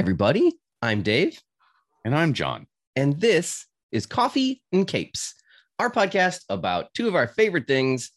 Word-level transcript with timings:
Everybody. 0.00 0.54
I'm 0.80 1.02
Dave, 1.02 1.38
And 2.06 2.14
I'm 2.14 2.32
John. 2.32 2.66
and 2.96 3.20
this 3.20 3.66
is 3.92 4.06
Coffee 4.06 4.62
and 4.72 4.88
Capes, 4.88 5.34
our 5.78 5.90
podcast 5.90 6.40
about 6.48 6.94
two 6.94 7.06
of 7.06 7.14
our 7.14 7.28
favorite 7.28 7.66
things 7.66 8.10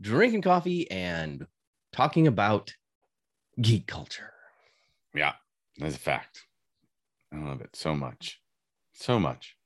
drinking 0.00 0.42
coffee 0.42 0.88
and 0.92 1.44
talking 1.92 2.28
about 2.28 2.72
geek 3.60 3.88
culture. 3.88 4.30
Yeah, 5.12 5.32
that's 5.76 5.96
a 5.96 5.98
fact. 5.98 6.40
I 7.32 7.38
love 7.38 7.62
it 7.62 7.74
so 7.74 7.96
much. 7.96 8.40
So 8.92 9.18
much. 9.18 9.56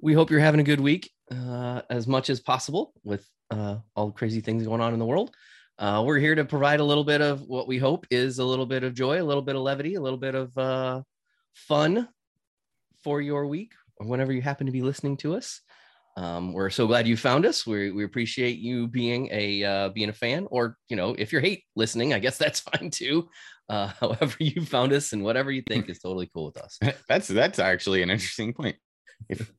We 0.00 0.14
hope 0.14 0.30
you're 0.30 0.38
having 0.38 0.60
a 0.60 0.62
good 0.62 0.78
week 0.80 1.10
uh, 1.32 1.82
as 1.90 2.06
much 2.06 2.30
as 2.30 2.38
possible 2.38 2.92
with 3.02 3.28
uh, 3.50 3.78
all 3.96 4.06
the 4.06 4.12
crazy 4.12 4.40
things 4.40 4.62
going 4.62 4.80
on 4.80 4.92
in 4.92 5.00
the 5.00 5.04
world. 5.04 5.34
Uh, 5.78 6.02
we're 6.04 6.18
here 6.18 6.34
to 6.34 6.44
provide 6.44 6.80
a 6.80 6.84
little 6.84 7.04
bit 7.04 7.20
of 7.20 7.42
what 7.42 7.66
we 7.66 7.78
hope 7.78 8.06
is 8.10 8.38
a 8.38 8.44
little 8.44 8.66
bit 8.66 8.84
of 8.84 8.94
joy, 8.94 9.20
a 9.20 9.24
little 9.24 9.42
bit 9.42 9.56
of 9.56 9.62
levity, 9.62 9.94
a 9.94 10.00
little 10.00 10.18
bit 10.18 10.34
of 10.34 10.56
uh, 10.56 11.02
fun 11.54 12.08
for 13.02 13.20
your 13.20 13.46
week 13.46 13.72
or 13.98 14.06
whenever 14.06 14.32
you 14.32 14.42
happen 14.42 14.66
to 14.66 14.72
be 14.72 14.82
listening 14.82 15.16
to 15.18 15.34
us. 15.34 15.60
Um, 16.16 16.52
we're 16.52 16.70
so 16.70 16.86
glad 16.86 17.08
you 17.08 17.16
found 17.16 17.46
us. 17.46 17.66
We, 17.66 17.90
we 17.90 18.04
appreciate 18.04 18.58
you 18.58 18.86
being 18.86 19.28
a 19.32 19.64
uh, 19.64 19.88
being 19.88 20.10
a 20.10 20.12
fan, 20.12 20.46
or 20.50 20.76
you 20.88 20.96
know, 20.96 21.14
if 21.18 21.32
you're 21.32 21.40
hate 21.40 21.64
listening, 21.74 22.12
I 22.12 22.18
guess 22.18 22.38
that's 22.38 22.60
fine 22.60 22.90
too. 22.90 23.28
Uh, 23.68 23.86
however 24.00 24.36
you 24.38 24.64
found 24.64 24.92
us 24.92 25.12
and 25.12 25.22
whatever 25.22 25.50
you 25.50 25.62
think 25.66 25.88
is 25.88 26.00
totally 26.00 26.30
cool 26.34 26.46
with 26.46 26.58
us. 26.58 26.78
That's 27.08 27.28
that's 27.28 27.58
actually 27.58 28.02
an 28.02 28.10
interesting 28.10 28.52
point. 28.52 28.76
If 29.28 29.50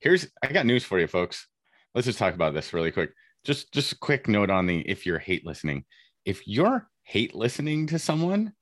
here's 0.00 0.26
I 0.42 0.48
got 0.48 0.66
news 0.66 0.84
for 0.84 0.98
you 0.98 1.06
folks. 1.06 1.46
Let's 1.94 2.06
just 2.06 2.18
talk 2.18 2.34
about 2.34 2.54
this 2.54 2.72
really 2.72 2.90
quick. 2.90 3.10
Just 3.44 3.72
just 3.72 3.92
a 3.92 3.98
quick 3.98 4.28
note 4.28 4.50
on 4.50 4.66
the 4.66 4.80
if 4.80 5.06
you're 5.06 5.18
hate 5.18 5.44
listening. 5.44 5.84
If 6.24 6.46
you're 6.46 6.88
hate 7.02 7.34
listening 7.34 7.88
to 7.88 7.98
someone, 7.98 8.52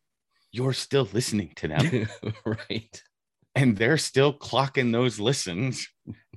you're 0.52 0.72
still 0.72 1.08
listening 1.12 1.52
to 1.56 1.68
them 1.68 2.08
right. 2.44 3.02
and 3.54 3.76
they're 3.76 3.98
still 3.98 4.32
clocking 4.32 4.92
those 4.92 5.20
listens 5.20 5.86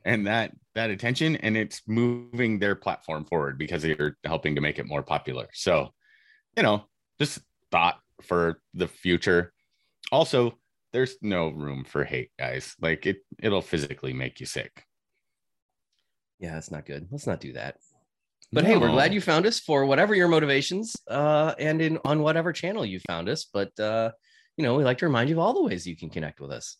and 0.05 0.27
that 0.27 0.51
that 0.75 0.89
attention 0.89 1.35
and 1.37 1.57
it's 1.57 1.81
moving 1.87 2.59
their 2.59 2.75
platform 2.75 3.25
forward 3.25 3.57
because 3.57 3.83
you're 3.83 4.17
helping 4.23 4.55
to 4.55 4.61
make 4.61 4.79
it 4.79 4.87
more 4.87 5.03
popular 5.03 5.47
so 5.53 5.89
you 6.57 6.63
know 6.63 6.83
just 7.19 7.39
thought 7.71 7.99
for 8.21 8.59
the 8.73 8.87
future 8.87 9.51
also 10.11 10.57
there's 10.91 11.15
no 11.21 11.49
room 11.49 11.83
for 11.83 12.03
hate 12.03 12.31
guys 12.37 12.75
like 12.81 13.05
it 13.05 13.17
it'll 13.39 13.61
physically 13.61 14.13
make 14.13 14.39
you 14.39 14.45
sick 14.45 14.85
Yeah, 16.39 16.55
that's 16.55 16.71
not 16.71 16.85
good. 16.85 17.07
Let's 17.09 17.25
not 17.27 17.39
do 17.39 17.53
that. 17.53 17.77
But 18.53 18.65
hey, 18.65 18.77
we're 18.77 18.91
glad 18.91 19.13
you 19.13 19.21
found 19.21 19.45
us 19.47 19.59
for 19.59 19.85
whatever 19.85 20.13
your 20.13 20.27
motivations 20.27 20.95
uh, 21.09 21.55
and 21.57 21.81
in 21.81 21.97
on 22.05 22.21
whatever 22.21 22.53
channel 22.53 22.85
you 22.85 22.99
found 23.07 23.27
us. 23.27 23.45
But 23.51 23.77
uh, 23.79 24.11
you 24.57 24.63
know, 24.63 24.75
we 24.75 24.83
like 24.83 24.99
to 24.99 25.05
remind 25.07 25.29
you 25.29 25.35
of 25.35 25.39
all 25.39 25.53
the 25.53 25.63
ways 25.63 25.87
you 25.87 25.97
can 25.97 26.09
connect 26.09 26.39
with 26.39 26.51
us. 26.51 26.77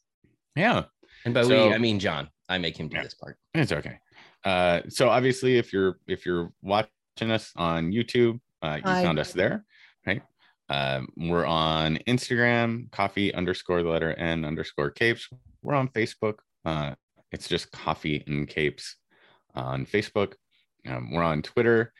yeah 0.56 0.84
And 1.26 1.34
by 1.34 1.42
So- 1.44 1.68
we, 1.70 1.74
I 1.74 1.78
mean 1.80 2.00
John. 2.00 2.30
I 2.50 2.58
make 2.60 2.78
him 2.78 2.90
do 2.90 2.98
Yeah. 2.98 3.04
this 3.04 3.16
part. 3.16 3.38
It's 3.56 3.72
okay. 3.72 3.98
Uh, 4.44 4.82
so 4.90 5.10
obviously, 5.10 5.58
if 5.58 5.74
you're 5.74 5.98
if 6.08 6.26
you're 6.26 6.52
watching 6.62 7.32
us 7.32 7.52
on 7.56 7.92
YouTube, 7.92 8.40
uh, 8.62 8.76
you 8.78 8.84
Hi. 8.92 9.02
found 9.04 9.18
us 9.18 9.32
there, 9.34 9.66
right? 10.06 10.22
Um, 10.70 11.08
we're 11.18 11.46
on 11.46 11.98
Instagram, 12.08 12.92
coffee 12.92 13.34
underscore 13.34 13.82
the 13.82 13.90
letter 13.90 14.14
N 14.14 14.46
underscore 14.46 14.92
capes. 14.92 15.28
We're 15.64 15.76
on 15.76 15.88
Facebook. 15.88 16.36
Uh, 16.66 16.96
it's 17.32 17.48
just 17.48 17.72
coffee 17.72 18.24
and 18.28 18.48
capes 18.48 18.96
on 19.56 19.86
Facebook. 19.86 20.34
Um, 20.88 21.12
we're 21.12 21.24
on 21.24 21.42
Twitter. 21.42 21.94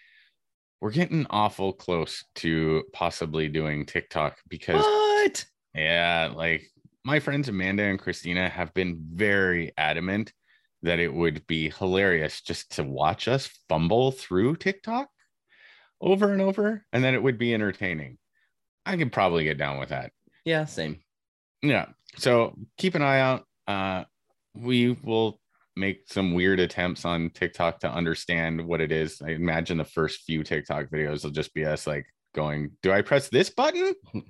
We're 0.82 0.92
getting 0.92 1.26
awful 1.30 1.74
close 1.74 2.24
to 2.36 2.84
possibly 2.94 3.48
doing 3.48 3.86
TikTok 3.86 4.38
because 4.50 4.84
What? 4.84 5.46
yeah, 5.74 6.32
like 6.36 6.68
my 7.06 7.20
friends 7.20 7.48
Amanda 7.50 7.84
and 7.84 8.00
Christina 8.00 8.50
have 8.50 8.74
been 8.74 9.00
very 9.14 9.72
adamant 9.78 10.34
that 10.82 11.00
it 11.00 11.14
would 11.14 11.48
be 11.48 11.70
hilarious 11.70 12.42
just 12.42 12.76
to 12.76 12.84
watch 12.84 13.30
us 13.30 13.48
fumble 13.70 14.12
through 14.12 14.58
TikTok 14.58 15.08
over 16.02 16.34
and 16.34 16.42
over 16.42 16.86
and 16.92 17.06
that 17.06 17.14
it 17.14 17.24
would 17.24 17.38
be 17.38 17.54
entertaining. 17.54 18.18
I 18.86 18.98
could 18.98 19.14
probably 19.14 19.46
get 19.46 19.58
down 19.58 19.80
with 19.80 19.90
that. 19.90 20.12
Yeah, 20.44 20.66
same. 20.66 21.00
Yeah. 21.62 21.86
So 22.18 22.56
keep 22.78 22.96
an 22.96 23.02
eye 23.02 23.22
out. 23.22 23.46
Uh, 23.66 24.04
we 24.54 24.92
will 24.92 25.40
make 25.76 26.04
some 26.08 26.34
weird 26.34 26.60
attempts 26.60 27.04
on 27.06 27.30
TikTok 27.32 27.80
to 27.80 27.92
understand 27.92 28.66
what 28.66 28.82
it 28.82 28.92
is. 28.92 29.22
I 29.22 29.30
imagine 29.32 29.78
the 29.78 29.84
first 29.86 30.22
few 30.22 30.44
TikTok 30.44 30.86
videos 30.88 31.24
will 31.24 31.32
just 31.32 31.54
be 31.54 31.66
us 31.66 31.88
like 31.88 32.06
going, 32.36 32.72
Do 32.82 32.92
I 32.92 33.02
press 33.02 33.30
this 33.30 33.50
button? 33.50 33.94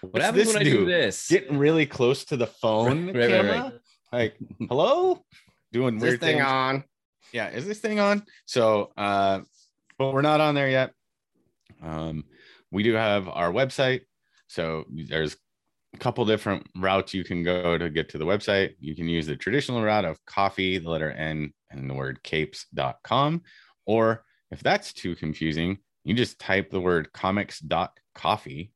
What 0.00 0.14
What's 0.14 0.24
happens 0.26 0.44
this 0.46 0.54
when 0.54 0.60
I 0.62 0.64
do 0.64 0.78
do? 0.80 0.86
this? 0.86 1.28
getting 1.28 1.58
really 1.58 1.86
close 1.86 2.24
to 2.24 2.36
the 2.36 2.48
phone 2.48 3.06
Right, 3.06 3.14
right, 3.16 3.28
camera. 3.30 3.62
right. 3.62 3.72
Like, 4.12 4.36
hello, 4.68 5.24
doing 5.72 5.98
Is 5.98 6.02
weird 6.02 6.14
this 6.14 6.28
thing 6.28 6.36
things. 6.38 6.50
on? 6.50 6.84
Yeah, 7.32 7.50
is 7.50 7.66
this 7.68 7.78
thing 7.78 8.00
on? 8.00 8.24
So, 8.44 8.90
uh, 8.96 9.42
but 9.98 10.12
we're 10.12 10.22
not 10.22 10.40
on 10.40 10.56
there 10.56 10.68
yet. 10.68 10.90
Um, 11.80 12.24
we 12.72 12.82
do 12.82 12.94
have 12.94 13.28
our 13.28 13.52
website. 13.52 14.00
So 14.48 14.86
there's 14.90 15.36
a 15.94 15.98
couple 15.98 16.24
different 16.24 16.66
routes 16.76 17.12
you 17.14 17.24
can 17.24 17.42
go 17.42 17.76
to 17.76 17.90
get 17.90 18.08
to 18.10 18.18
the 18.18 18.24
website. 18.24 18.74
You 18.80 18.94
can 18.96 19.08
use 19.08 19.26
the 19.26 19.36
traditional 19.36 19.82
route 19.82 20.04
of 20.04 20.24
coffee, 20.26 20.78
the 20.78 20.88
letter 20.88 21.10
N, 21.10 21.52
and 21.70 21.88
the 21.88 21.94
word 21.94 22.22
capes.com. 22.22 23.42
Or 23.86 24.24
if 24.50 24.62
that's 24.62 24.92
too 24.92 25.14
confusing, 25.16 25.78
you 26.04 26.14
just 26.14 26.38
type 26.38 26.70
the 26.70 26.80
word 26.80 27.12
comics.coffee, 27.12 28.72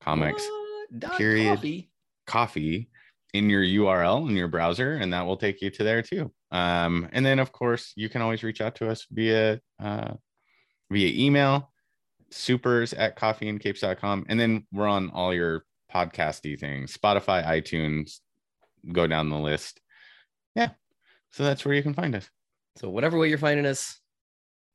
comics 0.00 0.42
What? 0.42 1.00
Dot 1.00 1.18
period. 1.18 1.56
coffee. 1.56 1.90
coffee 2.26 2.88
in 3.34 3.50
your 3.50 3.62
URL 3.62 4.28
in 4.28 4.36
your 4.36 4.48
browser, 4.48 4.94
and 4.94 5.12
that 5.12 5.26
will 5.26 5.36
take 5.36 5.60
you 5.60 5.70
to 5.70 5.84
there 5.84 6.00
too. 6.02 6.32
Um, 6.50 7.08
and 7.12 7.26
then, 7.26 7.38
of 7.38 7.52
course, 7.52 7.92
you 7.94 8.08
can 8.08 8.22
always 8.22 8.42
reach 8.42 8.60
out 8.62 8.76
to 8.76 8.88
us 8.88 9.06
via 9.10 9.60
uh, 9.82 10.14
via 10.90 11.26
email, 11.26 11.70
supers 12.30 12.94
at 12.94 13.16
coffeeandcapes.com. 13.18 14.26
And 14.28 14.40
then 14.40 14.66
we're 14.72 14.86
on 14.88 15.10
all 15.10 15.34
your 15.34 15.64
podcasty 15.94 16.58
things, 16.58 16.96
Spotify, 16.96 17.44
iTunes, 17.44 18.18
go 18.92 19.06
down 19.06 19.28
the 19.30 19.38
list. 19.38 19.80
Yeah. 20.54 20.70
So 21.30 21.44
that's 21.44 21.64
where 21.64 21.74
you 21.74 21.82
can 21.82 21.94
find 21.94 22.14
us. 22.14 22.28
So 22.76 22.88
whatever 22.90 23.18
way 23.18 23.28
you're 23.28 23.38
finding 23.38 23.66
us, 23.66 23.98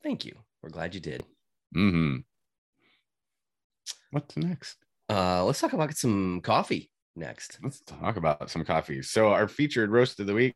thank 0.03 0.25
you. 0.25 0.35
We're 0.61 0.69
glad 0.69 0.93
you 0.93 1.01
did. 1.01 1.23
hmm 1.73 2.17
What's 4.11 4.37
next? 4.37 4.77
Uh, 5.09 5.43
let's 5.43 5.59
talk 5.59 5.73
about 5.73 5.95
some 5.97 6.41
coffee 6.41 6.89
next. 7.15 7.57
Let's 7.63 7.81
talk 7.81 8.15
about 8.17 8.49
some 8.49 8.63
coffees. 8.63 9.09
So 9.09 9.29
our 9.29 9.47
featured 9.47 9.91
roast 9.91 10.19
of 10.19 10.27
the 10.27 10.33
week 10.33 10.55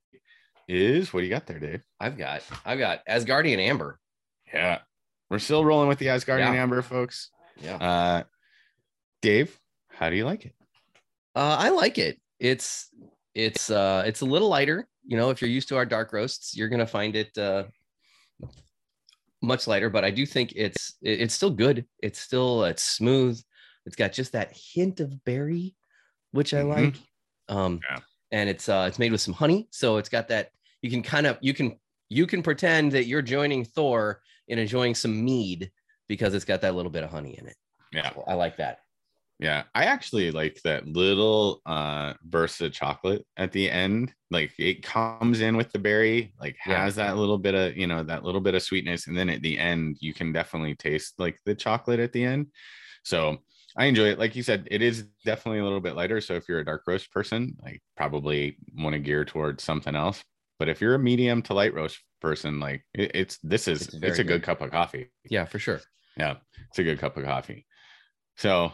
is 0.67 1.13
what 1.13 1.21
do 1.21 1.25
you 1.25 1.31
got 1.31 1.47
there, 1.47 1.59
Dave? 1.59 1.81
I've 1.99 2.17
got 2.17 2.43
I've 2.65 2.79
got 2.79 3.05
Asgardian 3.07 3.57
Amber. 3.59 3.99
Yeah. 4.53 4.79
We're 5.29 5.39
still 5.39 5.65
rolling 5.65 5.87
with 5.89 5.99
the 5.99 6.07
Asgardian 6.07 6.53
Yeah. 6.53 6.61
Amber, 6.61 6.81
folks. 6.81 7.31
Yeah. 7.61 7.75
Uh, 7.77 8.23
Dave, 9.21 9.59
how 9.97 10.09
do 10.09 10.15
you 10.15 10.25
like 10.25 10.45
it? 10.45 10.53
Uh, 11.35 11.55
I 11.59 11.69
like 11.69 11.97
it. 11.97 12.19
It's 12.39 12.89
it's 13.33 13.69
uh 13.69 14.03
it's 14.05 14.21
a 14.21 14.25
little 14.25 14.47
lighter. 14.49 14.87
You 15.05 15.17
know, 15.17 15.29
if 15.31 15.41
you're 15.41 15.49
used 15.49 15.69
to 15.69 15.75
our 15.75 15.85
dark 15.85 16.13
roasts, 16.13 16.55
you're 16.55 16.69
gonna 16.69 16.85
find 16.87 17.15
it 17.15 17.35
uh 17.37 17.63
much 19.41 19.67
lighter, 19.67 19.89
but 19.89 20.03
I 20.03 20.11
do 20.11 20.25
think 20.25 20.53
it's 20.55 20.95
it's 21.01 21.33
still 21.33 21.49
good. 21.49 21.85
It's 22.01 22.19
still 22.19 22.63
it's 22.63 22.83
smooth. 22.83 23.41
It's 23.85 23.95
got 23.95 24.11
just 24.11 24.33
that 24.33 24.55
hint 24.55 24.99
of 24.99 25.23
berry, 25.23 25.75
which 26.31 26.53
I 26.53 26.61
Mhm. 26.61 26.69
like. 26.69 26.95
Um 27.49 27.79
Yeah. 27.89 27.99
and 28.31 28.49
it's 28.49 28.69
uh 28.69 28.85
it's 28.87 28.99
made 28.99 29.11
with 29.11 29.21
some 29.21 29.33
honey, 29.33 29.67
so 29.71 29.97
it's 29.97 30.09
got 30.09 30.27
that 30.27 30.51
you 30.81 30.89
can 30.91 31.01
kind 31.01 31.25
of 31.25 31.37
you 31.41 31.53
can 31.53 31.79
you 32.09 32.27
can 32.27 32.43
pretend 32.43 32.91
that 32.91 33.05
you're 33.05 33.21
joining 33.21 33.65
Thor 33.65 34.21
in 34.47 34.59
enjoying 34.59 34.95
some 34.95 35.23
mead 35.25 35.71
because 36.07 36.33
it's 36.33 36.45
got 36.45 36.61
that 36.61 36.75
little 36.75 36.91
bit 36.91 37.03
of 37.03 37.09
honey 37.09 37.37
in 37.37 37.47
it. 37.47 37.57
Yeah. 37.91 38.11
I 38.27 38.33
like 38.33 38.57
that. 38.57 38.79
Yeah. 39.39 39.63
I 39.75 39.85
actually 39.85 40.31
like 40.31 40.59
that 40.63 40.87
little 40.87 41.61
uh 41.65 42.13
burst 42.23 42.59
of 42.61 42.71
chocolate 42.73 43.25
at 43.37 43.51
the 43.51 43.69
end. 43.69 44.13
Like 44.31 44.51
it 44.57 44.81
comes 44.83 45.41
in 45.41 45.55
with 45.57 45.71
the 45.71 45.79
berry, 45.79 46.33
like 46.39 46.57
Yeah. 46.65 46.83
has 46.83 46.95
that 46.95 47.17
little 47.17 47.37
bit 47.37 47.53
of, 47.53 47.77
you 47.77 47.85
know, 47.87 48.03
that 48.03 48.23
little 48.23 48.41
bit 48.41 48.55
of 48.55 48.63
sweetness. 48.63 49.07
And 49.07 49.17
then 49.17 49.29
at 49.29 49.41
the 49.43 49.59
end, 49.59 49.97
you 49.99 50.13
can 50.13 50.31
definitely 50.33 50.75
taste 50.75 51.19
like 51.19 51.37
the 51.45 51.53
chocolate 51.53 51.99
at 51.99 52.13
the 52.13 52.23
end. 52.25 52.47
So 53.03 53.37
I 53.77 53.85
enjoy 53.85 54.05
it. 54.09 54.17
Like 54.17 54.35
you 54.35 54.41
said, 54.41 54.67
it 54.71 54.81
is 54.81 55.03
definitely 55.23 55.59
a 55.59 55.63
little 55.63 55.81
bit 55.81 55.95
lighter. 55.95 56.19
So 56.19 56.33
if 56.33 56.49
you're 56.49 56.59
a 56.59 56.65
dark 56.65 56.81
roast 56.87 57.11
person, 57.11 57.55
like 57.61 57.81
probably 57.95 58.57
want 58.75 58.93
to 58.93 58.99
gear 58.99 59.23
towards 59.23 59.63
something 59.63 59.95
else. 59.95 60.23
But 60.57 60.67
if 60.67 60.81
you're 60.81 60.95
a 60.95 60.99
medium 60.99 61.43
to 61.43 61.53
light 61.53 61.75
roast 61.75 61.99
person, 62.21 62.59
like 62.59 62.83
it, 62.95 63.11
it's 63.13 63.37
this 63.43 63.67
is 63.67 63.83
It's 63.83 63.93
it's, 64.01 64.19
a 64.19 64.23
good 64.23 64.41
good. 64.41 64.43
cup 64.43 64.61
of 64.61 64.71
coffee. 64.71 65.09
Yeah, 65.29 65.45
for 65.45 65.59
sure. 65.59 65.79
Yeah, 66.17 66.37
it's 66.69 66.79
a 66.79 66.83
good 66.83 66.97
cup 66.97 67.15
of 67.17 67.25
coffee. 67.25 67.67
So 68.37 68.71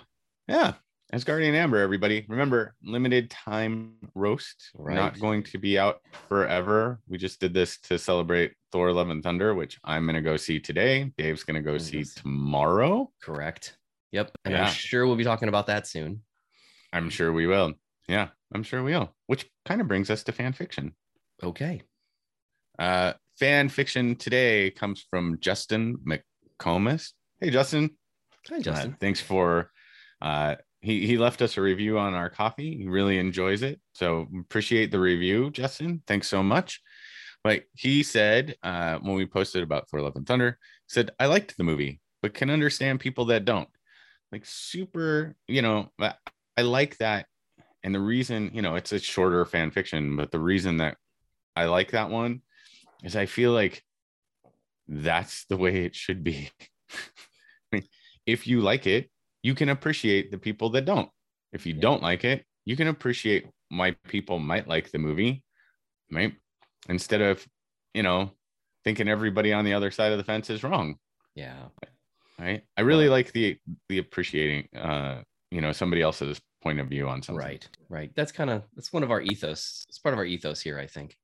yeah, 0.47 0.73
Asgardian 1.13 1.53
Amber, 1.53 1.77
everybody. 1.77 2.25
Remember, 2.27 2.73
limited 2.83 3.29
time 3.29 3.93
roast. 4.15 4.71
Right. 4.75 4.95
Not 4.95 5.19
going 5.19 5.43
to 5.43 5.57
be 5.57 5.77
out 5.77 6.01
forever. 6.27 6.99
We 7.07 7.17
just 7.17 7.39
did 7.39 7.53
this 7.53 7.79
to 7.81 7.99
celebrate 7.99 8.53
Thor 8.71 8.91
Love 8.91 9.09
and 9.09 9.23
Thunder, 9.23 9.53
which 9.53 9.79
I'm 9.83 10.05
gonna 10.05 10.21
go 10.21 10.37
see 10.37 10.59
today. 10.59 11.11
Dave's 11.17 11.43
gonna 11.43 11.61
go 11.61 11.77
see 11.77 12.03
tomorrow. 12.03 13.11
Correct. 13.21 13.77
Yep. 14.11 14.31
And 14.45 14.53
Yeah. 14.53 14.65
I'm 14.65 14.71
sure 14.73 15.05
we'll 15.05 15.15
be 15.15 15.23
talking 15.23 15.49
about 15.49 15.67
that 15.67 15.87
soon. 15.87 16.21
I'm 16.91 17.09
sure 17.09 17.31
we 17.33 17.47
will. 17.47 17.73
Yeah, 18.07 18.29
I'm 18.53 18.63
sure 18.63 18.83
we 18.83 18.93
will. 18.93 19.15
Which 19.27 19.49
kind 19.65 19.81
of 19.81 19.87
brings 19.87 20.09
us 20.09 20.23
to 20.23 20.31
fan 20.31 20.53
fiction. 20.53 20.93
Okay. 21.41 21.81
Uh, 22.77 23.13
fan 23.39 23.69
fiction 23.69 24.15
today 24.15 24.71
comes 24.71 25.05
from 25.09 25.37
Justin 25.39 25.97
McComas. 26.07 27.11
Hey, 27.39 27.49
Justin. 27.49 27.91
Hi, 28.49 28.59
Justin. 28.59 28.91
Uh, 28.93 28.95
thanks 28.99 29.21
for. 29.21 29.71
Uh, 30.23 30.55
he 30.81 31.05
he 31.05 31.17
left 31.17 31.41
us 31.41 31.57
a 31.57 31.61
review 31.61 31.99
on 31.99 32.13
our 32.13 32.29
coffee. 32.29 32.77
He 32.77 32.87
really 32.87 33.17
enjoys 33.17 33.61
it, 33.61 33.79
so 33.93 34.27
appreciate 34.39 34.89
the 34.89 34.99
review, 34.99 35.51
Justin. 35.51 36.01
Thanks 36.07 36.29
so 36.29 36.41
much. 36.41 36.81
But 37.43 37.63
he 37.73 38.03
said 38.03 38.55
uh, 38.63 38.99
when 38.99 39.15
we 39.15 39.25
posted 39.25 39.63
about 39.63 39.89
Thor: 39.89 40.01
Love 40.01 40.15
and 40.15 40.25
Thunder, 40.25 40.57
said 40.87 41.11
I 41.19 41.25
liked 41.25 41.57
the 41.57 41.65
movie, 41.65 41.99
but 42.21 42.33
can 42.33 42.49
understand 42.49 43.01
people 43.01 43.25
that 43.25 43.43
don't. 43.43 43.67
Like 44.31 44.45
super, 44.45 45.35
you 45.47 45.61
know, 45.61 45.91
I, 45.99 46.13
I 46.57 46.61
like 46.61 46.97
that, 46.97 47.27
and 47.83 47.93
the 47.93 47.99
reason, 47.99 48.51
you 48.53 48.61
know, 48.61 48.75
it's 48.75 48.93
a 48.93 48.99
shorter 48.99 49.43
fan 49.45 49.71
fiction, 49.71 50.15
but 50.15 50.31
the 50.31 50.39
reason 50.39 50.77
that 50.77 50.95
I 51.55 51.65
like 51.65 51.91
that 51.91 52.09
one 52.09 52.41
is 53.03 53.17
I 53.17 53.25
feel 53.25 53.51
like 53.51 53.83
that's 54.87 55.45
the 55.45 55.57
way 55.57 55.83
it 55.85 55.95
should 55.95 56.23
be. 56.23 56.49
I 56.91 56.95
mean, 57.73 57.83
if 58.25 58.47
you 58.47 58.61
like 58.61 58.87
it, 58.87 59.09
you 59.43 59.53
can 59.53 59.69
appreciate 59.69 60.31
the 60.31 60.37
people 60.37 60.69
that 60.71 60.85
don't. 60.85 61.09
If 61.51 61.65
you 61.65 61.73
don't 61.73 62.01
like 62.01 62.23
it, 62.23 62.43
you 62.65 62.75
can 62.75 62.87
appreciate 62.87 63.45
why 63.69 63.95
people 64.07 64.39
might 64.39 64.67
like 64.67 64.91
the 64.91 64.97
movie, 64.97 65.43
right? 66.11 66.33
Instead 66.89 67.21
of, 67.21 67.45
you 67.93 68.01
know, 68.01 68.31
thinking 68.83 69.07
everybody 69.07 69.53
on 69.53 69.65
the 69.65 69.73
other 69.73 69.91
side 69.91 70.11
of 70.11 70.17
the 70.17 70.23
fence 70.23 70.49
is 70.49 70.63
wrong. 70.63 70.95
Yeah. 71.35 71.55
Right. 72.39 72.63
I 72.75 72.81
really 72.81 73.09
like 73.09 73.31
the 73.31 73.57
the 73.89 73.99
appreciating 73.99 74.67
uh, 74.75 75.21
you 75.51 75.61
know, 75.61 75.71
somebody 75.71 76.01
else's 76.01 76.41
point 76.63 76.79
of 76.79 76.87
view 76.87 77.07
on 77.07 77.21
something. 77.21 77.45
Right. 77.45 77.67
Right. 77.89 78.11
That's 78.15 78.31
kind 78.31 78.49
of 78.49 78.63
that's 78.75 78.91
one 78.91 79.03
of 79.03 79.11
our 79.11 79.21
ethos. 79.21 79.85
It's 79.87 79.99
part 79.99 80.13
of 80.13 80.19
our 80.19 80.25
ethos 80.25 80.59
here, 80.61 80.79
I 80.79 80.87
think. 80.87 81.15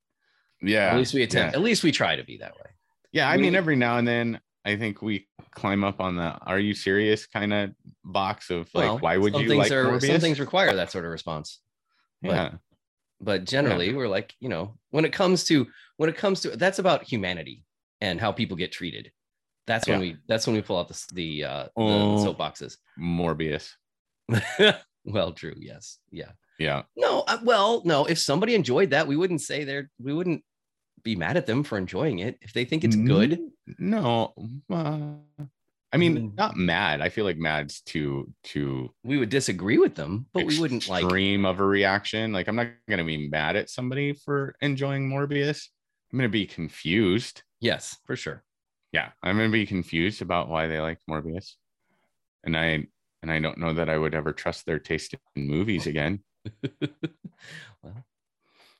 Yeah. 0.62 0.92
At 0.92 0.98
least 0.98 1.14
we 1.14 1.22
attempt. 1.22 1.52
yeah. 1.52 1.58
At 1.58 1.64
least 1.64 1.82
we 1.82 1.90
try 1.90 2.14
to 2.16 2.22
be 2.24 2.36
that 2.38 2.54
way. 2.54 2.70
Yeah, 3.12 3.28
I 3.28 3.38
mean, 3.38 3.56
every 3.56 3.74
now 3.74 3.96
and 3.98 4.06
then 4.06 4.40
I 4.64 4.76
think 4.76 5.00
we 5.02 5.26
climb 5.52 5.84
up 5.84 6.00
on 6.00 6.16
the 6.16 6.36
"Are 6.46 6.58
you 6.58 6.74
serious?" 6.74 7.26
kind 7.26 7.52
of 7.52 7.70
box 8.04 8.50
of 8.50 8.68
like, 8.74 8.84
Well, 8.84 8.98
why 8.98 9.16
would 9.16 9.34
you 9.36 9.54
like 9.54 9.72
are, 9.72 9.84
Morbius? 9.86 10.06
Some 10.06 10.20
things 10.20 10.40
require 10.40 10.74
that 10.76 10.90
sort 10.90 11.04
of 11.04 11.10
response. 11.10 11.60
but- 12.22 12.30
yeah, 12.30 12.50
but 13.22 13.44
generally 13.44 13.92
we're 13.94 14.08
like 14.08 14.34
you 14.40 14.48
know 14.48 14.74
when 14.90 15.04
it 15.04 15.12
comes 15.12 15.44
to 15.44 15.66
when 15.98 16.08
it 16.10 16.16
comes 16.16 16.40
to 16.42 16.56
that's 16.56 16.78
about 16.78 17.02
humanity 17.04 17.64
and 18.00 18.18
how 18.20 18.32
people 18.32 18.56
get 18.56 18.72
treated 18.72 19.10
that's 19.66 19.86
when 19.86 20.00
Yeah. 20.00 20.12
we 20.12 20.16
that's 20.26 20.46
when 20.46 20.56
we 20.56 20.62
pull 20.62 20.78
out 20.78 20.88
the 20.88 21.04
the 21.12 21.44
uh 21.44 21.64
the 21.64 21.70
Oh. 21.76 22.24
soapboxes 22.24 22.76
Morbius. 22.98 23.72
well 25.04 25.32
true 25.32 25.54
yes 25.58 25.98
yeah 26.10 26.32
Yeah, 26.58 26.82
no 26.96 27.20
uh, 27.26 27.38
well 27.42 27.82
no 27.84 28.04
if 28.06 28.18
somebody 28.18 28.54
enjoyed 28.54 28.90
that 28.90 29.06
we 29.06 29.16
wouldn't 29.16 29.40
say 29.40 29.64
they're 29.64 29.90
we 30.02 30.12
wouldn't 30.12 30.42
be 31.02 31.16
mad 31.16 31.36
at 31.36 31.46
them 31.46 31.62
for 31.62 31.76
enjoying 31.78 32.18
it 32.20 32.38
if 32.42 32.52
they 32.52 32.64
think 32.64 32.84
it's 32.84 32.96
good 32.96 33.38
No, 33.78 34.32
uh, 34.70 35.14
I 35.92 35.96
mean, 35.96 36.16
Mm. 36.30 36.36
not 36.36 36.56
mad. 36.56 37.00
I 37.00 37.08
feel 37.08 37.24
like 37.24 37.36
mad's 37.36 37.80
too 37.80 38.32
too 38.44 38.94
we 39.02 39.16
would 39.18 39.28
disagree 39.30 39.78
with 39.78 39.94
them 39.96 40.26
but 40.32 40.44
we 40.46 40.58
wouldn't 40.60 40.88
like 40.88 41.02
extreme 41.04 41.44
of 41.44 41.58
a 41.60 41.64
reaction. 41.64 42.32
Like, 42.32 42.46
I'm 42.48 42.56
not 42.56 42.68
gonna 42.88 43.04
be 43.04 43.28
mad 43.28 43.56
at 43.56 43.70
somebody 43.70 44.12
for 44.12 44.54
enjoying 44.60 45.08
Morbius. 45.08 45.68
I'm 46.12 46.18
gonna 46.18 46.28
be 46.28 46.46
confused. 46.46 47.42
yes 47.60 47.96
for 48.06 48.16
sure 48.16 48.44
Yeah, 48.92 49.10
I'm 49.22 49.36
gonna 49.36 49.48
be 49.50 49.66
confused 49.66 50.22
about 50.22 50.48
why 50.48 50.66
they 50.68 50.80
like 50.80 50.98
Morbius, 51.08 51.54
and 52.44 52.56
I 52.56 52.86
and 53.22 53.30
I 53.30 53.38
don't 53.38 53.58
know 53.58 53.74
that 53.74 53.88
I 53.90 53.98
would 53.98 54.14
ever 54.14 54.32
trust 54.32 54.64
their 54.66 54.78
taste 54.78 55.14
in 55.36 55.46
movies 55.46 55.86
again. 55.92 56.20
well 57.82 58.04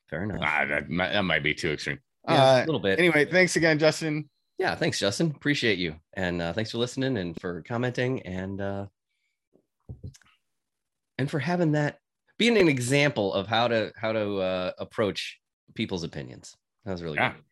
fair 0.08 0.22
enough 0.24 0.40
Ah, 0.42 0.64
that, 0.68 0.88
might- 0.88 1.12
that 1.12 1.22
might 1.22 1.42
be 1.42 1.54
too 1.54 1.70
extreme. 1.72 1.98
Yeah, 2.28 2.42
Uh, 2.44 2.64
a 2.64 2.66
little 2.66 2.80
bit. 2.80 2.98
anyway, 2.98 3.24
thanks 3.24 3.56
again, 3.56 3.78
Justin. 3.78 4.28
yeah 4.58 4.74
thanks 4.74 4.98
justin. 4.98 5.32
Appreciate 5.34 5.78
you. 5.78 5.94
And 6.14 6.42
uh, 6.42 6.52
thanks 6.52 6.70
for 6.70 6.78
listening 6.78 7.16
and 7.16 7.38
for 7.40 7.62
commenting 7.62 8.20
and 8.22 8.60
uh 8.60 8.86
and 11.18 11.30
for 11.30 11.38
having 11.38 11.72
that 11.72 11.98
being 12.38 12.56
an 12.58 12.68
example 12.68 13.32
of 13.32 13.46
how 13.46 13.68
to 13.68 13.92
how 13.96 14.12
to 14.12 14.36
uh 14.38 14.72
approach 14.78 15.38
people's 15.74 16.04
opinions. 16.04 16.56
That 16.84 16.92
was 16.92 17.02
really 17.02 17.16
Yeah. 17.16 17.32
good 17.32 17.42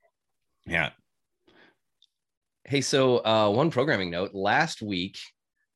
Yeah, 0.72 0.90
hey 2.64 2.80
so 2.82 3.18
uh 3.24 3.50
one 3.50 3.70
programming 3.70 4.10
note. 4.10 4.34
Last 4.34 4.82
week 4.82 5.18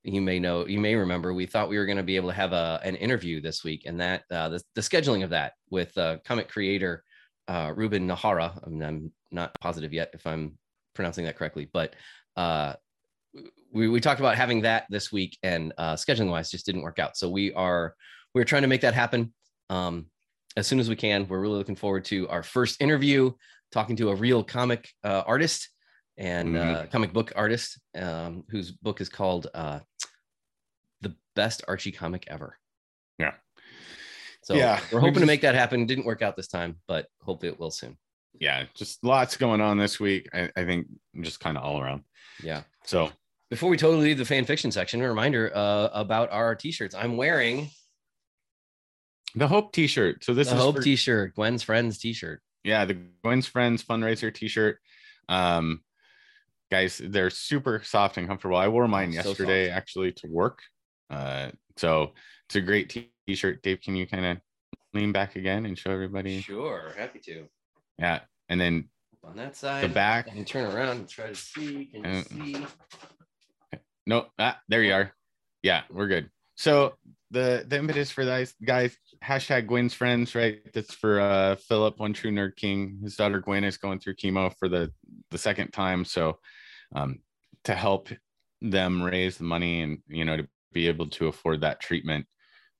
you 0.04 0.20
may 0.20 0.38
know 0.38 0.66
you 0.66 0.80
may 0.80 0.94
remember 0.96 1.32
we 1.32 1.46
thought 1.46 1.68
we 1.70 1.78
were 1.78 1.86
going 1.86 1.96
to 1.96 2.02
be 2.02 2.16
able 2.16 2.28
to 2.28 2.34
have 2.34 2.52
a 2.52 2.80
an 2.84 2.96
interview 2.96 3.40
this 3.40 3.62
week 3.64 3.84
and 3.86 4.00
that 4.00 4.24
uh 4.30 4.48
the, 4.50 4.62
the 4.74 4.80
scheduling 4.82 5.22
of 5.24 5.30
that 5.30 5.52
with 5.70 5.96
uh 5.96 6.18
comic 6.24 6.48
creator 6.48 7.02
uh 7.48 7.72
ruben 7.74 8.06
nahara 8.08 8.58
I 8.64 8.68
mean, 8.70 8.82
i'm 8.82 9.12
not 9.30 9.52
positive 9.60 9.92
yet 9.92 10.10
if 10.14 10.26
i'm 10.26 10.58
pronouncing 10.94 11.24
that 11.24 11.36
correctly 11.36 11.68
but 11.72 11.94
uh 12.36 12.74
we, 13.72 13.88
we 13.88 14.00
talked 14.00 14.20
about 14.20 14.36
having 14.36 14.62
that 14.62 14.84
this 14.90 15.10
week 15.10 15.38
and 15.42 15.72
uh 15.78 15.94
scheduling 15.94 16.30
wise 16.30 16.50
just 16.50 16.66
didn't 16.66 16.82
work 16.82 16.98
out 16.98 17.16
so 17.16 17.28
we 17.30 17.52
are 17.54 17.94
we're 18.34 18.44
trying 18.44 18.62
to 18.62 18.68
make 18.68 18.82
that 18.82 18.94
happen 18.94 19.32
um 19.70 20.06
as 20.56 20.66
soon 20.66 20.78
as 20.80 20.88
we 20.88 20.96
can 20.96 21.26
we're 21.28 21.40
really 21.40 21.56
looking 21.56 21.76
forward 21.76 22.04
to 22.04 22.28
our 22.28 22.42
first 22.42 22.80
interview 22.80 23.32
talking 23.72 23.96
to 23.96 24.10
a 24.10 24.14
real 24.14 24.44
comic 24.44 24.90
uh, 25.02 25.22
artist 25.26 25.70
and 26.18 26.54
Mhm. 26.54 26.74
uh, 26.76 26.86
comic 26.88 27.12
book 27.14 27.32
artist 27.34 27.80
um, 27.96 28.44
whose 28.50 28.70
book 28.70 29.00
is 29.00 29.08
called 29.08 29.46
uh, 29.54 29.80
the 31.00 31.16
best 31.34 31.62
archie 31.66 31.90
comic 31.90 32.24
ever. 32.28 32.58
So 34.42 34.54
Yeah, 34.54 34.80
we're 34.92 35.00
we 35.00 35.06
hoping 35.06 35.20
to 35.20 35.26
make 35.26 35.40
that 35.42 35.54
happen 35.54 35.86
didn't 35.86 36.04
work 36.04 36.22
out 36.22 36.36
this 36.36 36.48
time 36.48 36.76
but 36.88 37.06
hopefully 37.22 37.50
it 37.52 37.58
will 37.58 37.70
soon 37.70 37.96
yeah, 38.40 38.64
just 38.74 39.04
lots 39.04 39.36
going 39.36 39.60
on 39.60 39.76
this 39.78 40.00
week. 40.00 40.26
I, 40.32 40.50
I 40.56 40.64
think 40.64 40.86
just 41.20 41.38
kind 41.38 41.56
of 41.58 41.62
all 41.64 41.80
around. 41.80 42.02
yeah 42.42 42.62
So 42.84 43.10
before 43.50 43.68
we 43.70 43.76
totally 43.76 44.04
leave 44.04 44.18
the 44.18 44.24
fan 44.24 44.44
fiction 44.46 44.72
section 44.72 45.00
a 45.02 45.08
reminder 45.08 45.52
uh, 45.54 45.88
about 45.92 46.30
our 46.32 46.54
t-shirts 46.54 46.94
i'm 46.94 47.16
wearing 47.16 47.68
the 49.34 49.48
Hope 49.48 49.72
T-shirt. 49.72 50.24
So 50.24 50.34
this 50.34 50.48
the 50.48 50.56
is 50.56 50.60
hope 50.60 50.76
for- 50.76 50.82
t-shirt 50.82 51.34
gwen's 51.34 51.62
friends 51.62 51.98
t-shirt 51.98 52.42
yeah, 52.64 52.84
the 52.84 52.94
Gwen's 53.24 53.48
Friends 53.48 53.82
fundraiser 53.82 54.32
T-shirt. 54.32 54.78
Um, 55.28 55.80
guys, 56.70 57.00
they're 57.04 57.28
super 57.28 57.82
soft 57.84 58.18
and 58.18 58.28
comfortable. 58.28 58.56
I 58.56 58.68
wore 58.68 58.86
mine 58.86 59.08
Oh, 59.18 59.20
so 59.22 59.28
yesterday 59.30 59.68
actually 59.68 60.12
to 60.12 60.28
work. 60.28 60.60
Uh, 61.10 61.50
so 61.76 62.12
it's 62.48 62.54
a 62.54 62.60
great 62.60 62.88
t- 62.90 63.11
T-shirt. 63.26 63.62
Dave, 63.62 63.80
can 63.80 63.94
you 63.96 64.06
kind 64.06 64.24
of 64.24 64.38
lean 64.94 65.12
back 65.12 65.36
again 65.36 65.66
and 65.66 65.78
show 65.78 65.90
everybody? 65.90 66.40
sure 66.40 66.92
happy 66.96 67.18
to 67.20 67.46
Yeah, 67.98 68.20
and 68.48 68.60
then 68.60 68.88
on 69.24 69.36
that 69.36 69.56
side 69.56 69.84
the 69.84 69.88
back. 69.88 70.28
and 70.30 70.46
turn 70.46 70.74
around 70.74 70.96
and 70.98 71.08
try 71.08 71.28
to 71.28 71.34
see 71.34 71.86
can 71.86 72.04
you 72.04 72.10
Uh, 72.10 72.22
see 72.22 72.66
No, 74.06 74.26
ah, 74.38 74.60
there 74.68 74.82
you 74.82 74.92
are. 74.94 75.12
Yeah, 75.62 75.82
we're 75.90 76.08
good. 76.08 76.28
So 76.56 76.94
the 77.30 77.64
the 77.66 77.78
impetus 77.78 78.10
for 78.10 78.24
those 78.24 78.52
guys 78.64 78.96
hashtag 79.24 79.66
Gwen's 79.68 79.94
friends, 79.94 80.34
right? 80.34 80.60
That's 80.74 80.92
for 80.92 81.20
uh 81.20 81.54
Philip, 81.56 81.98
one 82.00 82.12
true 82.12 82.32
nerd 82.32 82.56
king. 82.56 82.98
His 83.02 83.14
daughter 83.16 83.40
Gwen 83.40 83.62
is 83.64 83.76
going 83.78 84.00
through 84.00 84.16
chemo 84.16 84.52
for 84.58 84.68
the 84.68 84.92
the 85.30 85.38
second 85.38 85.70
time. 85.72 86.04
So 86.04 86.40
um 86.94 87.20
to 87.64 87.74
help 87.76 88.08
them 88.60 89.02
raise 89.02 89.38
the 89.38 89.44
money 89.44 89.80
and 89.82 89.98
you 90.08 90.24
know 90.24 90.36
to 90.36 90.48
be 90.72 90.88
able 90.88 91.08
to 91.10 91.28
afford 91.28 91.60
that 91.60 91.80
treatment, 91.80 92.26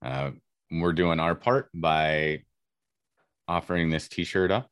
uh, 0.03 0.31
we're 0.71 0.93
doing 0.93 1.21
our 1.21 1.35
part 1.35 1.69
by 1.75 2.43
offering 3.47 3.91
this 3.91 4.09
t-shirt 4.09 4.51
up. 4.51 4.71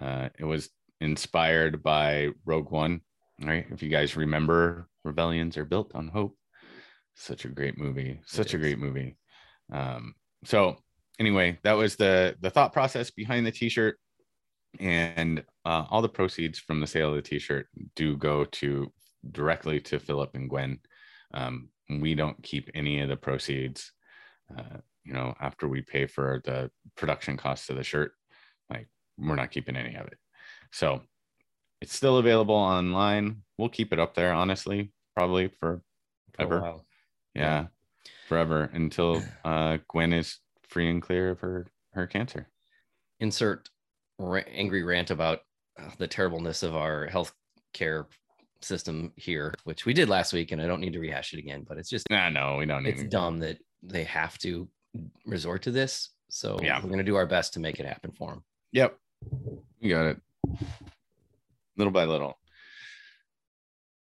Uh, 0.00 0.28
it 0.38 0.44
was 0.44 0.70
inspired 1.00 1.82
by 1.82 2.28
Rogue 2.44 2.70
One, 2.70 3.00
right? 3.42 3.66
If 3.70 3.82
you 3.82 3.88
guys 3.88 4.16
remember, 4.16 4.88
rebellions 5.04 5.56
are 5.56 5.64
built 5.64 5.92
on 5.94 6.08
hope. 6.08 6.36
Such 7.14 7.44
a 7.44 7.48
great 7.48 7.78
movie. 7.78 8.20
Such 8.26 8.54
a 8.54 8.58
great 8.58 8.78
movie. 8.78 9.16
Um, 9.72 10.14
so 10.44 10.76
anyway, 11.18 11.58
that 11.64 11.74
was 11.74 11.96
the 11.96 12.36
the 12.40 12.50
thought 12.50 12.72
process 12.72 13.10
behind 13.10 13.46
the 13.46 13.52
t-shirt, 13.52 13.98
and 14.78 15.44
uh, 15.64 15.84
all 15.90 16.02
the 16.02 16.08
proceeds 16.08 16.58
from 16.58 16.80
the 16.80 16.86
sale 16.86 17.10
of 17.10 17.16
the 17.16 17.22
t-shirt 17.22 17.66
do 17.94 18.16
go 18.16 18.44
to 18.44 18.92
directly 19.30 19.80
to 19.80 19.98
Philip 19.98 20.30
and 20.34 20.48
Gwen. 20.48 20.78
Um, 21.34 21.68
we 21.88 22.14
don't 22.14 22.42
keep 22.42 22.70
any 22.74 23.00
of 23.00 23.08
the 23.08 23.16
proceeds. 23.16 23.92
Uh, 24.56 24.78
you 25.04 25.12
know, 25.12 25.34
after 25.40 25.66
we 25.68 25.80
pay 25.82 26.06
for 26.06 26.40
the 26.44 26.70
production 26.96 27.36
costs 27.36 27.68
of 27.70 27.76
the 27.76 27.82
shirt, 27.84 28.12
like 28.70 28.88
we're 29.18 29.34
not 29.36 29.50
keeping 29.50 29.76
any 29.76 29.94
of 29.96 30.06
it. 30.06 30.18
So 30.72 31.02
it's 31.80 31.94
still 31.94 32.18
available 32.18 32.54
online. 32.54 33.42
We'll 33.58 33.68
keep 33.70 33.92
it 33.92 33.98
up 33.98 34.14
there, 34.14 34.32
honestly, 34.32 34.92
probably 35.16 35.48
for 35.48 35.82
ever. 36.38 36.60
while. 36.60 36.84
yeah, 37.34 37.66
forever 38.28 38.70
until 38.72 39.22
uh, 39.44 39.78
Gwen 39.88 40.12
is 40.12 40.38
free 40.68 40.88
and 40.90 41.02
clear 41.02 41.30
of 41.30 41.40
her 41.40 41.66
her 41.94 42.06
cancer. 42.06 42.48
insert 43.18 43.68
ra- 44.18 44.42
angry 44.52 44.82
rant 44.84 45.10
about 45.10 45.40
uh, 45.78 45.90
the 45.98 46.06
terribleness 46.06 46.62
of 46.62 46.76
our 46.76 47.06
health 47.06 47.32
care 47.72 48.06
system 48.62 49.12
here, 49.16 49.54
which 49.64 49.86
we 49.86 49.92
did 49.94 50.08
last 50.08 50.32
week, 50.32 50.52
and 50.52 50.60
I 50.62 50.66
don't 50.66 50.80
need 50.80 50.92
to 50.92 51.00
rehash 51.00 51.32
it 51.32 51.38
again. 51.38 51.64
But 51.66 51.78
it's 51.78 51.88
just 51.90 52.08
Nah, 52.10 52.28
no, 52.28 52.56
we 52.56 52.66
don't 52.66 52.82
need. 52.84 52.90
it's 52.94 53.04
dumb 53.04 53.38
that 53.40 53.58
they 53.82 54.04
have 54.04 54.38
to 54.38 54.68
resort 55.26 55.62
to 55.62 55.70
this. 55.70 56.10
So 56.28 56.58
Yeah. 56.62 56.80
we're 56.82 56.90
gonna 56.90 57.02
do 57.02 57.16
our 57.16 57.26
best 57.26 57.54
to 57.54 57.60
make 57.60 57.80
it 57.80 57.86
happen 57.86 58.12
for 58.12 58.30
them. 58.30 58.44
Yep. 58.72 58.98
You 59.80 59.90
got 59.90 60.06
it. 60.06 60.20
Little 61.76 61.92
by 61.92 62.04
little. 62.04 62.38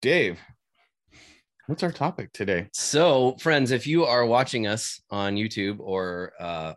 Dave, 0.00 0.38
what's 1.66 1.82
our 1.82 1.92
topic 1.92 2.32
today? 2.32 2.68
So, 2.72 3.36
friends, 3.40 3.70
if 3.70 3.86
you 3.86 4.04
are 4.04 4.26
watching 4.26 4.66
us 4.66 5.00
on 5.10 5.36
YouTube 5.36 5.80
or 5.80 6.32
uh 6.38 6.74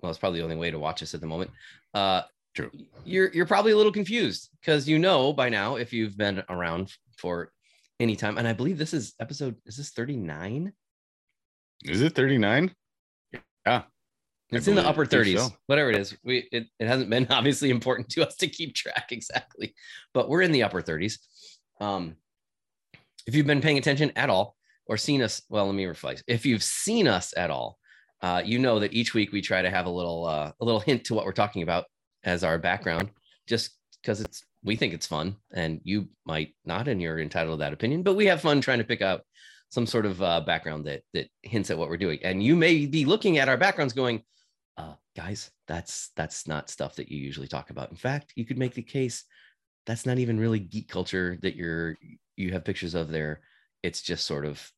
well, 0.00 0.10
it's 0.10 0.18
probably 0.18 0.40
the 0.40 0.44
only 0.44 0.56
way 0.56 0.70
to 0.70 0.78
watch 0.78 1.02
us 1.02 1.14
at 1.14 1.20
the 1.20 1.26
moment. 1.26 1.50
Uh 1.94 2.22
True. 2.54 2.70
You're 3.04 3.32
you're 3.32 3.46
probably 3.46 3.72
a 3.72 3.76
little 3.76 3.92
confused 3.92 4.50
because 4.60 4.86
you 4.86 4.98
know 4.98 5.32
by 5.32 5.48
now 5.48 5.76
if 5.76 5.90
you've 5.92 6.18
been 6.18 6.42
around 6.50 6.92
for 7.16 7.50
any 7.98 8.14
time, 8.16 8.36
and 8.36 8.46
I 8.46 8.52
believe 8.52 8.76
this 8.78 8.92
is 8.92 9.14
episode 9.20 9.56
is 9.64 9.76
this 9.76 9.90
39? 9.90 10.72
Is 11.84 12.02
it 12.02 12.14
39? 12.14 12.74
Yeah. 13.66 13.82
It's 14.50 14.68
in 14.68 14.74
the 14.74 14.86
upper 14.86 15.06
30s, 15.06 15.38
so. 15.38 15.48
whatever 15.66 15.90
it 15.90 15.96
is. 15.96 16.14
We 16.22 16.46
it, 16.52 16.66
it 16.78 16.86
hasn't 16.86 17.08
been 17.08 17.26
obviously 17.30 17.70
important 17.70 18.10
to 18.10 18.26
us 18.26 18.36
to 18.36 18.46
keep 18.46 18.74
track 18.74 19.06
exactly, 19.10 19.74
but 20.12 20.28
we're 20.28 20.42
in 20.42 20.52
the 20.52 20.62
upper 20.62 20.82
30s. 20.82 21.18
Um, 21.80 22.16
if 23.26 23.34
you've 23.34 23.46
been 23.46 23.62
paying 23.62 23.78
attention 23.78 24.12
at 24.14 24.28
all 24.28 24.56
or 24.86 24.96
seen 24.96 25.22
us, 25.22 25.42
well, 25.48 25.66
let 25.66 25.74
me 25.74 25.84
rephrase. 25.84 26.22
If 26.26 26.44
you've 26.44 26.62
seen 26.62 27.08
us 27.08 27.32
at 27.36 27.50
all, 27.50 27.78
uh, 28.20 28.42
you 28.44 28.58
know 28.58 28.78
that 28.80 28.92
each 28.92 29.14
week 29.14 29.32
we 29.32 29.40
try 29.40 29.62
to 29.62 29.70
have 29.70 29.86
a 29.86 29.90
little 29.90 30.26
uh, 30.26 30.52
a 30.60 30.64
little 30.64 30.80
hint 30.80 31.04
to 31.04 31.14
what 31.14 31.24
we're 31.24 31.32
talking 31.32 31.62
about 31.62 31.86
as 32.24 32.44
our 32.44 32.58
background, 32.58 33.10
just 33.48 33.70
because 34.02 34.20
it's 34.20 34.44
we 34.62 34.76
think 34.76 34.92
it's 34.92 35.06
fun, 35.06 35.36
and 35.52 35.80
you 35.82 36.08
might 36.26 36.54
not, 36.64 36.88
and 36.88 37.00
you're 37.00 37.18
entitled 37.18 37.58
to 37.58 37.64
that 37.64 37.72
opinion. 37.72 38.02
But 38.02 38.14
we 38.14 38.26
have 38.26 38.42
fun 38.42 38.60
trying 38.60 38.78
to 38.78 38.84
pick 38.84 39.02
out 39.02 39.22
some 39.72 39.86
sort 39.86 40.04
of 40.04 40.22
uh, 40.22 40.42
background 40.42 40.84
that 40.84 41.02
that 41.14 41.28
hints 41.40 41.70
at 41.70 41.78
what 41.78 41.88
we're 41.88 41.96
doing. 41.96 42.18
And 42.22 42.42
you 42.42 42.54
may 42.54 42.84
be 42.84 43.06
looking 43.06 43.38
at 43.38 43.48
our 43.48 43.56
backgrounds, 43.56 43.94
going, 43.94 44.22
uh, 44.76 44.94
"Guys, 45.16 45.50
that's 45.66 46.10
that's 46.14 46.46
not 46.46 46.68
stuff 46.68 46.94
that 46.96 47.10
you 47.10 47.18
usually 47.18 47.48
talk 47.48 47.70
about." 47.70 47.90
In 47.90 47.96
fact, 47.96 48.34
you 48.36 48.44
could 48.44 48.58
make 48.58 48.74
the 48.74 48.82
case 48.82 49.24
that's 49.86 50.04
not 50.04 50.18
even 50.18 50.38
really 50.38 50.58
geek 50.58 50.88
culture 50.88 51.38
that 51.40 51.56
you're 51.56 51.96
you 52.36 52.52
have 52.52 52.66
pictures 52.66 52.94
of 52.94 53.08
there. 53.08 53.40
It's 53.82 54.02
just 54.02 54.26
sort 54.26 54.44
of 54.44 54.70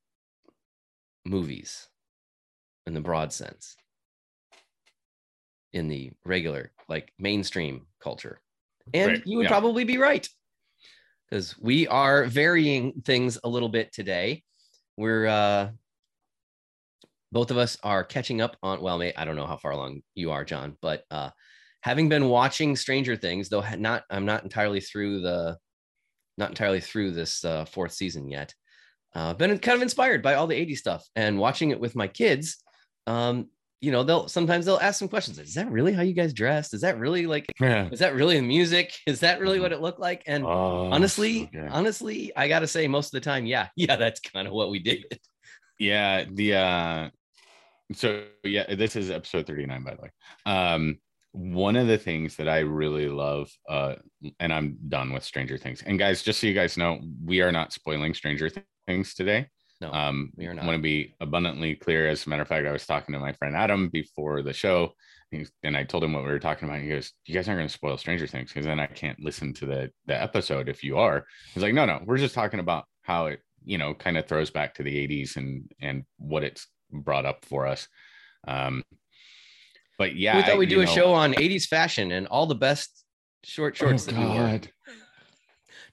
movies 1.27 1.89
in 2.87 2.95
the 2.95 3.01
broad 3.01 3.33
sense 3.33 3.77
in 5.73 5.89
the 5.89 6.13
regular 6.25 6.71
like 6.89 7.13
mainstream 7.19 7.87
culture 8.01 8.41
and 8.93 9.13
Right, 9.13 9.27
you 9.27 9.39
would 9.39 9.45
yeah. 9.45 9.49
probably 9.49 9.85
be 9.85 9.97
right 9.97 10.29
because 11.29 11.59
we 11.59 11.89
are 11.89 12.27
varying 12.27 12.93
things 13.05 13.39
a 13.43 13.49
little 13.49 13.71
bit 13.71 13.93
today 13.93 14.45
we're 14.97 15.27
uh 15.27 15.69
both 17.33 17.51
of 17.51 17.59
us 17.59 17.77
are 17.83 18.05
catching 18.05 18.41
up 18.41 18.57
on 18.63 18.81
well 18.81 18.99
mate, 18.99 19.15
i 19.17 19.25
don't 19.25 19.37
know 19.37 19.47
how 19.47 19.57
far 19.57 19.73
along 19.73 20.01
you 20.15 20.31
are 20.31 20.45
john 20.45 20.77
but 20.81 21.05
uh 21.11 21.31
having 21.81 22.09
been 22.09 22.29
watching 22.29 22.77
stranger 22.77 23.17
things 23.17 23.49
though 23.49 23.65
not 23.77 24.05
i'm 24.11 24.25
not 24.25 24.43
entirely 24.43 24.81
through 24.81 25.21
the 25.21 25.57
not 26.39 26.49
entirely 26.49 26.81
through 26.81 27.13
this 27.13 27.45
uh, 27.45 27.65
fourth 27.65 27.93
season 27.93 28.29
yet 28.29 28.55
uh, 29.15 29.33
been 29.35 29.57
kind 29.59 29.77
of 29.77 29.83
inspired 29.83 30.23
by 30.23 30.35
all 30.35 30.49
the 30.49 30.67
80s 30.67 30.79
stuff 30.79 31.09
and 31.15 31.39
watching 31.39 31.71
it 31.71 31.79
with 31.79 31.95
my 31.95 32.09
kids 32.09 32.57
um 33.07 33.49
you 33.81 33.91
know 33.93 34.03
they'll 34.03 34.29
sometimes 34.29 34.65
they'll 34.67 34.79
ask 34.79 34.99
some 34.99 35.09
questions 35.09 35.39
is 35.39 35.55
that 35.55 35.71
really 35.71 35.93
how 35.93 36.03
you 36.03 36.15
guys 36.15 36.33
dressed? 36.33 36.75
Is 36.75 36.81
that 36.81 36.99
really 36.99 37.27
like 37.27 37.47
Yeah. 37.61 37.89
is 37.91 37.99
that 37.99 38.15
really 38.15 38.37
the 38.37 38.43
music? 38.43 38.95
Is 39.07 39.21
that 39.21 39.41
really 39.41 39.61
what 39.61 39.73
it 39.73 39.81
looked 39.81 40.01
like? 40.01 40.23
And 40.27 40.45
Oh, 40.45 40.91
honestly 40.93 41.51
good. 41.53 41.69
honestly 41.71 42.33
i 42.37 42.49
gotta 42.49 42.67
say 42.67 42.87
most 42.89 43.09
of 43.15 43.21
the 43.21 43.25
time 43.25 43.47
yeah 43.47 43.69
yeah 43.77 43.97
that's 43.97 44.21
kind 44.21 44.47
of 44.47 44.55
what 44.55 44.71
we 44.71 44.79
did. 44.79 45.05
Yeah 45.79 46.25
the 46.31 46.55
uh 46.55 47.11
so 47.93 48.25
yeah 48.45 48.75
this 48.75 48.97
is 48.97 49.11
episode 49.11 49.47
39 49.47 49.85
by 49.85 49.95
the 49.95 50.03
way. 50.03 50.11
Um 50.47 50.99
one 51.33 51.75
of 51.75 51.89
the 51.89 51.99
things 51.99 52.37
that 52.37 52.49
i 52.49 52.61
really 52.61 53.09
love 53.09 53.51
uh 53.69 53.97
and 54.39 54.53
i'm 54.53 54.79
done 54.89 55.13
with 55.13 55.25
stranger 55.25 55.59
things. 55.59 55.83
And 55.85 55.99
guys 55.99 56.23
just 56.23 56.41
so 56.41 56.47
you 56.47 56.55
guys 56.55 56.77
know 56.77 57.01
we 57.25 57.43
are 57.43 57.53
not 57.53 57.73
spoiling 57.73 58.15
stranger 58.15 58.51
things 58.87 59.15
today 59.15 59.49
no 59.85 59.93
um 59.93 60.31
we 60.37 60.47
are 60.47 60.53
i 60.53 60.67
want 60.67 60.77
to 60.77 60.83
be 60.83 61.15
abundantly 61.21 61.75
clear 61.75 62.09
as 62.09 62.27
a 62.27 62.29
matter 62.29 62.43
of 62.43 62.49
fact 62.49 62.67
i 62.67 62.73
was 62.73 62.87
talking 62.87 63.13
to 63.13 63.19
my 63.19 63.33
friend 63.33 63.57
adam 63.57 63.89
before 63.89 64.43
the 64.43 64.53
show 64.53 64.93
and 65.63 65.77
i 65.77 65.83
told 65.83 66.05
him 66.05 66.13
what 66.13 66.25
we 66.25 66.31
were 66.31 66.39
talking 66.39 66.69
about 66.69 66.81
he 66.81 66.89
goes 66.89 67.13
you 67.27 67.35
guys 67.35 67.49
aren't 67.49 67.59
going 67.59 67.69
to 67.69 67.73
spoil 67.73 67.97
stranger 67.97 68.27
things 68.27 68.51
because 68.51 68.67
then 68.67 68.81
i 68.81 68.87
can't 68.87 69.21
listen 69.21 69.53
to 69.53 69.67
the 69.67 69.91
the 70.07 70.21
episode 70.21 70.69
if 70.69 70.85
you 70.85 70.99
are. 70.99 71.25
He's 71.53 71.63
like 71.63 71.75
no 71.75 71.85
no 71.85 72.01
we're 72.05 72.19
just 72.19 72.35
talking 72.35 72.61
about 72.61 72.85
how 73.03 73.27
it 73.27 73.41
you 73.65 73.79
know 73.79 73.95
kind 73.95 74.17
of 74.17 74.27
throws 74.27 74.51
back 74.51 74.75
to 74.75 74.83
the 74.83 75.09
80s 75.09 75.37
and 75.37 75.71
and 75.81 76.05
what 76.19 76.45
it's 76.45 76.67
brought 76.93 77.27
up 77.27 77.45
for 77.45 77.67
us. 77.67 77.89
Um 78.47 78.85
but 79.99 80.17
yeah 80.17 80.37
we 80.37 80.43
thought 80.43 80.59
we'd 80.59 80.69
do 80.69 80.81
a 80.81 80.85
know- 80.85 80.95
show 80.95 81.13
on 81.13 81.33
80s 81.35 81.67
fashion 81.67 82.13
and 82.13 82.27
all 82.29 82.47
the 82.47 82.55
best 82.55 83.05
short 83.43 83.77
shorts 83.77 84.09
oh, 84.09 84.13
that 84.13 84.21
we 84.21 84.27
wore 84.27 84.37
God. 84.37 84.69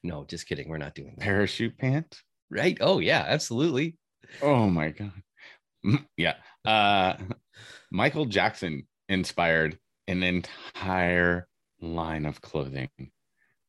no 0.03 0.25
just 0.25 0.47
kidding 0.47 0.69
we're 0.69 0.77
not 0.77 0.95
doing 0.95 1.15
that. 1.17 1.23
Parachute 1.23 1.77
pants 1.77 2.21
right 2.51 2.77
oh 2.81 2.99
yeah 2.99 3.25
absolutely 3.27 3.97
Oh 4.41 4.67
my 4.69 4.89
god. 4.89 5.11
Yeah. 6.17 6.35
Uh 6.65 7.17
Michael 7.91 8.25
Jackson 8.25 8.87
inspired 9.09 9.79
an 10.07 10.23
entire 10.23 11.47
line 11.81 12.25
of 12.25 12.41
clothing 12.41 12.89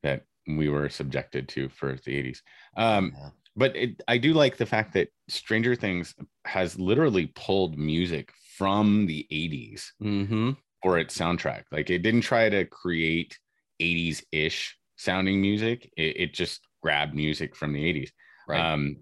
that 0.02 0.24
we 0.46 0.68
were 0.68 0.88
subjected 0.88 1.48
to 1.50 1.68
for 1.68 1.96
the 2.04 2.16
80s. 2.16 2.42
Um 2.76 3.12
Yeah. 3.16 3.30
but 3.56 3.76
it, 3.76 4.02
I 4.08 4.18
do 4.18 4.32
like 4.34 4.56
the 4.56 4.66
fact 4.66 4.94
that 4.94 5.08
Stranger 5.28 5.74
Things 5.76 6.14
has 6.46 6.78
literally 6.78 7.32
pulled 7.34 7.78
music 7.78 8.32
from 8.58 9.06
the 9.06 9.26
80s 9.30 9.92
mm-hmm 10.02 10.52
for 10.82 10.98
its 10.98 11.16
soundtrack. 11.16 11.64
Like 11.70 11.90
it 11.90 12.00
didn't 12.00 12.22
try 12.22 12.48
to 12.48 12.64
create 12.66 13.38
80s 13.80 14.24
ish 14.32 14.76
sounding 14.96 15.40
music. 15.40 15.90
It, 15.96 16.16
it 16.16 16.34
just 16.34 16.66
grabbed 16.82 17.14
music 17.14 17.54
from 17.56 17.72
the 17.72 17.84
80s. 17.84 18.10
Right 18.48 18.60
Um, 18.60 18.96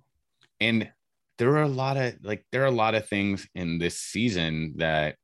and 0.60 0.90
there 1.38 1.56
are 1.56 1.62
a 1.62 1.68
lot 1.68 1.96
of 1.96 2.16
like 2.22 2.44
there 2.52 2.62
are 2.62 2.66
a 2.66 2.70
lot 2.70 2.94
of 2.94 3.08
things 3.08 3.48
in 3.54 3.78
this 3.78 3.98
season 3.98 4.74
that 4.76 5.16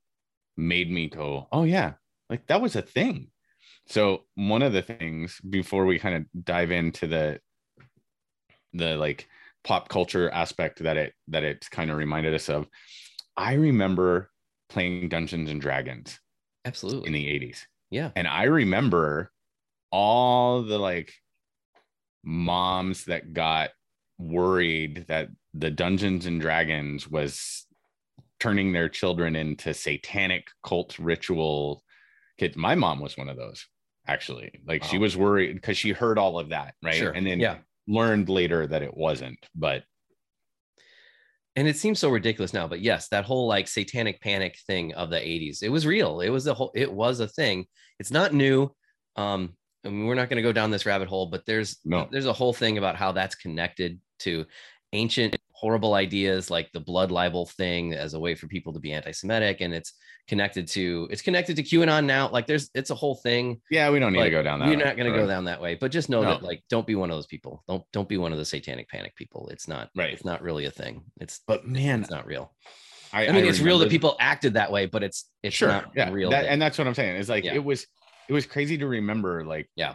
made 0.57 0.91
me 0.91 1.09
go, 1.09 1.47
oh 1.53 1.65
yeah, 1.65 1.93
like 2.31 2.47
that 2.47 2.63
was 2.63 2.77
a 2.77 2.83
thing. 2.83 3.31
So 3.89 4.25
one 4.35 4.63
of 4.63 4.73
the 4.73 4.83
things 4.83 5.41
before 5.49 5.87
we 5.87 5.99
kind 5.99 6.17
of 6.17 6.45
dive 6.45 6.71
into 6.71 7.07
the 7.07 7.41
the 8.73 8.97
like 8.97 9.29
pop 9.63 9.89
culture 9.89 10.31
aspect 10.31 10.83
that 10.83 10.97
it 10.97 11.13
that 11.29 11.45
it's 11.45 11.69
kind 11.69 11.91
of 11.91 11.99
reminded 11.99 12.35
us 12.35 12.49
of, 12.49 12.67
I 13.37 13.55
remember 13.55 14.31
playing 14.69 15.09
Dungeons 15.09 15.51
and 15.51 15.61
Dragons 15.61 16.19
absolutely 16.65 17.09
in 17.09 17.13
the 17.13 17.27
80s. 17.27 17.59
yeah 17.91 18.11
And 18.17 18.27
I 18.27 18.45
remember 18.45 19.31
all 19.93 20.63
the 20.63 20.79
like 20.79 21.13
moms 22.25 23.05
that 23.05 23.33
got 23.33 23.71
worried 24.19 25.07
that 25.09 25.29
the 25.55 25.71
Dungeons 25.71 26.27
and 26.27 26.41
Dragons 26.41 27.09
was 27.09 27.67
turning 28.41 28.73
their 28.73 28.89
children 28.89 29.37
into 29.37 29.73
satanic 29.75 30.49
cult 30.63 30.99
ritual 30.99 31.83
kids. 32.39 32.57
My 32.57 32.75
mom 32.75 33.01
was 33.01 33.17
one 33.17 33.29
of 33.29 33.37
those 33.37 33.67
actually. 34.07 34.61
Like 34.67 34.85
she 34.85 34.99
was 34.99 35.17
worried 35.17 35.55
because 35.55 35.77
she 35.77 35.91
heard 35.91 36.19
all 36.19 36.39
of 36.39 36.51
that, 36.51 36.75
right? 36.83 36.95
Sure. 36.95 37.11
And 37.11 37.27
then 37.27 37.41
Yeah. 37.41 37.59
learned 37.89 38.29
later 38.29 38.67
that 38.67 38.83
it 38.83 38.97
wasn't. 38.97 39.39
But 39.55 39.85
and 41.57 41.67
it 41.67 41.77
seems 41.77 41.99
so 41.99 42.11
ridiculous 42.11 42.53
now 42.53 42.69
but 42.69 42.81
yes 42.81 43.09
that 43.09 43.25
whole 43.25 43.47
like 43.47 43.67
satanic 43.67 44.21
panic 44.21 44.59
thing 44.67 44.93
of 44.95 45.11
the 45.11 45.17
80s 45.17 45.63
it 45.63 45.71
was 45.71 45.87
real 45.87 46.21
it 46.21 46.29
was 46.29 46.47
a 46.47 46.55
whole 46.55 46.71
it 46.75 46.93
was 46.93 47.19
a 47.21 47.27
thing 47.27 47.65
it's 47.99 48.11
not 48.11 48.35
new 48.35 48.71
um 49.17 49.57
I 49.87 49.91
mean, 49.91 50.07
we're 50.07 50.15
not 50.15 50.29
going 50.29 50.37
to 50.37 50.43
go 50.43 50.53
down 50.53 50.71
this 50.71 50.87
rabbit 50.87 51.09
hole 51.09 51.27
but 51.27 51.45
there's 51.47 51.79
No. 51.85 52.09
there's 52.11 52.27
a 52.27 52.33
whole 52.33 52.53
thing 52.53 52.79
about 52.79 52.97
how 52.97 53.13
that's 53.13 53.35
connected 53.35 54.01
to 54.21 54.45
ancient 54.93 55.37
horrible 55.53 55.95
ideas 55.95 56.51
like 56.51 56.71
the 56.73 56.81
blood 56.81 57.11
libel 57.11 57.47
thing 57.47 57.95
as 57.95 58.13
a 58.15 58.21
way 58.21 58.35
for 58.35 58.47
people 58.47 58.73
to 58.75 58.79
be 58.79 58.93
anti-semitic 58.93 59.61
and 59.63 59.73
it's 59.75 59.95
connected 60.29 60.69
to 60.69 61.09
it's 61.11 61.23
connected 61.23 61.57
to 61.57 61.63
qanon 61.63 62.05
now 62.05 62.29
like 62.31 62.47
there's 62.47 62.69
it's 62.75 62.91
a 62.91 62.95
whole 62.95 63.15
thing 63.15 63.59
yeah, 63.71 63.89
we 63.91 63.99
don't 63.99 64.13
need 64.13 64.19
but 64.19 64.25
to 64.25 64.31
go 64.31 64.43
down 64.43 64.59
that. 64.61 64.69
we're 64.69 64.77
not 64.77 64.97
going 64.97 65.11
to 65.11 65.19
go 65.19 65.27
down 65.27 65.45
that 65.45 65.61
way 65.61 65.75
but 65.75 65.91
just 65.91 66.09
know 66.11 66.23
No. 66.23 66.31
that 66.31 66.43
like 66.43 66.63
don't 66.69 66.87
be 66.87 66.95
one 66.95 67.11
of 67.11 67.17
those 67.17 67.27
people 67.27 67.65
don't 67.69 67.83
don't 67.93 68.09
be 68.09 68.19
one 68.19 68.33
of 68.33 68.39
the 68.39 68.45
satanic 68.45 68.89
panic 68.89 69.15
people 69.17 69.49
it's 69.51 69.67
not 69.67 69.89
Right. 69.97 70.13
it's 70.13 70.25
not 70.25 70.43
really 70.43 70.67
a 70.67 70.71
thing 70.71 71.03
it's 71.21 71.41
But 71.47 71.67
man, 71.67 72.01
it's 72.03 72.11
not 72.11 72.27
real 72.27 72.55
I, 73.13 73.29
I 73.29 73.33
mean, 73.33 73.47
it's 73.47 73.61
real 73.61 73.79
that 73.79 73.89
people 73.89 74.17
acted 74.19 74.55
that 74.55 74.71
way, 74.73 74.87
but 74.87 75.03
it's 75.05 75.31
it's 75.43 75.55
sure 75.57 75.69
not 75.69 75.91
yeah 75.97 76.11
real. 76.11 76.31
that- 76.31 76.47
and 76.47 76.61
that's 76.61 76.77
what 76.77 76.87
i'm 76.87 76.95
saying 76.95 77.17
it's 77.17 77.29
like 77.31 77.45
Yeah. 77.45 77.55
it 77.55 77.65
was 77.65 77.87
it 78.29 78.33
was 78.33 78.47
crazy 78.47 78.79
to 78.79 78.87
remember 78.87 79.45
like 79.45 79.71
Yeah. 79.77 79.95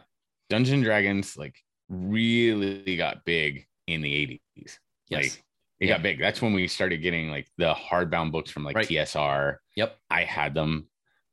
dungeon 0.50 0.82
dragons 0.82 1.38
like 1.38 1.56
really 1.90 2.96
got 2.98 3.26
big 3.26 3.66
in 3.88 4.02
the 4.02 4.14
80s 4.14 4.80
yes, 5.10 5.24
like 5.24 5.44
it 5.80 5.88
Yeah. 5.88 5.94
got 5.96 6.04
big 6.04 6.20
that's 6.20 6.42
when 6.42 6.54
we 6.54 6.68
started 6.68 6.98
getting 7.02 7.30
like 7.30 7.48
the 7.58 7.74
hardbound 7.74 8.32
books 8.32 8.52
from 8.52 8.64
like 8.64 8.76
Right. 8.76 8.88
tsr 8.88 9.58
Yep. 9.76 9.98
i 10.10 10.24
had 10.24 10.54
them 10.54 10.88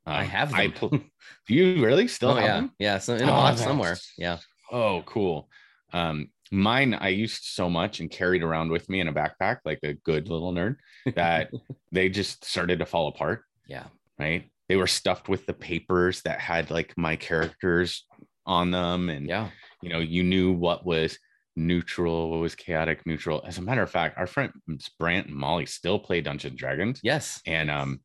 I 0.06 0.22
Um, 0.22 0.28
have 0.28 0.50
them. 0.50 0.60
I 0.60 0.68
pl- 0.68 0.88
do 0.90 1.54
you 1.54 1.84
really 1.84 2.08
still 2.08 2.30
oh 2.30 2.34
have 2.36 2.44
yeah, 2.44 2.56
them 2.56 2.70
yeah, 2.78 2.98
so 2.98 3.14
in 3.14 3.22
a 3.22 3.26
Oh, 3.26 3.36
box 3.36 3.60
somewhere. 3.60 3.96
Yeah, 4.16 4.38
oh 4.72 5.02
cool 5.04 5.50
um 5.92 6.28
mine 6.50 6.94
I 6.94 7.08
used 7.08 7.44
so 7.44 7.68
much 7.68 8.00
and 8.00 8.10
carried 8.10 8.42
around 8.42 8.70
with 8.70 8.88
me 8.88 9.00
in 9.00 9.08
a 9.08 9.12
backpack 9.12 9.58
like 9.66 9.80
a 9.82 9.92
good 9.94 10.28
little 10.28 10.50
nerd 10.52 10.76
that 11.14 11.50
they 11.92 12.08
just 12.08 12.44
started 12.44 12.78
to 12.78 12.86
fall 12.86 13.08
apart. 13.08 13.44
Yeah. 13.66 13.84
Right. 14.18 14.50
They 14.68 14.76
were 14.76 14.86
stuffed 14.86 15.28
with 15.28 15.46
the 15.46 15.54
papers 15.54 16.22
that 16.22 16.40
had 16.40 16.70
like 16.70 16.92
my 16.96 17.16
characters 17.16 18.04
on 18.46 18.70
them. 18.70 19.08
And, 19.08 19.26
Yeah. 19.28 19.50
you 19.82 19.88
know, 19.88 20.00
you 20.00 20.22
knew 20.22 20.52
what 20.52 20.84
was 20.84 21.18
neutral, 21.56 22.30
what 22.30 22.40
was 22.40 22.54
chaotic 22.54 23.04
neutral. 23.06 23.42
As 23.46 23.58
a 23.58 23.62
matter 23.62 23.82
of 23.82 23.90
fact, 23.90 24.18
our 24.18 24.26
friends 24.26 24.52
Brant 24.98 25.26
and 25.28 25.36
Molly 25.36 25.66
still 25.66 25.98
play 25.98 26.20
Dungeons 26.20 26.52
and 26.52 26.58
Dragons. 26.58 27.00
Yes. 27.02 27.40
And, 27.46 27.70
um, 27.70 28.00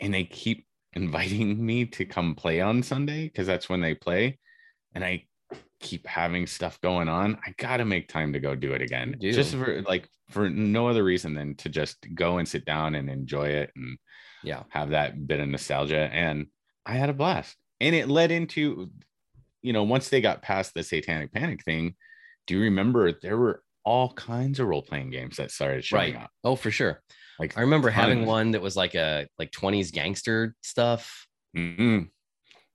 and 0.00 0.12
they 0.12 0.24
keep 0.24 0.66
inviting 0.94 1.64
me 1.66 1.84
to 1.86 2.04
come 2.04 2.34
play 2.34 2.60
on 2.60 2.82
Sunday 2.82 3.24
because 3.24 3.46
that's 3.46 3.68
when 3.68 3.80
they 3.80 3.94
play. 3.94 4.38
And 4.94 5.04
I 5.04 5.26
keep 5.80 6.06
having 6.06 6.46
stuff 6.46 6.80
going 6.80 7.08
on. 7.08 7.38
I 7.46 7.52
gotta 7.58 7.84
make 7.84 8.08
time 8.08 8.32
to 8.32 8.40
go 8.40 8.54
do 8.54 8.72
it 8.72 8.80
again. 8.80 9.16
Do. 9.20 9.30
Just 9.32 9.54
for 9.54 9.82
like 9.82 10.08
for 10.30 10.48
no 10.48 10.88
other 10.88 11.04
reason 11.04 11.34
than 11.34 11.54
to 11.56 11.68
just 11.68 11.98
go 12.14 12.38
and 12.38 12.48
sit 12.48 12.64
down 12.64 12.94
and 12.94 13.10
enjoy 13.10 13.48
it 13.48 13.70
and 13.76 13.98
Yeah. 14.46 14.62
have 14.70 14.90
that 14.90 15.26
bit 15.26 15.40
of 15.40 15.48
nostalgia. 15.48 16.08
And 16.12 16.46
I 16.86 16.92
had 16.94 17.10
a 17.10 17.14
blast. 17.14 17.56
And 17.80 17.94
it 17.94 18.08
led 18.08 18.30
into, 18.30 18.90
you 19.62 19.72
know, 19.72 19.82
once 19.82 20.08
they 20.08 20.20
got 20.20 20.40
past 20.42 20.72
the 20.74 20.82
satanic 20.82 21.32
panic 21.32 21.62
thing, 21.64 21.94
do 22.46 22.54
you 22.54 22.60
remember 22.62 23.12
there 23.12 23.36
were 23.36 23.62
all 23.84 24.12
kinds 24.14 24.58
of 24.60 24.68
role-playing 24.68 25.10
games 25.10 25.36
that 25.36 25.50
started 25.50 25.84
showing 25.84 26.14
Right. 26.14 26.22
up? 26.22 26.30
Oh, 26.44 26.56
for 26.56 26.70
sure. 26.70 27.02
Like 27.38 27.58
I 27.58 27.60
remember 27.62 27.90
having 27.90 28.24
one 28.24 28.52
that 28.52 28.62
was 28.62 28.76
like 28.76 28.94
a 28.94 29.26
like 29.38 29.50
20s 29.50 29.90
gangster 29.92 30.54
stuff. 30.62 31.26
Mhm. 31.56 32.08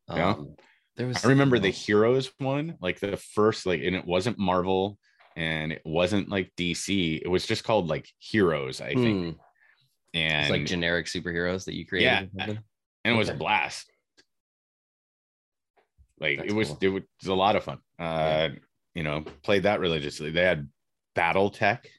Yeah. 0.10 0.32
Um, 0.34 0.56
there 0.98 1.08
was 1.08 1.24
I 1.26 1.30
remember 1.30 1.58
the. 1.58 1.70
Heroes 1.72 2.32
one, 2.38 2.78
like 2.82 3.00
the 3.00 3.18
first, 3.18 3.66
like, 3.66 3.82
and 3.82 3.96
it 3.96 4.06
wasn't 4.06 4.38
Marvel 4.38 5.00
and 5.36 5.72
it 5.72 5.82
wasn't 5.86 6.30
like 6.30 6.52
DC. 6.58 7.22
It 7.24 7.28
was 7.28 7.48
just 7.48 7.64
called 7.64 7.88
like 7.88 8.08
Heroes, 8.20 8.82
I 8.82 8.94
think. 8.94 9.36
Hmm, 9.36 9.42
And 10.14 10.42
it's 10.42 10.52
like 10.52 10.66
generic 10.66 11.06
superheroes 11.06 11.66
that 11.66 11.76
you 11.76 11.86
created. 11.86 12.30
Yeah. 12.34 12.46
and 12.46 13.16
it 13.16 13.18
was 13.18 13.30
a 13.30 13.34
blast. 13.34 13.92
Like 16.20 16.38
That's 16.38 16.52
it 16.52 16.56
was, 16.56 16.68
cool. 16.70 16.78
it 16.82 16.90
was 16.90 17.04
a 17.28 17.34
lot 17.34 17.56
of 17.56 17.64
fun. 17.64 17.80
Uh, 17.98 18.50
you 18.94 19.04
know, 19.04 19.24
played 19.42 19.64
that 19.64 19.80
religiously. 19.80 20.32
They 20.32 20.44
had 20.44 20.70
Battle 21.16 21.50
Tech, 21.50 21.90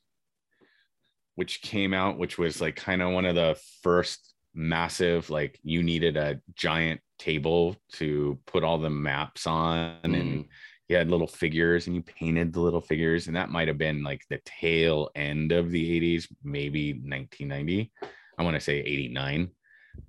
which 1.34 1.62
came 1.62 1.94
out, 1.94 2.18
which 2.18 2.38
was 2.38 2.60
like 2.60 2.76
kind 2.76 3.02
of 3.02 3.12
one 3.12 3.24
of 3.24 3.34
the 3.34 3.58
first 3.82 4.34
massive, 4.54 5.30
like 5.30 5.58
you 5.62 5.82
needed 5.82 6.16
a 6.16 6.40
giant 6.54 7.00
table 7.18 7.76
to 7.94 8.38
put 8.46 8.64
all 8.64 8.78
the 8.78 8.90
maps 8.90 9.46
on 9.46 9.96
and 10.04 10.44
You 10.92 10.98
had 10.98 11.08
little 11.10 11.26
figures 11.26 11.86
and 11.86 11.96
you 11.96 12.02
painted 12.02 12.52
the 12.52 12.60
little 12.60 12.82
figures 12.82 13.26
and 13.26 13.34
that 13.34 13.48
might 13.48 13.66
have 13.66 13.78
been 13.78 14.02
like 14.02 14.20
the 14.28 14.38
tail 14.44 15.08
end 15.14 15.50
of 15.50 15.70
the 15.70 16.00
80s 16.18 16.26
maybe 16.44 16.92
1990 16.92 17.90
i 18.38 18.42
want 18.42 18.56
to 18.56 18.60
say 18.60 18.78
89 18.80 19.48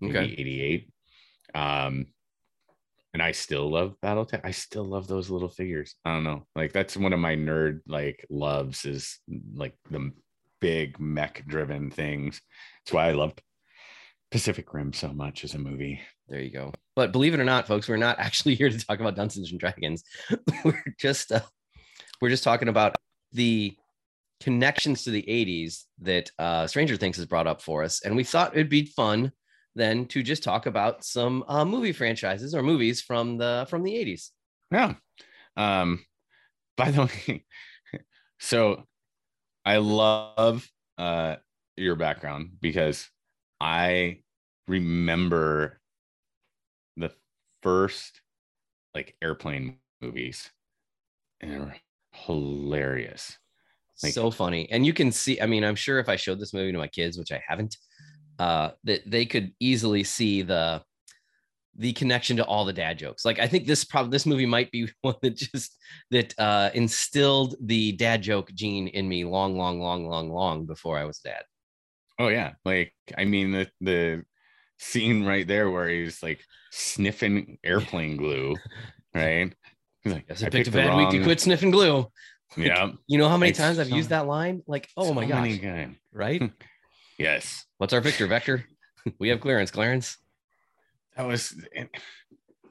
maybe 0.02 0.18
Okay. 0.18 0.36
88 0.38 0.90
um 1.56 2.08
and 3.13 3.24
i 3.24 3.32
still 3.32 3.72
love 3.72 3.96
battletech. 4.04 4.42
I 4.44 4.52
still 4.52 4.84
love 4.84 5.08
those 5.08 5.30
little 5.30 5.48
figures. 5.48 5.96
I 6.04 6.16
don't 6.16 6.25
know. 6.25 6.48
Like 6.54 6.74
that's 6.74 6.98
one 6.98 7.13
of 7.13 7.20
my 7.22 7.38
nerd 7.38 7.80
like 7.88 8.25
loves 8.30 8.84
is 8.84 9.20
like 9.56 9.75
the 9.90 10.12
big 10.60 11.00
mech 11.00 11.46
driven 11.48 11.92
things. 11.92 12.42
That's 12.84 12.94
why 12.94 13.08
i 13.08 13.12
loved 13.13 13.42
pacific 14.32 14.74
rim 14.74 14.92
so 14.92 15.13
much 15.13 15.46
as 15.46 15.54
a 15.54 15.60
movie 15.60 16.02
There 16.27 16.41
you 16.41 16.51
go. 16.51 16.73
But 16.95 17.12
believe 17.12 17.33
it 17.33 17.39
or 17.39 17.45
not, 17.45 17.67
folks, 17.67 17.88
we're 17.88 17.97
not 17.97 18.19
actually 18.19 18.55
here 18.55 18.69
to 18.69 18.86
talk 18.86 18.99
about 18.99 19.15
Dungeons 19.15 19.51
and 19.51 19.59
Dragons. 19.59 20.03
we're 20.65 20.83
just 20.99 21.31
uh, 21.31 21.41
we're 22.21 22.29
just 22.29 22.43
talking 22.43 22.67
about 22.69 22.95
the 23.31 23.75
connections 24.41 25.03
to 25.03 25.12
the 25.12 25.23
80s 25.23 25.83
that 25.99 26.31
uh, 26.39 26.67
Stranger 26.67 26.97
Things 26.97 27.17
has 27.17 27.25
brought 27.25 27.47
up 27.47 27.62
for 27.62 27.83
us, 27.83 28.01
and 28.03 28.15
we 28.15 28.23
thought 28.23 28.53
it'd 28.53 28.69
be 28.69 28.86
fun 28.86 29.31
then 29.75 30.05
to 30.05 30.21
just 30.21 30.43
talk 30.43 30.65
about 30.67 31.03
some 31.03 31.43
uh, 31.47 31.65
movie 31.65 31.93
franchises 31.93 32.53
or 32.53 32.62
movies 32.62 33.01
from 33.01 33.38
the 33.38 33.65
from 33.69 33.83
the 33.83 33.93
80s. 33.93 34.29
Yeah. 34.71 34.93
Um, 35.57 36.05
by 36.77 36.91
the 36.91 37.03
way, 37.27 37.45
so 38.39 38.83
I 39.65 39.77
love 39.77 40.67
uh 40.97 41.38
your 41.75 41.95
background 41.95 42.51
because 42.62 43.09
I 43.59 44.19
remember 44.67 45.79
first 47.63 48.21
like 48.93 49.15
airplane 49.21 49.78
movies 50.02 50.52
and 51.41 51.52
they 51.52 51.58
were 51.58 51.76
hilarious. 52.12 53.38
Like- 54.02 54.13
so 54.13 54.32
funny, 54.32 54.69
and 54.71 54.86
you 54.86 54.93
can 54.93 55.12
see. 55.12 55.39
I 55.39 55.45
mean, 55.45 55.63
I'm 55.63 55.76
sure 55.76 55.99
if 55.99 56.10
I 56.10 56.15
showed 56.15 56.39
this 56.39 56.54
movie 56.54 56.71
to 56.71 56.78
my 56.78 56.88
kids, 56.88 57.17
which 57.17 57.32
I 57.32 57.41
haven't, 57.47 57.78
uh, 58.39 58.71
that 58.84 59.10
they 59.10 59.26
could 59.26 59.54
easily 59.60 60.04
see 60.04 60.41
the 60.41 60.84
the 61.76 61.93
connection 61.93 62.38
to 62.38 62.45
all 62.45 62.65
the 62.65 62.73
dad 62.73 62.99
jokes. 62.99 63.26
Like 63.26 63.39
I 63.39 63.47
think 63.47 63.65
this 63.65 63.84
probably 63.84 64.12
this 64.12 64.26
movie 64.26 64.45
might 64.45 64.71
be 64.71 64.89
one 65.02 65.15
that 65.21 65.36
just 65.36 65.78
that 66.12 66.34
uh, 66.39 66.71
instilled 66.73 67.56
the 67.62 67.93
dad 67.93 68.21
joke 68.21 68.52
gene 68.54 68.88
in 68.88 69.08
me 69.08 69.26
long, 69.26 69.58
long, 69.58 69.80
long, 69.80 70.08
long, 70.08 70.30
long 70.30 70.65
before 70.65 70.97
I 70.97 71.06
was 71.06 71.19
dad. 71.19 71.43
Oh 72.19 72.28
yeah, 72.28 72.54
like 72.65 72.93
I 73.17 73.26
mean 73.26 73.52
the 73.52 73.69
the 73.82 74.23
scene 74.84 75.26
right 75.26 75.48
there 75.48 75.69
where 75.72 75.88
he's 75.89 76.22
like 76.22 76.39
sniffing 76.72 77.58
airplane 77.63 78.17
glue, 78.17 78.56
right? 79.15 79.54
He's 80.02 80.13
like, 80.13 80.28
Guess 80.28 80.43
I 80.43 80.50
picked 80.50 80.67
a 80.67 80.72
bad 80.72 80.96
week 80.98 81.10
to 81.12 81.24
quit 81.24 81.39
sniffing 81.39 81.72
glue. 81.72 82.08
Yeah. 82.56 82.91
You 83.08 83.17
know 83.17 83.30
how 83.30 83.38
many 83.38 83.50
It's 83.50 83.58
times 83.58 83.80
I've 83.80 83.88
so- 83.88 83.96
used 83.96 84.10
that 84.10 84.28
line? 84.28 84.62
Like, 84.67 84.88
oh 84.96 85.12
my 85.12 85.24
So 85.24 85.30
gosh, 85.30 85.60
many 85.60 85.98
right? 86.12 86.52
Yes. 87.17 87.65
What's 87.80 87.93
our 87.93 88.02
Victor 88.02 88.28
Vector? 88.28 88.65
we 89.19 89.30
have 89.30 89.39
clearance, 89.39 89.72
Clarence. 89.72 90.17
That 91.17 91.26
was 91.26 91.56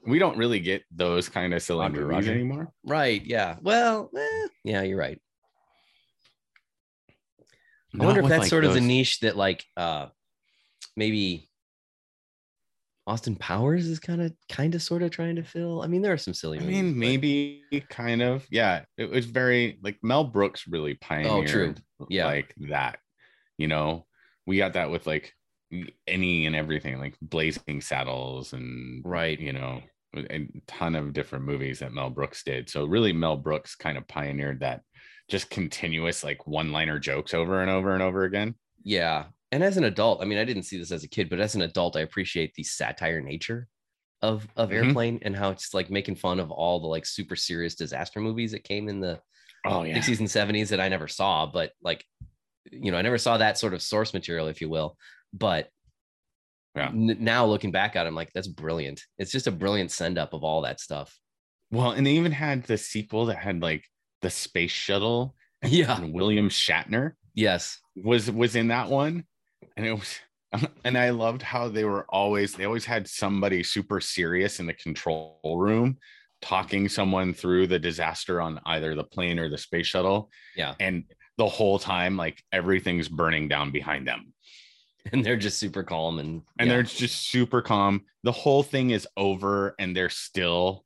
we 0.06 0.20
don't 0.20 0.36
really 0.36 0.60
get 0.60 0.84
those 0.92 1.28
kind 1.28 1.52
of 1.52 1.62
silly 1.62 1.80
Roger, 1.80 2.00
movies 2.02 2.14
Roger. 2.14 2.32
anymore. 2.32 2.72
Right. 2.84 3.24
Yeah. 3.26 3.56
Well, 3.60 4.08
eh, 4.16 4.48
yeah, 4.62 4.82
you're 4.82 4.98
right. 4.98 5.20
I 7.94 7.96
Not 7.98 8.04
wonder 8.06 8.20
if 8.22 8.28
that's 8.28 8.40
like, 8.42 8.50
sort 8.50 8.64
of 8.64 8.74
the 8.74 8.80
niche 8.80 9.18
that 9.20 9.36
like 9.36 9.64
uh 9.76 10.06
maybe 10.96 11.48
Austin 13.06 13.34
Powers 13.36 13.86
is 13.86 13.98
kind 13.98 14.22
of 14.22 14.32
kind 14.48 14.74
of 14.74 14.82
sort 14.82 15.02
of 15.02 15.10
trying 15.10 15.36
to 15.36 15.42
fill. 15.42 15.82
I 15.82 15.86
mean, 15.88 16.02
there 16.02 16.12
are 16.12 16.18
some 16.18 16.34
silly 16.34 16.58
I 16.58 16.60
movies. 16.60 16.76
mean, 16.76 16.92
but- 16.92 16.98
maybe 16.98 17.64
kind 17.90 18.22
of. 18.22 18.46
Yeah, 18.50 18.84
it 18.96 19.10
was 19.10 19.26
very 19.26 19.78
like 19.82 19.98
Mel 20.02 20.24
Brooks 20.24 20.64
really 20.68 20.94
pioneered 20.94 21.30
Oh, 21.32 21.44
true. 21.46 21.74
Yeah. 22.08 22.26
like 22.26 22.54
that. 22.68 22.98
You 23.58 23.68
know, 23.68 24.06
we 24.46 24.56
got 24.58 24.74
that 24.74 24.90
with 24.90 25.06
like 25.06 25.32
any 26.06 26.46
and 26.46 26.54
everything, 26.54 26.98
like 27.00 27.16
Blazing 27.20 27.80
Saddles 27.80 28.52
and 28.52 29.02
Right. 29.04 29.38
you 29.40 29.52
know, 29.52 29.80
a 30.14 30.46
ton 30.66 30.94
of 30.94 31.12
different 31.14 31.44
movies 31.46 31.78
that 31.80 31.92
Mel 31.92 32.10
Brooks 32.10 32.44
did. 32.44 32.68
So 32.68 32.84
really 32.84 33.12
Mel 33.12 33.36
Brooks 33.36 33.74
kind 33.74 33.96
of 33.96 34.06
pioneered 34.06 34.60
that 34.60 34.82
just 35.28 35.48
continuous 35.50 36.22
like 36.22 36.46
one-liner 36.46 36.98
jokes 36.98 37.32
over 37.34 37.62
and 37.62 37.70
over 37.70 37.94
and 37.94 38.02
over 38.02 38.24
again. 38.24 38.54
Yeah. 38.84 39.24
And 39.52 39.62
as 39.62 39.76
an 39.76 39.84
adult, 39.84 40.22
I 40.22 40.24
mean, 40.24 40.38
I 40.38 40.44
didn't 40.44 40.62
see 40.64 40.78
this 40.78 40.90
as 40.92 41.04
a 41.04 41.08
kid, 41.08 41.28
but 41.30 41.38
as 41.38 41.54
an 41.54 41.62
adult, 41.62 41.94
I 41.96 42.00
appreciate 42.00 42.54
the 42.54 42.64
satire 42.64 43.20
nature 43.20 43.68
of 44.22 44.46
of 44.56 44.70
Mhm. 44.70 44.74
Airplane 44.74 45.18
and 45.22 45.36
how 45.36 45.50
it's 45.50 45.74
like 45.74 45.90
making 45.90 46.14
fun 46.16 46.40
of 46.40 46.50
all 46.50 46.80
the 46.80 46.86
like 46.86 47.04
super 47.04 47.36
serious 47.36 47.74
disaster 47.74 48.18
movies 48.20 48.52
that 48.52 48.64
came 48.64 48.88
in 48.88 48.98
the 49.00 49.20
Oh 49.64 49.82
yeah. 49.84 49.94
60s 49.94 50.18
and 50.20 50.28
70s 50.28 50.70
that 50.70 50.80
I 50.80 50.88
never 50.88 51.06
saw, 51.06 51.46
but 51.46 51.72
like, 51.82 52.04
you 52.70 52.90
know, 52.90 52.96
I 52.98 53.02
never 53.02 53.18
saw 53.18 53.36
that 53.36 53.58
sort 53.58 53.74
of 53.74 53.82
source 53.82 54.12
material, 54.14 54.48
if 54.48 54.60
you 54.60 54.68
will. 54.68 54.96
But 55.32 55.68
Yeah. 56.74 56.88
n- 56.88 57.18
now 57.20 57.44
looking 57.46 57.70
back 57.72 57.94
at 57.96 58.06
it, 58.06 58.08
I'm 58.08 58.14
like, 58.14 58.32
that's 58.32 58.48
brilliant. 58.48 59.02
It's 59.18 59.30
just 59.32 59.46
a 59.46 59.52
brilliant 59.52 59.90
send 59.90 60.18
up 60.18 60.32
of 60.32 60.42
all 60.44 60.62
that 60.62 60.80
stuff. 60.80 61.18
Well, 61.70 61.90
and 61.92 62.06
they 62.06 62.12
even 62.12 62.32
had 62.32 62.64
the 62.64 62.78
sequel 62.78 63.26
that 63.26 63.36
had 63.38 63.60
like 63.60 63.84
the 64.20 64.30
space 64.30 64.70
shuttle 64.70 65.34
Yeah. 65.62 65.96
and 66.00 66.12
William 66.14 66.48
Shatner 66.48 67.12
Yes. 67.34 67.78
was 67.96 68.30
was 68.30 68.56
in 68.56 68.68
that 68.68 68.88
one. 68.88 69.26
And 69.76 69.86
it 69.86 69.92
was 69.92 70.18
and 70.84 70.98
I 70.98 71.10
loved 71.10 71.42
how 71.42 71.68
they 71.68 71.84
were 71.84 72.04
always 72.08 72.54
they 72.54 72.64
always 72.64 72.84
had 72.84 73.08
somebody 73.08 73.62
super 73.62 74.00
serious 74.00 74.60
in 74.60 74.66
the 74.66 74.74
control 74.74 75.56
room 75.58 75.98
talking 76.42 76.88
someone 76.88 77.32
through 77.32 77.68
the 77.68 77.78
disaster 77.78 78.40
on 78.40 78.60
either 78.66 78.94
the 78.94 79.04
plane 79.04 79.38
or 79.38 79.48
the 79.48 79.56
space 79.56 79.86
shuttle. 79.86 80.28
Yeah. 80.56 80.74
And 80.80 81.04
the 81.38 81.48
whole 81.48 81.78
time, 81.78 82.16
like 82.16 82.42
everything's 82.52 83.08
burning 83.08 83.48
down 83.48 83.70
behind 83.70 84.06
them. 84.06 84.34
And 85.12 85.24
they're 85.24 85.36
just 85.36 85.58
super 85.58 85.82
calm 85.82 86.20
and, 86.20 86.42
and 86.60 86.68
yeah. 86.68 86.74
they're 86.74 86.82
just 86.84 87.28
super 87.28 87.60
calm. 87.60 88.02
The 88.22 88.30
whole 88.30 88.62
thing 88.62 88.90
is 88.90 89.04
over, 89.16 89.74
and 89.80 89.96
they're 89.96 90.08
still 90.08 90.84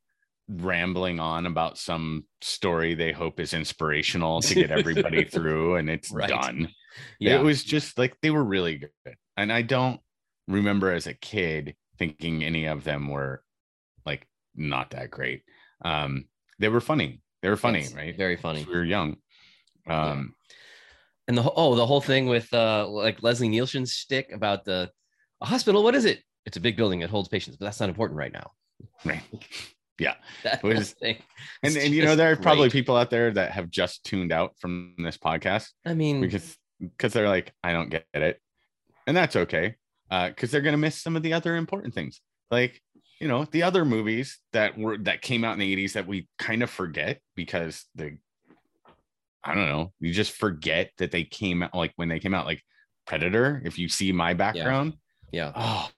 rambling 0.48 1.18
on 1.20 1.46
about 1.46 1.76
some 1.78 2.24
story 2.40 2.94
they 2.94 3.12
hope 3.12 3.40
is 3.40 3.52
inspirational 3.54 4.40
to 4.42 4.54
get 4.54 4.70
everybody 4.78 5.24
through, 5.24 5.76
and 5.76 5.90
it's 5.90 6.10
Right. 6.10 6.28
done. 6.28 6.68
yeah. 7.18 7.38
It 7.38 7.42
was 7.42 7.62
just 7.64 7.98
like 7.98 8.16
they 8.22 8.30
were 8.30 8.44
really 8.44 8.78
good, 8.78 9.16
and 9.36 9.52
I 9.52 9.62
don't 9.62 10.00
remember 10.48 10.92
as 10.92 11.06
a 11.06 11.14
kid 11.14 11.74
thinking 11.98 12.44
any 12.44 12.66
of 12.66 12.84
them 12.84 13.08
were 13.08 13.42
like 14.04 14.26
not 14.54 14.90
that 14.90 15.10
great. 15.10 15.42
Um, 15.84 16.26
they 16.58 16.68
were 16.68 16.80
funny. 16.80 17.20
They 17.42 17.48
were 17.48 17.56
funny, 17.56 17.80
Yes, 17.80 17.94
right? 17.94 18.16
Very 18.16 18.36
funny. 18.36 18.64
We 18.64 18.74
were 18.74 18.84
young. 18.84 19.16
Um, 19.88 20.34
And 21.28 21.36
the 21.36 21.50
oh, 21.54 21.74
the 21.74 21.86
whole 21.86 22.00
thing 22.00 22.26
with 22.28 22.52
uh 22.54 22.86
like 22.88 23.22
Leslie 23.22 23.48
Nielsen's 23.48 23.92
stick 23.92 24.30
about 24.32 24.64
the 24.64 24.90
hospital. 25.42 25.82
What 25.82 25.94
is 25.94 26.04
it? 26.04 26.22
It's 26.46 26.56
a 26.56 26.60
big 26.60 26.76
building 26.76 27.00
that 27.00 27.10
holds 27.10 27.28
patients, 27.28 27.56
but 27.56 27.64
that's 27.66 27.80
not 27.80 27.88
important 27.88 28.16
right 28.18 28.32
now. 28.32 28.52
Right. 29.04 29.22
Yeah. 29.98 30.14
Was- 30.62 30.94
and 31.02 31.16
and 31.62 31.76
you 31.76 32.04
know 32.04 32.16
there 32.16 32.32
are 32.32 32.36
probably 32.36 32.68
great. 32.68 32.72
people 32.72 32.96
out 32.96 33.10
there 33.10 33.30
that 33.32 33.52
have 33.52 33.70
just 33.70 34.04
tuned 34.04 34.32
out 34.32 34.52
from 34.58 34.94
this 34.98 35.16
podcast 35.16 35.68
I 35.84 35.94
mean, 35.94 36.20
because 36.20 36.56
because 36.80 37.12
they're 37.12 37.28
like 37.28 37.52
I 37.64 37.72
don't 37.72 37.88
get 37.88 38.06
it, 38.12 38.40
and 39.06 39.16
that's 39.16 39.36
okay 39.36 39.76
uh, 40.10 40.28
because 40.28 40.50
they're 40.50 40.60
gonna 40.60 40.76
miss 40.76 41.00
some 41.00 41.16
of 41.16 41.22
the 41.22 41.32
other 41.32 41.56
important 41.56 41.94
things. 41.94 42.20
Like 42.50 42.80
you 43.20 43.28
know 43.28 43.46
the 43.50 43.62
other 43.62 43.84
movies 43.84 44.38
that 44.52 44.76
were 44.76 44.98
that 44.98 45.22
came 45.22 45.44
out 45.44 45.54
in 45.54 45.58
the 45.58 45.76
80s 45.76 45.94
that 45.94 46.06
we 46.06 46.28
kind 46.38 46.62
of 46.62 46.70
forget 46.70 47.20
because 47.34 47.84
they 47.94 48.18
I 49.42 49.54
don't 49.54 49.68
know 49.68 49.92
you 50.00 50.12
just 50.12 50.32
forget 50.32 50.90
that 50.98 51.10
they 51.10 51.24
came 51.24 51.62
out 51.62 51.74
like 51.74 51.92
when 51.96 52.08
they 52.08 52.18
came 52.18 52.34
out 52.34 52.46
like 52.46 52.62
Predator 53.06 53.62
if 53.64 53.78
you 53.78 53.88
see 53.88 54.12
my 54.12 54.34
background. 54.34 54.94
Yeah, 55.32 55.52
oh 55.54 55.88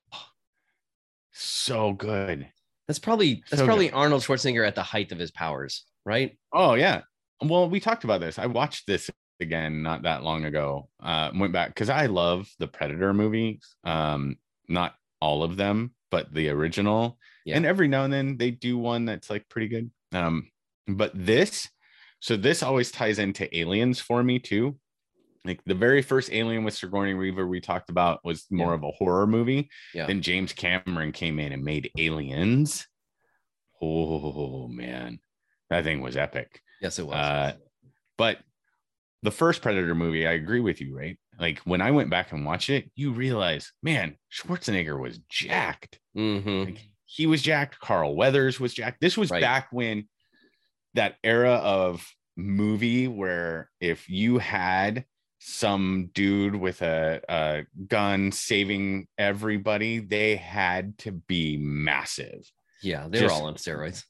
so 1.32 1.92
good 1.92 2.48
that's 2.88 2.98
probably 2.98 3.44
that's 3.50 3.60
So 3.60 3.66
probably 3.66 3.90
Arnold 3.92 4.22
Schwarzenegger 4.22 4.66
at 4.66 4.74
the 4.74 4.82
height 4.82 5.12
of 5.12 5.18
his 5.18 5.30
powers, 5.30 5.84
right? 6.04 6.36
Oh 6.52 6.74
yeah. 6.74 7.02
Well, 7.42 7.68
we 7.68 7.78
talked 7.78 8.04
about 8.04 8.20
this. 8.20 8.38
I 8.38 8.46
watched 8.46 8.86
this 8.86 9.10
again 9.40 9.82
not 9.82 10.02
that 10.02 10.22
long 10.24 10.46
ago. 10.46 10.88
Uh 11.00 11.30
went 11.34 11.52
back 11.52 11.68
because 11.68 11.90
I 11.90 12.06
love 12.06 12.48
the 12.58 12.66
Predator 12.66 13.14
movies. 13.14 13.76
Um, 13.84 14.36
not 14.68 14.94
all 15.20 15.42
of 15.42 15.56
them, 15.56 15.92
but 16.10 16.32
the 16.32 16.48
original. 16.48 17.18
Yeah. 17.44 17.56
And 17.56 17.66
every 17.66 17.88
now 17.88 18.04
and 18.04 18.12
then 18.12 18.36
they 18.36 18.50
do 18.50 18.78
one 18.78 19.04
that's 19.04 19.30
like 19.30 19.48
pretty 19.48 19.68
good. 19.68 19.90
Um, 20.12 20.50
but 20.86 21.12
this, 21.14 21.68
so 22.20 22.36
this 22.36 22.62
always 22.62 22.90
ties 22.90 23.18
into 23.18 23.54
aliens 23.56 24.00
for 24.00 24.22
me 24.22 24.38
too. 24.38 24.78
Like 25.44 25.62
the 25.64 25.74
very 25.74 26.02
first 26.02 26.32
Alien 26.32 26.64
with 26.64 26.74
Sigourney 26.74 27.14
Weaver 27.14 27.46
we 27.46 27.60
talked 27.60 27.90
about 27.90 28.20
was 28.24 28.46
more 28.50 28.68
Yeah. 28.70 28.74
of 28.74 28.82
a 28.84 28.90
horror 28.90 29.26
movie. 29.26 29.70
Yeah. 29.94 30.06
Then 30.06 30.20
James 30.22 30.52
Cameron 30.52 31.12
came 31.12 31.38
in 31.38 31.52
and 31.52 31.62
made 31.64 31.90
Aliens. 31.98 32.86
Oh 33.80 34.68
man, 34.68 35.20
that 35.70 35.84
thing 35.84 36.00
was 36.00 36.16
epic. 36.16 36.60
Yes, 36.80 36.98
it 36.98 37.06
was. 37.06 37.14
Uh, 37.14 37.52
but 38.16 38.38
the 39.22 39.30
first 39.30 39.62
Predator 39.62 39.94
movie, 39.94 40.26
I 40.26 40.32
agree 40.32 40.60
with 40.60 40.80
you, 40.80 40.96
right? 40.96 41.18
Like 41.38 41.60
when 41.60 41.80
I 41.80 41.90
went 41.92 42.10
back 42.10 42.32
and 42.32 42.44
watched 42.44 42.70
it, 42.70 42.90
you 42.96 43.12
realize, 43.12 43.72
man, 43.82 44.16
Schwarzenegger 44.32 45.00
was 45.00 45.18
jacked. 45.28 46.00
Mhm. 46.16 46.66
Like, 46.66 46.84
he 47.04 47.26
was 47.26 47.42
jacked. 47.42 47.78
Carl 47.80 48.16
Weathers 48.16 48.58
was 48.60 48.74
jacked. 48.74 49.00
This 49.00 49.16
was 49.16 49.30
Right. 49.30 49.40
back 49.40 49.68
when 49.72 50.08
that 50.94 51.16
era 51.22 51.52
of 51.54 52.06
movie 52.36 53.08
where 53.08 53.70
if 53.80 54.08
you 54.08 54.38
had 54.38 55.04
some 55.38 56.10
dude 56.14 56.54
with 56.56 56.82
a, 56.82 57.20
a 57.28 57.62
gun 57.86 58.32
saving 58.32 59.06
everybody, 59.16 59.98
they 59.98 60.36
had 60.36 60.98
to 60.98 61.12
be 61.12 61.56
massive. 61.56 62.50
Yeah, 62.82 63.08
they 63.08 63.20
were 63.22 63.28
just- 63.28 63.40
all 63.40 63.46
on 63.46 63.54
steroids. 63.54 64.04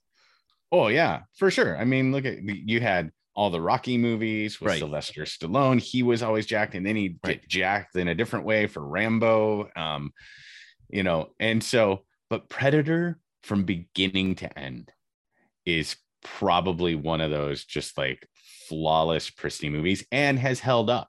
Oh 0.71 0.89
yeah, 0.89 1.21
for 1.37 1.51
sure. 1.51 1.79
I 1.79 1.85
mean, 1.85 2.13
look 2.13 2.27
at 2.27 2.43
you 2.43 2.81
had 2.81 3.11
all 3.35 3.49
the 3.51 3.61
Rocky 3.61 3.97
movies 3.97 4.61
with 4.61 4.69
Right. 4.71 4.79
Sylvester 4.79 5.23
Stallone. 5.23 5.81
He 5.81 6.03
was 6.03 6.23
always 6.23 6.45
jacked, 6.45 6.75
and 6.75 6.85
then 6.85 6.97
he'd 6.97 7.19
Right. 7.25 7.41
get 7.41 7.49
jacked 7.49 7.97
in 7.97 8.09
a 8.09 8.15
different 8.15 8.45
way 8.45 8.67
for 8.67 8.87
Rambo. 8.87 9.71
Um, 9.77 10.13
you 10.91 11.03
know, 11.05 11.31
and 11.41 11.63
so, 11.65 12.05
but 12.29 12.49
Predator 12.51 13.19
from 13.45 13.65
beginning 13.65 14.35
to 14.37 14.59
end 14.59 14.91
is 15.65 15.97
probably 16.23 16.95
one 16.95 17.21
of 17.21 17.31
those 17.31 17.65
just 17.65 17.97
like 17.97 18.27
flawless, 18.69 19.31
pristine 19.31 19.73
movies 19.73 20.05
and 20.13 20.39
has 20.39 20.61
held 20.61 20.91
up. 20.91 21.09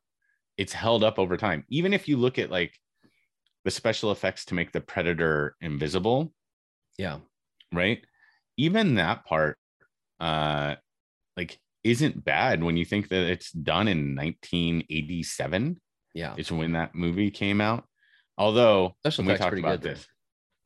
It's 0.60 0.74
held 0.74 1.04
up 1.06 1.18
over 1.20 1.38
time. 1.38 1.64
Even 1.70 1.94
if 1.94 2.08
you 2.10 2.18
look 2.18 2.38
at 2.38 2.52
like 2.52 2.78
the 3.64 3.72
special 3.72 4.12
effects 4.12 4.44
to 4.46 4.54
make 4.56 4.72
the 4.74 4.82
Predator 4.82 5.56
invisible, 5.62 6.34
Yeah. 6.98 7.20
right 7.72 8.04
even 8.58 8.96
that 8.96 9.24
part 9.26 9.58
uh 10.20 10.76
like 11.38 11.58
isn't 11.86 12.26
bad 12.26 12.62
when 12.62 12.76
you 12.76 12.84
think 12.84 13.08
that 13.08 13.24
it's 13.32 13.52
done 13.52 13.88
in 13.88 14.16
1987 14.16 15.80
Yeah. 16.14 16.34
it's 16.38 16.52
when 16.52 16.74
that 16.74 16.94
movie 16.96 17.32
came 17.32 17.62
out 17.62 17.86
although 18.38 18.96
Special 19.00 19.24
when 19.24 19.34
we 19.34 19.38
talked 19.38 19.58
about 19.58 19.80
good, 19.80 19.82
though. 19.82 19.94
this 19.94 20.08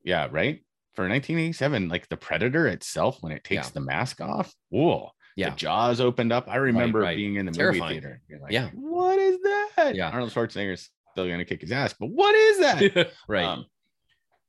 yeah 0.03 0.27
right 0.31 0.63
for 0.95 1.03
1987 1.07 1.89
like 1.89 2.07
the 2.09 2.17
predator 2.17 2.67
itself 2.67 3.17
when 3.21 3.31
it 3.31 3.43
takes 3.43 3.67
Yeah. 3.67 3.73
the 3.73 3.81
mask 3.81 4.21
off 4.21 4.53
whoa 4.69 5.11
Yeah. 5.35 5.49
the 5.51 5.55
jaws 5.55 5.99
opened 5.99 6.31
up 6.31 6.47
i 6.47 6.55
remember 6.57 6.99
right. 6.99 7.15
being 7.17 7.35
in 7.35 7.45
the 7.45 7.51
Terrifying. 7.51 7.95
movie 7.95 8.01
theater 8.01 8.21
like, 8.41 8.51
Yeah. 8.51 8.69
what 8.73 9.17
is 9.19 9.39
that 9.41 9.91
Yeah. 9.95 10.09
arnold 10.09 10.31
schwarzenegger's 10.31 10.89
still 11.11 11.27
gonna 11.27 11.45
kick 11.45 11.61
his 11.61 11.71
ass 11.71 11.93
but 11.99 12.07
what 12.07 12.33
is 12.35 12.59
that 12.59 13.11
right. 13.27 13.45
um, 13.45 13.65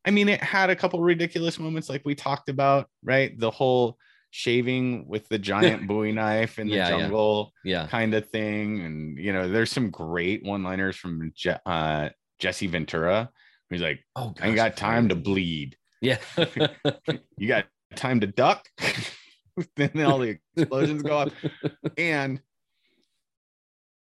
I 0.07 0.11
mean, 0.11 0.29
it 0.29 0.43
had 0.43 0.69
a 0.69 0.77
couple 0.77 1.01
ridiculous 1.01 1.59
moments, 1.59 1.89
like 1.89 2.03
we 2.05 2.15
talked 2.15 2.51
about, 2.51 2.91
right? 3.03 3.33
The 3.39 3.51
whole 3.51 3.97
shaving 4.33 5.09
with 5.09 5.27
the 5.31 5.39
giant 5.39 5.87
Bowie 5.89 6.13
knife 6.13 6.59
in 6.59 6.69
the 6.69 6.75
Yeah, 6.77 6.91
yeah. 6.91 6.99
jungle 6.99 7.55
yeah. 7.65 7.87
kind 7.87 8.13
of 8.13 8.29
thing, 8.29 8.83
and 8.83 9.17
you 9.19 9.33
know, 9.33 9.49
there's 9.49 9.73
some 9.73 9.89
great 9.89 10.45
one-liners 10.45 10.95
from 10.97 11.33
Je- 11.35 11.57
uh, 11.65 12.11
Jesse 12.39 12.67
Ventura. 12.67 13.31
He's 13.71 13.81
like, 13.81 14.05
Oh, 14.15 14.35
"I 14.43 14.49
ain't 14.49 14.57
got 14.57 14.77
time 14.77 15.09
to 15.09 15.15
bleed. 15.15 15.79
Yeah. 16.03 16.19
You 17.39 17.49
got 17.49 17.65
time 17.97 18.21
to 18.21 18.27
duck." 18.27 18.69
then 19.77 20.01
all 20.05 20.19
the 20.19 20.39
explosions 20.57 21.03
go 21.03 21.19
off, 21.19 21.33
and 21.99 22.41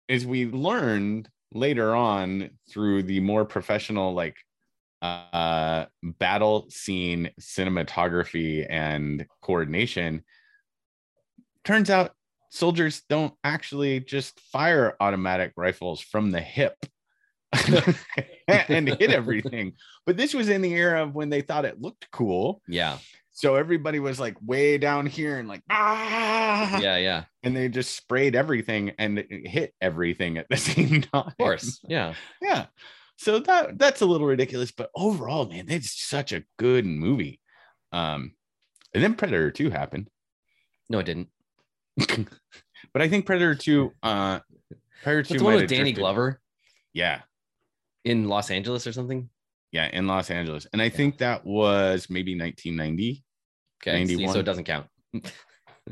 as 0.10 0.26
we 0.26 0.46
learned 0.46 1.30
later 1.54 1.96
on 1.96 2.50
through 2.70 3.04
the 3.04 3.20
more 3.20 3.46
professional 3.46 4.14
like 4.14 4.36
uh 5.02 5.86
battle 6.04 6.66
scene 6.70 7.30
cinematography 7.40 8.66
and 8.70 9.26
coordination 9.42 10.24
turns 11.64 11.90
out 11.90 12.12
soldiers 12.50 13.04
don't 13.10 13.34
actually 13.44 14.00
just 14.00 14.40
fire 14.40 14.96
automatic 15.00 15.54
rifles 15.58 16.02
from 16.02 16.32
the 16.32 16.42
hip 16.42 16.78
and 18.48 18.88
hit 18.88 19.12
everything. 19.12 19.74
But 20.06 20.18
this 20.18 20.34
was 20.34 20.50
in 20.50 20.62
the 20.62 20.74
era 20.74 21.04
of 21.04 21.16
when 21.16 21.30
they 21.30 21.42
thought 21.42 21.66
it 21.66 21.82
looked 21.82 22.10
cool. 22.12 22.62
Yeah. 22.68 22.98
So 23.38 23.56
everybody 23.56 24.00
was 24.00 24.18
like 24.18 24.36
way 24.42 24.78
down 24.78 25.06
here 25.06 25.38
and 25.40 25.48
like 25.50 25.62
ah 25.70 26.80
Yeah. 26.80 26.96
Yeah. 26.98 27.24
and 27.44 27.54
they 27.56 27.68
just 27.68 27.94
sprayed 27.96 28.34
everything 28.34 28.94
and 28.98 29.24
hit 29.30 29.74
everything 29.82 30.38
at 30.38 30.48
the 30.50 30.56
same 30.72 31.02
time. 31.02 31.28
Of 31.28 31.38
course. 31.38 31.80
Yeah. 31.88 32.14
Yeah. 32.42 32.68
So 33.18 33.40
that 33.40 33.78
that's 33.78 34.02
a 34.02 34.06
little 34.06 34.28
ridiculous, 34.28 34.72
but 34.72 34.90
overall, 34.96 35.48
man, 35.48 35.66
it's 35.70 36.02
such 36.06 36.32
a 36.34 36.44
good 36.58 36.86
movie. 36.86 37.40
Um, 37.92 38.34
and 38.94 39.04
then 39.04 39.16
Predator 39.16 39.52
2 39.52 39.70
happened. 39.70 40.10
No, 40.90 41.00
it 41.00 41.06
didn't. 41.06 41.28
but 42.94 43.02
I 43.02 43.08
think 43.10 43.26
Predator 43.26 43.56
2, 43.56 43.92
uh 44.04 44.40
Predator 45.04 45.34
2 45.34 45.38
the 45.40 45.44
one 45.44 45.56
with 45.56 45.70
Danny 45.70 45.84
drifted- 45.92 46.00
Glover 46.02 46.42
Yeah, 46.94 47.22
in 48.06 48.28
Los 48.30 48.50
Angeles 48.52 48.86
or 48.88 48.94
something? 48.94 49.30
Yeah, 49.72 49.90
in 49.92 50.08
Los 50.08 50.30
Angeles. 50.32 50.68
And 50.74 50.82
I 50.82 50.90
think 50.90 51.18
that 51.20 51.46
was 51.46 52.10
maybe 52.10 52.38
1990. 52.38 53.24
Okay. 53.82 54.06
see, 54.06 54.28
so 54.28 54.40
it 54.40 54.44
doesn't 54.44 54.66
count. 54.66 54.88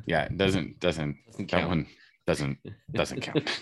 Yeah, 0.08 0.24
it 0.24 0.38
doesn't 0.38 0.80
doesn't 0.80 1.18
Doesn't 1.28 1.52
that 1.52 1.58
count. 1.60 1.70
one 1.70 1.88
doesn't 2.26 2.58
doesn't 2.94 3.22
count. 3.22 3.62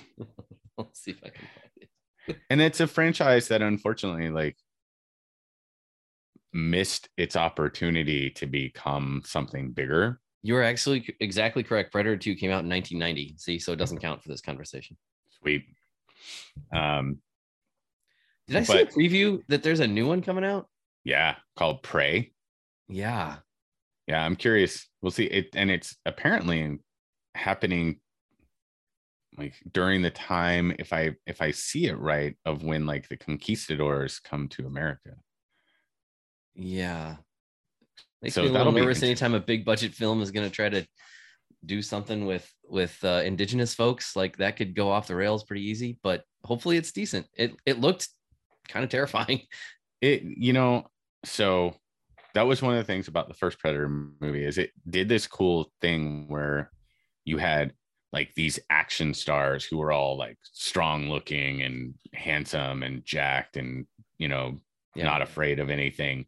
Let's 0.77 1.01
see 1.03 1.11
if 1.11 1.17
I 1.25 1.29
can 1.29 1.45
find 1.45 1.69
it. 1.75 2.37
and 2.49 2.61
it's 2.61 2.79
a 2.79 2.87
franchise 2.87 3.49
that 3.49 3.61
unfortunately 3.61 4.29
like 4.29 4.55
missed 6.53 7.09
its 7.17 7.35
opportunity 7.35 8.29
to 8.29 8.45
become 8.45 9.21
something 9.25 9.71
bigger 9.71 10.21
You 10.43 10.55
are 10.55 10.63
actually 10.63 11.13
exactly 11.19 11.63
correct. 11.63 11.91
Predator 11.91 12.15
2 12.17 12.35
came 12.35 12.51
out 12.51 12.63
in 12.63 12.69
1990. 12.69 13.35
See, 13.37 13.59
so 13.59 13.73
it 13.73 13.77
doesn't 13.77 13.99
count 13.99 14.21
for 14.23 14.29
this 14.29 14.41
conversation. 14.41 14.95
sweet 15.41 15.65
um 16.73 17.17
Did 18.51 18.59
I 18.59 18.63
see 18.63 18.81
a 18.81 18.85
preview 18.85 19.41
that 19.47 19.63
there's 19.63 19.79
a 19.79 19.87
new 19.87 20.07
one 20.07 20.21
coming 20.21 20.45
out? 20.45 20.67
yeah 21.03 21.35
called 21.57 21.81
prey 21.81 22.31
Yeah. 22.87 23.37
yeah 24.05 24.23
i'm 24.23 24.35
curious 24.35 24.87
we'll 25.01 25.09
see 25.11 25.23
it 25.25 25.47
and 25.55 25.71
it's 25.71 25.95
apparently 26.05 26.77
happening 27.33 27.99
like 29.35 29.55
during 29.71 30.03
the 30.03 30.11
time 30.11 30.75
if 30.77 30.93
i 30.93 31.15
if 31.25 31.41
i 31.41 31.49
see 31.49 31.87
it 31.87 31.97
right 31.97 32.37
of 32.45 32.63
when 32.63 32.85
like 32.85 33.07
the 33.09 33.17
conquistadors 33.17 34.19
come 34.19 34.47
to 34.49 34.67
america 34.67 35.15
Yeah. 36.53 37.15
Makes 38.21 38.35
So 38.35 38.43
me 38.43 38.49
a 38.49 38.51
little 38.51 38.71
nervous 38.71 39.01
anytime 39.01 39.33
a 39.33 39.39
big 39.39 39.65
budget 39.65 39.93
film 39.95 40.21
is 40.21 40.29
going 40.29 40.47
to 40.47 40.53
try 40.55 40.69
to 40.69 40.85
do 41.65 41.81
something 41.81 42.25
with 42.27 42.47
with 42.69 42.95
uh, 43.03 43.21
indigenous 43.25 43.73
folks. 43.73 44.15
Like 44.15 44.37
that 44.37 44.57
could 44.57 44.75
go 44.75 44.91
off 44.91 45.07
the 45.07 45.15
rails 45.15 45.43
pretty 45.43 45.63
easy, 45.63 45.97
but 46.03 46.23
hopefully 46.43 46.77
it's 46.77 46.91
decent. 46.91 47.25
It 47.33 47.55
it 47.65 47.79
looked 47.79 48.09
kind 48.67 48.83
of 48.83 48.89
terrifying. 48.89 49.41
it 50.01 50.23
you 50.23 50.53
know 50.53 50.87
so 51.23 51.75
that 52.33 52.47
was 52.47 52.61
one 52.61 52.73
of 52.73 52.79
the 52.79 52.83
things 52.91 53.07
about 53.07 53.27
the 53.27 53.33
first 53.35 53.59
predator 53.59 53.87
movie 53.87 54.43
is 54.45 54.57
it 54.57 54.71
did 54.89 55.07
this 55.09 55.27
cool 55.27 55.71
thing 55.81 56.25
where 56.27 56.71
you 57.25 57.37
had 57.37 57.73
like 58.13 58.33
these 58.33 58.59
action 58.69 59.13
stars 59.13 59.63
who 59.63 59.77
were 59.77 59.91
all 59.91 60.17
like 60.17 60.37
strong 60.41 61.09
looking 61.09 61.61
and 61.61 61.93
handsome 62.13 62.81
and 62.83 63.05
jacked 63.05 63.57
and 63.57 63.85
you 64.17 64.27
know 64.27 64.57
Yeah. 64.95 65.05
not 65.05 65.21
afraid 65.21 65.59
of 65.59 65.69
anything 65.69 66.25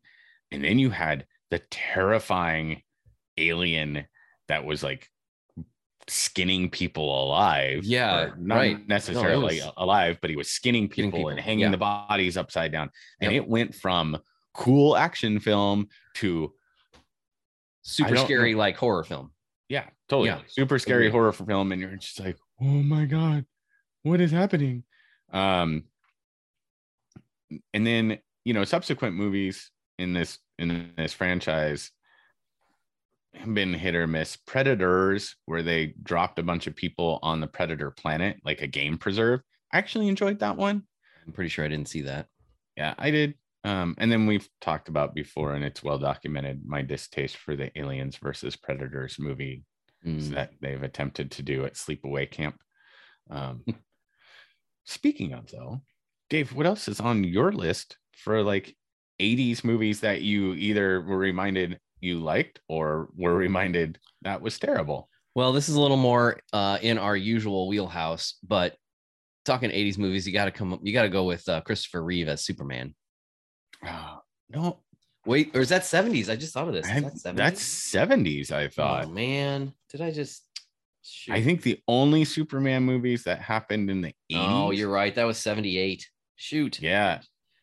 and 0.51 0.63
then 0.63 0.77
you 0.77 0.89
had 0.91 1.25
the 1.49 1.59
terrifying 1.71 2.83
alien 3.37 4.05
that 4.49 4.65
was 4.65 4.83
like 4.83 5.09
skinning 6.07 6.69
people 6.69 7.23
alive 7.25 7.83
Yeah, 7.85 8.31
not 8.37 8.55
right. 8.55 8.87
necessarily 8.87 9.61
was- 9.61 9.71
alive 9.77 10.17
but 10.21 10.29
he 10.29 10.35
was 10.35 10.49
skinning 10.49 10.87
people, 10.89 11.11
people, 11.11 11.29
and 11.29 11.39
hanging 11.39 11.61
yeah. 11.65 11.71
the 11.71 11.77
bodies 11.77 12.37
upside 12.37 12.71
down 12.71 12.89
and 13.21 13.31
Yep. 13.31 13.43
it 13.43 13.47
went 13.49 13.75
from 13.75 14.17
cool 14.53 14.95
action 14.97 15.39
film 15.39 15.87
to 16.15 16.53
Super 17.85 18.15
scary, 18.17 18.55
like 18.55 18.77
horror 18.77 19.03
film. 19.03 19.31
yeah 19.69 19.85
totally 20.09 20.29
Yeah. 20.29 20.39
super 20.47 20.77
scary 20.79 21.09
horror 21.09 21.31
film 21.33 21.71
and 21.71 21.81
you're 21.81 21.95
just 21.95 22.19
like 22.19 22.37
oh 22.61 22.65
my 22.65 23.05
god 23.05 23.45
what 24.03 24.19
is 24.21 24.31
happening 24.31 24.83
um 25.31 25.83
and 27.73 27.85
then 27.87 28.19
you 28.45 28.53
know 28.53 28.63
subsequent 28.63 29.15
movies 29.15 29.71
in 29.99 30.13
this 30.13 30.39
in 30.59 30.91
this 30.97 31.13
franchise 31.13 31.91
been 33.53 33.73
hit 33.73 33.95
or 33.95 34.07
miss. 34.07 34.35
Predators 34.37 35.35
where 35.45 35.63
they 35.63 35.93
dropped 36.03 36.39
a 36.39 36.43
bunch 36.43 36.67
of 36.67 36.75
people 36.75 37.19
on 37.23 37.39
the 37.39 37.47
predator 37.47 37.91
planet 37.91 38.37
like 38.45 38.61
a 38.61 38.67
game 38.67 38.97
preserve. 38.97 39.41
I 39.71 39.77
actually 39.77 40.07
enjoyed 40.07 40.39
that 40.39 40.57
one. 40.57 40.83
I'm 41.25 41.33
pretty 41.33 41.49
sure 41.49 41.65
I 41.65 41.69
didn't 41.69 41.87
see 41.89 42.01
that. 42.03 42.27
yeah 42.77 42.93
i 42.97 43.09
did. 43.11 43.33
Um 43.63 43.95
and 43.97 44.11
then 44.11 44.27
we've 44.27 44.47
talked 44.61 44.87
about 44.89 45.15
before 45.15 45.53
and 45.53 45.63
it's 45.63 45.83
well 45.83 45.97
documented 45.99 46.61
my 46.65 46.81
distaste 46.81 47.37
for 47.37 47.55
the 47.55 47.71
aliens 47.79 48.17
versus 48.17 48.55
predators 48.55 49.17
movie 49.19 49.63
Mm. 50.05 50.31
that 50.31 50.51
they've 50.59 50.83
attempted 50.83 51.31
to 51.31 51.41
do 51.43 51.63
at 51.63 51.75
sleepaway 51.75 52.29
camp. 52.29 52.57
Um 53.29 53.63
speaking 54.85 55.33
of 55.33 55.49
though 55.49 55.81
dave 56.29 56.53
what 56.53 56.65
else 56.65 56.87
is 56.89 56.99
on 56.99 57.23
your 57.23 57.51
list 57.53 57.97
for 58.11 58.43
like 58.43 58.75
80s 59.21 59.63
movies 59.63 60.01
that 60.01 60.21
you 60.21 60.53
either 60.55 61.01
were 61.01 61.17
reminded 61.17 61.79
you 62.03 62.19
liked 62.19 62.59
or 62.67 63.09
were 63.15 63.33
reminded 63.35 63.97
that 64.23 64.41
was 64.41 64.59
terrible 64.59 65.09
Well, 65.35 65.53
this 65.53 65.69
is 65.69 65.75
a 65.75 65.81
little 65.81 65.97
more 65.97 66.39
uh, 66.51 66.77
in 66.81 66.97
our 66.97 67.15
usual 67.17 67.67
wheelhouse, 67.67 68.35
but 68.43 68.75
talking 69.45 69.71
80s 69.71 69.97
movies, 69.97 70.27
you 70.27 70.33
got 70.33 70.45
to 70.45 70.51
come, 70.51 70.79
you 70.83 70.93
got 70.93 71.03
to 71.03 71.09
go 71.09 71.23
with 71.23 71.47
uh, 71.49 71.61
Christopher 71.61 72.03
Reeve 72.03 72.27
as 72.27 72.45
Superman. 72.45 72.93
Ah, 73.85 74.21
no 74.49 74.79
Wait, 75.25 75.55
or 75.55 75.61
is 75.61 75.69
that 75.69 75.83
70s? 75.83 76.29
I 76.29 76.35
just 76.35 76.53
thought 76.53 76.67
of 76.67 76.73
this. 76.73 76.85
I- 76.89 76.99
that 76.99 77.15
70s? 77.15 77.35
that's 77.35 77.63
70s 77.63 78.51
i 78.51 78.67
thought 78.67 79.05
Oh, 79.05 79.09
man. 79.09 79.73
Did 79.89 80.01
I 80.01 80.11
just? 80.11 80.43
i 81.29 81.41
think 81.43 81.61
the 81.63 81.79
only 81.87 82.23
superman 82.23 82.83
movies 82.83 83.23
that 83.23 83.39
happened 83.41 83.89
in 83.89 84.01
the 84.01 84.13
80s 84.31 84.37
Oh, 84.37 84.71
you're 84.71 84.89
right. 84.91 85.13
That 85.15 85.25
was 85.25 85.37
78. 85.37 86.07
Shoot. 86.35 86.81
yeah 86.81 87.19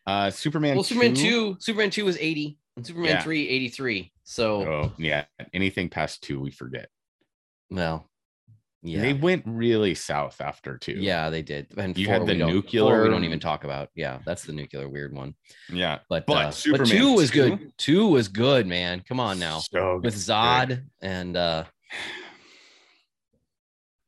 uh 0.07 0.29
superman 0.31 0.75
Well, 0.75 0.83
Superman 0.83 1.13
2 1.15 1.55
2, 1.55 1.57
Superman 1.59 1.89
2 1.91 2.05
was 2.05 2.17
80, 2.17 2.57
and 2.77 2.85
Superman 2.87 3.09
Yeah. 3.11 3.21
3, 3.21 3.47
83. 3.49 4.11
So, 4.23 4.61
oh 4.67 4.93
yeah 4.97 5.25
anything 5.53 5.89
past 5.89 6.23
two 6.23 6.39
we 6.39 6.51
forget 6.51 6.89
well, 7.69 8.09
yeah. 8.83 8.99
They 9.01 9.13
went 9.13 9.43
really 9.45 9.93
south 9.95 10.41
after 10.41 10.77
two. 10.77 10.93
yeah, 10.93 11.29
they 11.29 11.41
did. 11.41 11.67
And 11.77 11.97
You 11.97 12.05
four 12.07 12.13
had 12.15 12.21
the 12.23 12.33
we 12.33 12.39
don't- 12.39 12.49
four 12.49 12.55
nuclear- 12.55 13.03
we 13.03 13.09
don't 13.09 13.23
even 13.23 13.39
talk 13.39 13.63
about. 13.63 13.89
Yeah, 13.95 14.19
that's 14.25 14.43
the 14.43 14.53
nuclear 14.53 14.89
weird 14.89 15.13
one. 15.13 15.35
Yeah. 15.71 15.99
But, 16.09 16.25
But 16.25 16.33
uh, 16.33 16.43
but 16.47 16.51
Superman 16.55 16.87
two 16.87 17.13
was 17.13 17.29
2? 17.31 17.49
good. 17.49 17.73
Two 17.77 18.07
was 18.07 18.27
good, 18.27 18.65
man. 18.67 19.01
Come 19.07 19.19
on 19.21 19.37
now. 19.39 19.59
So 19.59 20.01
With 20.03 20.15
good. 20.15 20.19
Zod 20.19 20.83
and 21.01 21.37
uh 21.37 21.63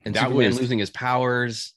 and 0.06 0.15
That 0.15 0.23
Superman 0.23 0.47
was- 0.47 0.60
losing 0.60 0.80
his 0.80 0.89
powers, 0.89 1.73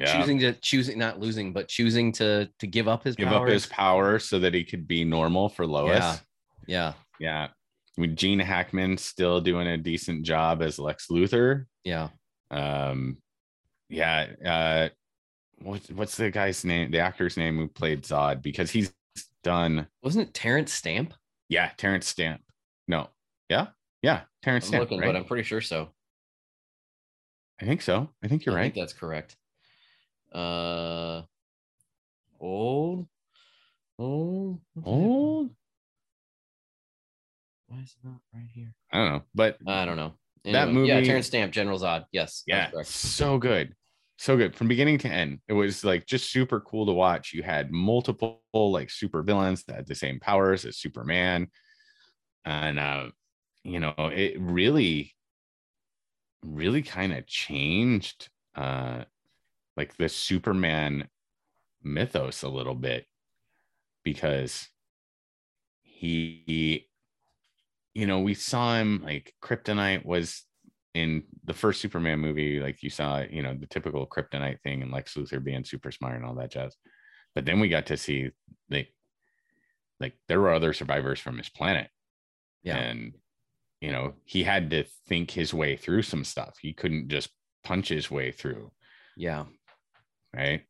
Yeah. 0.00 0.18
choosing 0.18 0.38
to 0.40 0.52
choosing 0.54 0.98
not 0.98 1.20
losing, 1.20 1.52
but 1.52 1.68
choosing 1.68 2.12
to 2.12 2.48
to 2.58 2.66
give 2.66 2.88
up 2.88 3.04
his 3.04 3.16
Give 3.16 3.28
powers. 3.28 3.40
up 3.48 3.52
his 3.52 3.66
power 3.66 4.18
so 4.18 4.38
that 4.38 4.54
he 4.54 4.64
could 4.64 4.86
be 4.88 5.04
normal 5.04 5.48
for 5.48 5.66
Lois. 5.66 5.98
Yeah. 5.98 6.16
Yeah, 6.66 6.92
Yeah. 7.18 7.48
With 7.98 8.16
Gene 8.16 8.38
Hackman 8.38 8.96
still 8.98 9.40
doing 9.40 9.66
a 9.66 9.76
decent 9.76 10.24
job 10.24 10.62
as 10.62 10.78
Lex 10.78 11.08
Luthor. 11.08 11.66
yeah. 11.84 12.08
Um, 12.50 13.18
yeah. 13.88 14.26
Uh, 14.44 14.88
what's 15.62 15.88
what's 15.90 16.16
the 16.16 16.30
guy's 16.30 16.64
name? 16.64 16.90
The 16.90 16.98
actor's 17.00 17.36
name 17.36 17.56
who 17.58 17.68
played 17.68 18.02
Zod 18.02 18.40
because 18.42 18.70
he's 18.70 18.92
done. 19.42 19.86
Wasn't 20.02 20.28
it 20.28 20.34
Terence 20.34 20.72
Stamp? 20.72 21.14
Yeah, 21.48 21.70
Terence 21.76 22.06
Stamp. 22.06 22.40
No. 22.88 23.08
Yeah. 23.48 23.68
Yeah, 24.02 24.22
Terence 24.42 24.64
I'm 24.66 24.68
Stamp. 24.68 24.80
looking, 24.82 25.00
right? 25.00 25.06
but 25.08 25.16
I'm 25.16 25.24
pretty 25.24 25.42
sure 25.42 25.60
so. 25.60 25.90
I 27.60 27.66
think 27.66 27.82
so. 27.82 28.08
I 28.22 28.28
think 28.28 28.46
you're 28.46 28.54
I 28.54 28.58
right. 28.58 28.62
think 28.72 28.76
that's 28.82 28.92
correct. 28.98 29.36
Uh, 30.32 31.22
old, 32.40 33.06
old, 33.98 34.60
what 34.74 34.84
the 34.84 34.90
heck? 34.90 35.00
Old. 35.00 35.50
Why 37.66 37.78
is 37.78 37.96
it 38.02 38.06
not 38.06 38.20
right 38.34 38.48
here? 38.52 38.74
I 38.92 38.98
don't 38.98 39.12
know, 39.12 39.22
but 39.34 39.58
I 39.66 39.84
don't 39.84 39.96
know. 39.96 40.14
That 40.44 40.70
movie, 40.70 40.88
yeah, 40.88 41.00
Terence 41.02 41.26
Stamp, 41.26 41.52
General 41.52 41.78
Zod. 41.78 42.06
Yes, 42.12 42.42
yeah 42.46 42.70
so 42.82 43.38
good 43.38 43.74
so 44.20 44.36
good 44.36 44.54
from 44.54 44.68
beginning 44.68 44.98
to 44.98 45.08
end 45.08 45.40
it 45.48 45.54
was 45.54 45.82
like 45.82 46.04
just 46.04 46.30
super 46.30 46.60
cool 46.60 46.84
to 46.84 46.92
watch 46.92 47.32
you 47.32 47.42
had 47.42 47.72
multiple 47.72 48.42
like 48.52 48.90
super 48.90 49.22
villains 49.22 49.64
that 49.64 49.76
had 49.76 49.86
the 49.86 49.94
same 49.94 50.20
powers 50.20 50.66
as 50.66 50.76
superman 50.76 51.48
and 52.44 52.78
uh 52.78 53.06
you 53.64 53.80
know 53.80 53.94
it 53.98 54.38
really 54.38 55.14
really 56.44 56.82
kind 56.82 57.14
of 57.14 57.26
changed 57.26 58.28
uh 58.56 59.02
like 59.80 59.96
the 59.96 60.08
superman 60.08 61.08
mythos 61.82 62.42
a 62.42 62.48
little 62.48 62.74
bit 62.74 63.06
because 64.04 64.68
he 65.80 66.86
you 67.94 68.06
know 68.06 68.20
we 68.20 68.34
saw 68.34 68.76
him 68.76 69.00
like 69.02 69.32
kryptonite 69.42 70.04
was 70.04 70.44
in 70.94 71.22
the 71.44 71.54
first 71.54 71.80
Superman 71.80 72.18
movie, 72.18 72.60
like 72.60 72.82
you 72.82 72.90
saw, 72.90 73.20
you 73.30 73.42
know, 73.42 73.54
the 73.54 73.66
typical 73.66 74.06
kryptonite 74.06 74.60
thing 74.62 74.82
and 74.82 74.90
Lex 74.90 75.14
Luthor 75.14 75.42
being 75.42 75.64
super 75.64 75.92
smart 75.92 76.16
and 76.16 76.24
all 76.24 76.34
that 76.34 76.50
jazz. 76.50 76.76
But 77.34 77.44
then 77.44 77.60
we 77.60 77.68
got 77.68 77.86
to 77.86 77.96
see 77.96 78.30
the 78.68 78.86
like 80.00 80.14
there 80.28 80.40
were 80.40 80.52
other 80.52 80.72
survivors 80.72 81.20
from 81.20 81.38
his 81.38 81.48
planet. 81.48 81.88
Yeah. 82.62 82.76
And 82.76 83.14
you 83.80 83.92
know, 83.92 84.14
he 84.24 84.42
had 84.42 84.70
to 84.70 84.84
think 85.08 85.30
his 85.30 85.54
way 85.54 85.76
through 85.76 86.02
some 86.02 86.24
stuff. 86.24 86.58
He 86.60 86.72
couldn't 86.72 87.08
just 87.08 87.30
punch 87.64 87.88
his 87.88 88.10
way 88.10 88.32
through, 88.32 88.72
Yeah. 89.16 89.44
Right? 90.34 90.62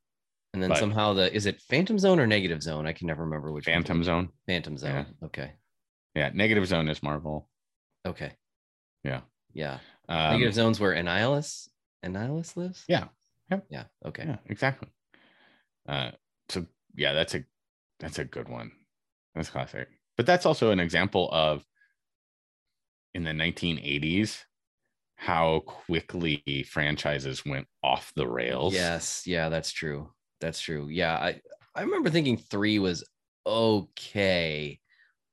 And 0.53 0.63
then 0.63 0.71
But- 0.71 0.79
somehow 0.79 1.13
the 1.13 1.33
is 1.33 1.47
it 1.47 1.61
Phantom 1.63 1.99
Zone 1.99 2.19
or 2.19 2.27
Negative 2.27 2.63
Zone? 2.63 2.87
I 2.87 2.93
can 2.93 3.07
never 3.07 3.25
remember 3.25 3.53
which 3.53 3.65
Phantom 3.67 3.99
which. 3.99 4.07
Zone. 4.07 4.31
Phantom 4.47 4.77
Zone. 4.77 5.15
Okay. 5.23 5.53
Yeah, 6.17 6.31
negative 6.35 6.67
zone 6.67 6.89
is 6.89 7.05
Marvel. 7.05 7.49
Okay. 8.05 8.33
Yeah. 9.05 9.21
Yeah. 9.53 9.79
Um, 10.09 10.33
Negative 10.33 10.55
Zone's 10.55 10.81
where 10.81 10.93
Annihilus 10.93 11.69
Annihilus 12.05 12.57
lives. 12.57 12.85
yeah, 12.89 13.09
Yeah. 13.69 13.85
Okay. 14.05 14.25
yeah, 14.27 14.39
exactly. 14.47 14.89
Uh, 15.87 16.11
so 16.49 16.67
yeah, 16.97 17.13
that's 17.13 17.35
a 17.37 17.45
that's 18.01 18.19
a 18.19 18.25
good 18.25 18.49
one. 18.49 18.73
That's 19.37 19.51
classic. 19.51 19.89
But 20.17 20.27
that's 20.27 20.47
also 20.47 20.73
an 20.73 20.81
example 20.81 21.29
of 21.31 21.65
in 23.15 23.23
the 23.23 23.31
1980s 23.33 24.45
how 25.23 25.61
quickly 25.67 26.65
franchises 26.71 27.45
went 27.45 27.67
off 27.83 28.11
the 28.17 28.27
rails. 28.27 28.73
Yes. 28.73 29.27
Yeah. 29.27 29.51
That's 29.51 29.71
true. 29.71 30.11
That's 30.41 30.61
true. 30.61 30.89
Yeah. 30.89 31.15
I 31.15 31.41
I 31.75 31.83
remember 31.83 32.09
thinking 32.09 32.39
three 32.39 32.79
was 32.79 33.05
okay, 33.47 34.79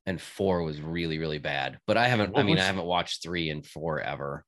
and 0.05 0.19
four 0.19 0.63
was 0.63 0.81
really 0.81 1.17
really 1.19 1.37
bad. 1.37 1.79
But 1.87 1.95
I 1.95 2.09
haven't. 2.09 2.37
I 2.37 2.43
mean, 2.43 2.55
was- 2.55 2.63
I 2.63 2.67
haven't 2.67 2.85
watched 2.85 3.23
three 3.23 3.49
and 3.49 3.65
four 3.65 4.01
ever. 4.01 4.43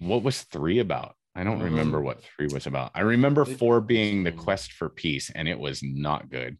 What 0.00 0.24
was 0.24 0.42
three 0.42 0.80
about? 0.80 1.14
I 1.36 1.44
don't 1.44 1.62
remember 1.62 1.98
Um, 1.98 2.04
what 2.04 2.24
three 2.24 2.48
was 2.52 2.66
about. 2.66 2.90
I 2.94 3.02
remember 3.02 3.44
four 3.44 3.80
being 3.80 4.24
the 4.24 4.32
quest 4.32 4.72
for 4.72 4.88
peace, 4.88 5.30
and 5.32 5.46
it 5.46 5.58
was 5.58 5.82
not 5.84 6.28
good. 6.28 6.58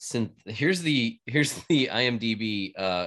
Synth- 0.00 0.34
here's 0.46 0.82
the 0.82 1.18
here's 1.26 1.52
the 1.68 1.88
IMDb 1.90 2.72
uh, 2.78 3.06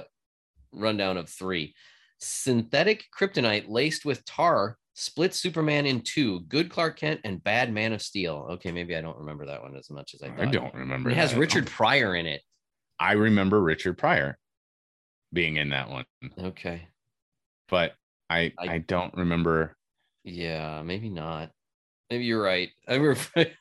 rundown 0.72 1.16
of 1.16 1.28
three. 1.28 1.74
Synthetic 2.22 3.04
kryptonite 3.18 3.64
laced 3.68 4.04
with 4.04 4.24
tar 4.24 4.78
splits 4.94 5.38
Superman 5.38 5.86
in 5.86 6.00
two: 6.02 6.40
good 6.48 6.70
Clark 6.70 6.98
Kent 6.98 7.20
and 7.24 7.42
bad 7.42 7.72
Man 7.72 7.92
of 7.92 8.00
Steel. 8.00 8.46
Okay, 8.52 8.70
maybe 8.72 8.96
I 8.96 9.00
don't 9.00 9.18
remember 9.18 9.46
that 9.46 9.62
one 9.62 9.76
as 9.76 9.90
much 9.90 10.14
as 10.14 10.22
I 10.22 10.28
thought. 10.28 10.40
I 10.40 10.50
don't 10.50 10.74
remember. 10.74 11.10
It 11.10 11.16
has 11.16 11.34
Richard. 11.34 11.66
Pryor 11.66 12.14
in 12.14 12.26
it. 12.26 12.42
I 13.00 13.12
remember 13.12 13.60
Richard 13.60 13.98
Pryor 13.98 14.38
being 15.32 15.56
in 15.56 15.70
that 15.70 15.88
one, 15.90 16.04
Okay, 16.38 16.86
but 17.68 17.94
I 18.30 18.52
I- 18.58 18.74
I 18.74 18.78
don't 18.78 19.12
remember. 19.14 19.76
yeah, 20.24 20.82
maybe 20.84 21.08
not. 21.10 21.50
Maybe 22.10 22.24
you're 22.26 22.42
right. 22.42 22.68
I, 22.88 22.96
re- 22.96 23.16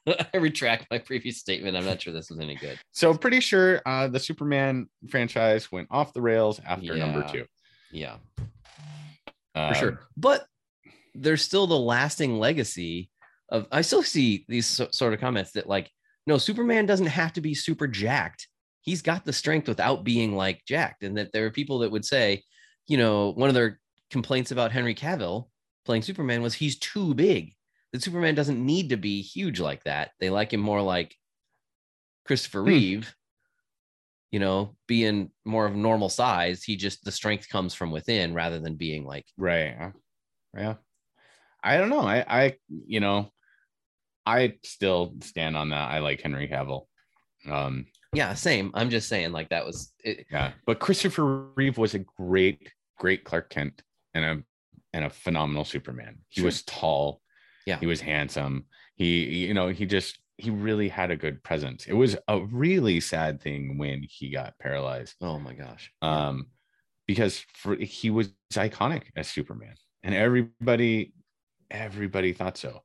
I 0.06 0.38
retract 0.38 0.88
my 0.91 1.00
previous 1.00 1.38
statement. 1.38 1.78
I'm 1.78 1.86
not 1.86 2.02
sure 2.02 2.12
this 2.13 2.30
was 2.30 2.39
any 2.41 2.56
good. 2.56 2.78
So 2.91 3.13
pretty 3.13 3.39
sure 3.39 3.82
uh, 3.86 4.10
the 4.10 4.19
Superman 4.19 4.88
franchise 5.10 5.71
went 5.71 5.88
off 5.89 6.13
the 6.13 6.21
rails 6.21 6.60
after 6.65 6.95
number 6.95 7.26
two. 7.32 7.45
Yeah, 7.91 8.17
Um, 9.56 9.69
for 9.69 9.75
sure. 9.75 9.99
But 10.17 10.45
there's 11.13 11.41
still 11.41 11.67
the 11.67 11.77
lasting 11.77 12.39
legacy 12.39 13.10
of 13.49 13.67
I 13.71 13.82
still 13.82 14.04
see 14.04 14.45
these 14.47 14.65
so, 14.65 14.88
sort 14.91 15.13
of 15.13 15.19
comments 15.19 15.51
that 15.51 15.67
like 15.67 15.91
no 16.25 16.38
Superman 16.38 16.86
doesn't 16.86 17.08
have 17.08 17.34
to 17.34 17.41
be 17.41 17.54
super 17.54 17.88
jacked. 17.88 18.47
He's 18.82 19.01
got 19.01 19.25
the 19.25 19.34
strength 19.34 19.67
without 19.67 20.04
being 20.04 20.36
like 20.36 20.63
jacked 20.65 21.04
and 21.04 21.17
that 21.17 21.32
there 21.34 21.45
are 21.45 21.51
people 21.51 21.80
that 21.80 21.91
would 21.91 22.06
say, 22.06 22.43
you 22.88 22.97
know, 22.97 23.32
one 23.32 23.49
of 23.49 23.56
their 23.56 23.80
complaints 24.10 24.51
about 24.51 24.71
Henry 24.71 24.95
Cavill 24.95 25.49
playing 25.86 26.01
Superman 26.04 26.41
was 26.41 26.54
he's 26.54 26.80
too 26.80 27.13
big. 27.13 27.54
That 27.91 28.01
Superman 28.01 28.36
doesn't 28.36 28.65
need 28.65 28.89
to 28.89 28.97
be 28.97 29.21
huge 29.21 29.60
like 29.60 29.84
that. 29.84 30.12
They 30.19 30.30
like 30.30 30.54
him 30.54 30.62
more 30.62 30.82
like 30.82 31.13
Christopher 32.25 32.62
Hmm. 32.62 32.67
Reeve, 32.69 33.15
you 34.31 34.39
know, 34.39 34.75
being 34.87 35.29
more 35.45 35.65
of 35.65 35.75
normal 35.75 36.09
size. 36.09 36.63
He 36.63 36.75
just 36.75 37.03
the 37.03 37.11
strength 37.11 37.49
comes 37.49 37.73
from 37.73 37.91
within 37.91 38.33
rather 38.33 38.59
than 38.59 38.75
being 38.75 39.05
like 39.05 39.25
Right. 39.37 39.91
Yeah. 40.57 40.75
I 41.63 41.77
don't 41.77 41.89
know. 41.89 42.01
I, 42.01 42.25
I, 42.27 42.55
you 42.87 42.99
know, 42.99 43.31
I 44.25 44.55
still 44.63 45.15
stand 45.21 45.55
on 45.55 45.69
that. 45.69 45.91
I 45.91 45.99
like 45.99 46.21
Henry 46.21 46.47
Cavill. 46.47 46.87
Um, 47.49 47.85
yeah, 48.13 48.33
same. 48.33 48.71
I'm 48.73 48.89
just 48.89 49.07
saying 49.07 49.31
like 49.31 49.49
that 49.49 49.65
was 49.65 49.93
it, 50.03 50.25
yeah, 50.29 50.51
but 50.65 50.79
Christopher 50.79 51.45
Reeve 51.55 51.77
was 51.77 51.93
a 51.93 51.99
great, 51.99 52.71
great 52.97 53.23
Clark 53.23 53.49
Kent 53.49 53.81
and 54.13 54.25
a 54.25 54.43
and 54.93 55.05
a 55.05 55.09
phenomenal 55.09 55.63
Superman. 55.65 56.19
He 56.29 56.41
Sure. 56.41 56.45
was 56.45 56.63
tall. 56.63 57.21
Yeah. 57.65 57.79
He 57.79 57.85
was 57.85 58.01
handsome. 58.01 58.65
He, 58.95 59.45
you 59.47 59.53
know, 59.53 59.69
he 59.69 59.85
just 59.85 60.19
he 60.41 60.49
really 60.49 60.89
had 60.89 61.12
a 61.12 61.15
good 61.15 61.43
presence. 61.43 61.86
It 61.86 61.93
was 61.93 62.17
a 62.27 62.41
really 62.41 62.99
sad 62.99 63.41
thing 63.41 63.77
when 63.77 64.04
he 64.10 64.32
got 64.32 64.58
paralyzed. 64.60 65.15
oh 65.21 65.39
my 65.39 65.54
gosh. 65.54 65.91
um, 66.01 66.47
because 67.08 67.45
for, 67.54 67.75
he 67.75 68.10
was 68.10 68.30
iconic 68.54 69.04
as 69.15 69.27
Superman, 69.27 69.75
and 70.04 70.15
everybody, 70.15 71.13
everybody 71.69 72.34
thought 72.34 72.58
so. 72.58 72.82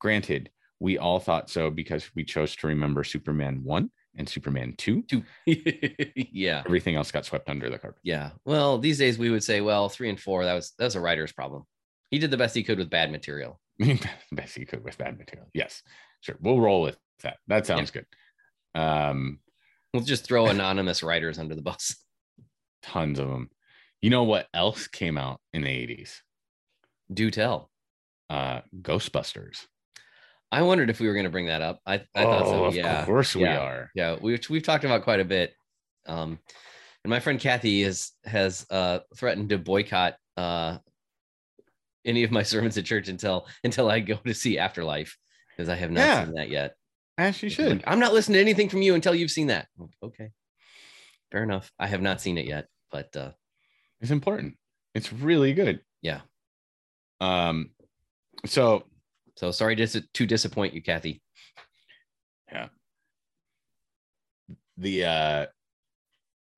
Granted, 0.00 0.50
we 0.80 0.98
all 0.98 1.18
thought 1.18 1.50
so 1.50 1.70
because 1.70 2.10
we 2.14 2.24
chose 2.24 2.56
to 2.56 2.68
remember 2.68 3.04
Superman 3.04 3.62
one 3.64 3.90
and 4.16 4.28
Superman 4.28 4.74
two. 4.78 5.02
Two. 5.02 5.24
yeah. 5.46 6.62
Everything 6.64 6.94
else 6.94 7.10
got 7.10 7.24
swept 7.24 7.48
under 7.48 7.68
the 7.68 7.78
carpet. 7.78 8.00
Yeah. 8.02 8.30
Well, 8.44 8.78
these 8.78 8.98
days 8.98 9.18
we 9.18 9.30
would 9.30 9.44
say, 9.44 9.60
well, 9.60 9.88
three 9.88 10.08
and 10.08 10.20
four, 10.20 10.44
that 10.44 10.54
was 10.54 10.72
that 10.78 10.84
was 10.84 10.94
a 10.94 11.00
writer's 11.00 11.32
problem. 11.32 11.64
He 12.10 12.18
did 12.18 12.30
the 12.30 12.36
best 12.36 12.54
he 12.54 12.62
could 12.62 12.78
with 12.78 12.90
bad 12.90 13.10
material. 13.10 13.60
Mean 13.78 13.98
best 14.32 14.56
he 14.56 14.64
could 14.64 14.84
with 14.84 14.98
bad 14.98 15.18
material. 15.18 15.48
Yes, 15.54 15.82
sure. 16.20 16.36
We'll 16.40 16.60
roll 16.60 16.82
with 16.82 16.96
that. 17.22 17.38
That 17.48 17.66
sounds 17.66 17.90
good. 17.90 18.06
Um, 18.74 19.40
We'll 19.92 20.02
just 20.02 20.24
throw 20.26 20.48
anonymous 20.48 21.04
writers 21.04 21.38
under 21.38 21.54
the 21.54 21.62
bus. 21.62 21.94
tons 22.82 23.20
of 23.20 23.28
them. 23.28 23.48
You 24.02 24.10
know 24.10 24.24
what 24.24 24.48
else 24.52 24.88
came 24.88 25.16
out 25.16 25.40
in 25.52 25.62
the 25.62 25.68
eighties? 25.70 26.20
Do 27.12 27.30
tell. 27.30 27.70
Uh, 28.28 28.62
Ghostbusters. 28.82 29.66
I 30.50 30.62
wondered 30.62 30.90
if 30.90 30.98
we 31.00 31.06
were 31.06 31.14
going 31.14 31.24
to 31.26 31.30
bring 31.30 31.46
that 31.46 31.62
up. 31.62 31.80
I, 31.86 32.02
I 32.14 32.24
thought 32.24 32.46
so. 32.46 32.54
Oh, 32.54 32.64
of 32.64 32.74
Yeah. 32.74 33.04
course 33.04 33.34
we 33.36 33.42
Yeah. 33.42 33.58
are. 33.60 33.90
Yeah. 33.94 34.16
We, 34.20 34.38
we've 34.50 34.62
talked 34.62 34.84
about 34.84 35.02
quite 35.04 35.20
a 35.20 35.24
bit. 35.24 35.54
Um, 36.06 36.38
and 37.04 37.10
my 37.10 37.20
friend 37.20 37.38
Kathy 37.38 37.82
is, 37.82 38.12
has 38.24 38.66
uh, 38.70 39.00
threatened 39.16 39.50
to 39.50 39.58
boycott 39.58 40.16
uh, 40.36 40.78
any 42.04 42.22
of 42.24 42.30
my 42.30 42.42
sermons 42.42 42.76
at 42.78 42.84
church 42.84 43.08
until 43.08 43.46
until 43.64 43.90
I 43.90 44.00
go 44.00 44.16
to 44.16 44.34
see 44.34 44.58
Afterlife 44.58 45.16
because 45.50 45.68
I 45.68 45.74
have 45.76 45.90
not 45.90 46.00
Yeah. 46.00 46.24
seen 46.24 46.34
that 46.34 46.48
yet. 46.50 46.74
As 47.16 47.40
you 47.42 47.48
should. 47.48 47.68
like, 47.78 47.84
I'm 47.86 48.00
not 48.00 48.12
listening 48.12 48.34
to 48.36 48.40
anything 48.40 48.68
from 48.68 48.82
you 48.82 48.94
until 48.94 49.14
you've 49.14 49.30
seen 49.30 49.46
that. 49.48 49.68
Like, 49.78 49.90
Okay. 50.02 50.30
Fair 51.30 51.42
enough. 51.44 51.70
I 51.78 51.86
have 51.86 52.02
not 52.02 52.20
seen 52.20 52.38
it 52.38 52.46
yet, 52.46 52.66
but 52.90 53.14
uh, 53.16 53.32
It's 54.00 54.10
important. 54.10 54.56
It's 54.94 55.12
really 55.12 55.52
good. 55.52 55.80
yeah. 56.02 56.20
Um, 57.20 57.70
so 58.46 58.84
So 59.36 59.50
sorry 59.52 59.76
to, 59.76 59.86
to 60.00 60.26
disappoint 60.26 60.74
you, 60.74 60.82
Kathy. 60.82 61.22
Yeah. 62.52 62.68
The 64.76 65.04
uh 65.04 65.46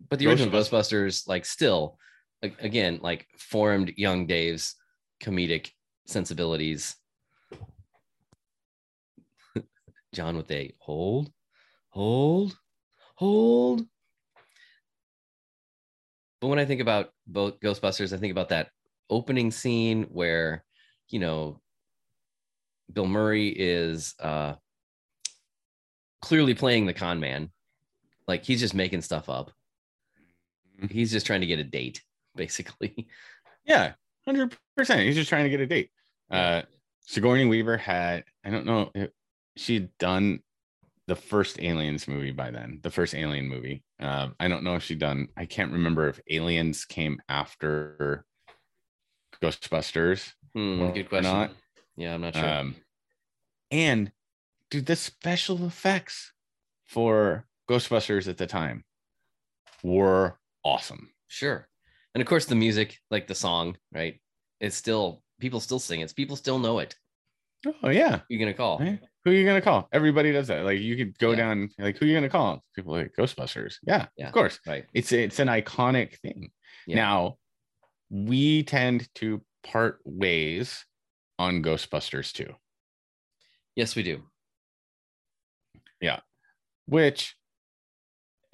But 0.08 0.18
the 0.18 0.26
original 0.28 0.52
Ghostbusters- 0.52 0.70
Ghostbusters, 0.70 1.28
like, 1.28 1.44
still, 1.44 1.98
again, 2.42 2.98
like, 3.02 3.26
formed 3.38 3.92
young 3.96 4.26
Dave's 4.26 4.74
comedic 5.20 5.70
sensibilities. 6.06 6.96
John 10.14 10.36
with 10.36 10.50
a 10.50 10.72
hold, 10.78 11.30
hold, 11.90 12.56
hold. 13.16 13.82
But 16.40 16.48
when 16.48 16.58
I 16.58 16.64
think 16.64 16.80
about 16.80 17.10
both 17.26 17.60
Ghostbusters, 17.60 18.12
I 18.12 18.18
think 18.18 18.30
about 18.30 18.50
that 18.50 18.70
opening 19.10 19.50
scene 19.50 20.04
where, 20.04 20.64
you 21.08 21.18
know, 21.18 21.60
Bill 22.92 23.06
Murray 23.06 23.48
is 23.48 24.14
uh, 24.20 24.54
clearly 26.22 26.54
playing 26.54 26.86
the 26.86 26.94
con 26.94 27.20
man. 27.20 27.50
Like 28.28 28.44
he's 28.44 28.60
just 28.60 28.74
making 28.74 29.02
stuff 29.02 29.28
up. 29.28 29.52
He's 30.90 31.12
just 31.12 31.26
trying 31.26 31.40
to 31.40 31.46
get 31.46 31.58
a 31.58 31.64
date, 31.64 32.02
basically. 32.36 33.08
yeah, 33.64 33.92
hundred 34.26 34.56
percent. 34.76 35.02
He's 35.02 35.14
just 35.14 35.28
trying 35.28 35.44
to 35.44 35.50
get 35.50 35.60
a 35.60 35.66
date. 35.66 35.90
Uh 36.30 36.62
Sigourney 37.00 37.46
Weaver 37.46 37.76
had 37.76 38.24
I 38.44 38.50
don't 38.50 38.66
know 38.66 38.90
if 38.94 39.10
she'd 39.56 39.96
done 39.98 40.40
the 41.06 41.16
first 41.16 41.60
Aliens 41.62 42.08
movie 42.08 42.32
by 42.32 42.50
then, 42.50 42.80
the 42.82 42.90
first 42.90 43.14
Alien 43.14 43.46
movie. 43.48 43.84
Um, 44.00 44.34
I 44.40 44.48
don't 44.48 44.64
know 44.64 44.74
if 44.74 44.82
she'd 44.82 44.98
done. 44.98 45.28
I 45.36 45.46
can't 45.46 45.70
remember 45.72 46.08
if 46.08 46.20
Aliens 46.28 46.84
came 46.84 47.20
after 47.28 48.24
Ghostbusters. 49.40 50.32
Hmm, 50.54 50.90
good 50.90 51.08
question. 51.08 51.32
not. 51.32 51.50
Yeah, 51.96 52.14
I'm 52.14 52.20
not 52.22 52.34
sure. 52.34 52.44
Um, 52.48 52.76
and 53.70 54.10
dude, 54.70 54.86
the 54.86 54.96
special 54.96 55.64
effects 55.64 56.32
for 56.84 57.46
Ghostbusters 57.70 58.28
at 58.28 58.38
the 58.38 58.46
time 58.46 58.84
were 59.82 60.38
awesome. 60.64 61.10
sure. 61.28 61.68
And 62.16 62.22
of 62.22 62.26
course, 62.26 62.46
the 62.46 62.54
music, 62.54 62.96
like 63.10 63.26
the 63.26 63.34
song, 63.34 63.76
right? 63.92 64.18
It's 64.58 64.74
still 64.74 65.22
people 65.38 65.60
still 65.60 65.78
sing 65.78 66.00
it. 66.00 66.16
People 66.16 66.34
still 66.34 66.58
know 66.58 66.78
it. 66.78 66.96
Oh 67.82 67.90
yeah. 67.90 68.20
You're 68.30 68.38
gonna 68.40 68.54
call. 68.54 68.78
Right? 68.78 68.98
Who 69.22 69.32
are 69.32 69.34
you 69.34 69.44
gonna 69.44 69.60
call? 69.60 69.86
Everybody 69.92 70.32
does 70.32 70.46
that. 70.48 70.64
Like 70.64 70.80
you 70.80 70.96
could 70.96 71.18
go 71.18 71.32
Yeah. 71.32 71.36
down, 71.36 71.68
like 71.78 71.98
who 71.98 72.06
are 72.06 72.08
you 72.08 72.14
gonna 72.14 72.30
call? 72.30 72.64
People 72.74 72.94
like 72.94 73.12
Ghostbusters. 73.18 73.74
Yeah, 73.82 74.06
Yeah. 74.16 74.28
of 74.28 74.32
course. 74.32 74.58
Right. 74.66 74.86
It's 74.94 75.12
it's 75.12 75.40
an 75.40 75.48
iconic 75.48 76.16
thing. 76.20 76.52
Yeah. 76.86 76.96
Now 76.96 77.36
we 78.08 78.62
tend 78.62 79.14
to 79.16 79.44
part 79.62 80.00
ways 80.06 80.86
on 81.38 81.62
Ghostbusters 81.62 82.32
too, 82.32 82.54
Yes, 83.74 83.94
we 83.94 84.02
do. 84.02 84.22
Yeah. 86.00 86.20
Which 86.86 87.36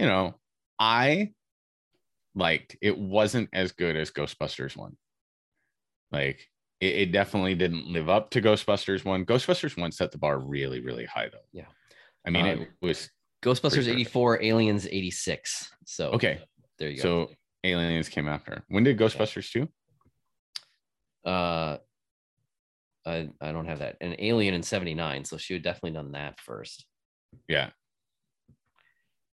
you 0.00 0.06
know, 0.06 0.34
I 0.80 1.32
liked 2.34 2.76
it 2.80 2.96
wasn't 2.96 3.48
as 3.52 3.72
good 3.72 3.96
as 3.96 4.10
Ghostbusters 4.10 4.76
one. 4.76 4.96
Like 6.10 6.48
it, 6.80 6.94
it 6.94 7.12
definitely 7.12 7.54
didn't 7.54 7.86
live 7.86 8.08
up 8.08 8.30
to 8.30 8.42
Ghostbusters 8.42 9.04
one. 9.04 9.24
Ghostbusters 9.24 9.76
one 9.76 9.92
set 9.92 10.12
the 10.12 10.18
bar 10.18 10.38
really, 10.38 10.80
really 10.80 11.04
high 11.04 11.28
though. 11.30 11.38
Yeah. 11.52 11.66
I 12.26 12.30
mean, 12.30 12.46
Um, 12.46 12.60
it 12.62 12.68
was 12.80 13.10
Ghostbusters 13.42 13.88
84, 13.88 14.42
Aliens 14.42 14.86
86. 14.86 15.70
So 15.86 16.10
okay. 16.10 16.40
there 16.78 16.90
you 16.90 16.96
go. 16.96 17.02
So 17.02 17.30
Aliens 17.64 18.08
came 18.08 18.28
after. 18.28 18.62
When 18.68 18.84
did 18.84 18.98
Ghostbusters 18.98 19.50
2? 19.50 19.68
uh 21.30 21.78
I, 23.04 23.28
I 23.40 23.50
don't 23.50 23.66
have 23.66 23.80
that. 23.80 23.96
An 24.00 24.14
Alien 24.20 24.54
in 24.54 24.62
79. 24.62 25.24
So 25.24 25.36
she 25.36 25.54
would 25.54 25.64
definitely 25.64 25.90
done 25.92 26.12
that 26.12 26.38
first. 26.38 26.86
Yeah. 27.48 27.70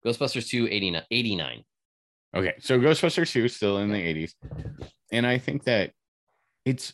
Ghostbusters 0.07 0.49
2, 0.49 0.68
89. 0.70 1.03
89. 1.11 1.64
Okay. 2.37 2.55
So 2.61 2.79
Ghostbusters 2.79 3.33
2 3.33 3.47
is 3.47 3.57
still 3.57 3.79
in 3.79 3.91
the 3.91 3.99
80s. 3.99 4.33
And 5.11 5.26
I 5.26 5.39
think 5.39 5.64
that 5.64 5.93
it's 6.64 6.93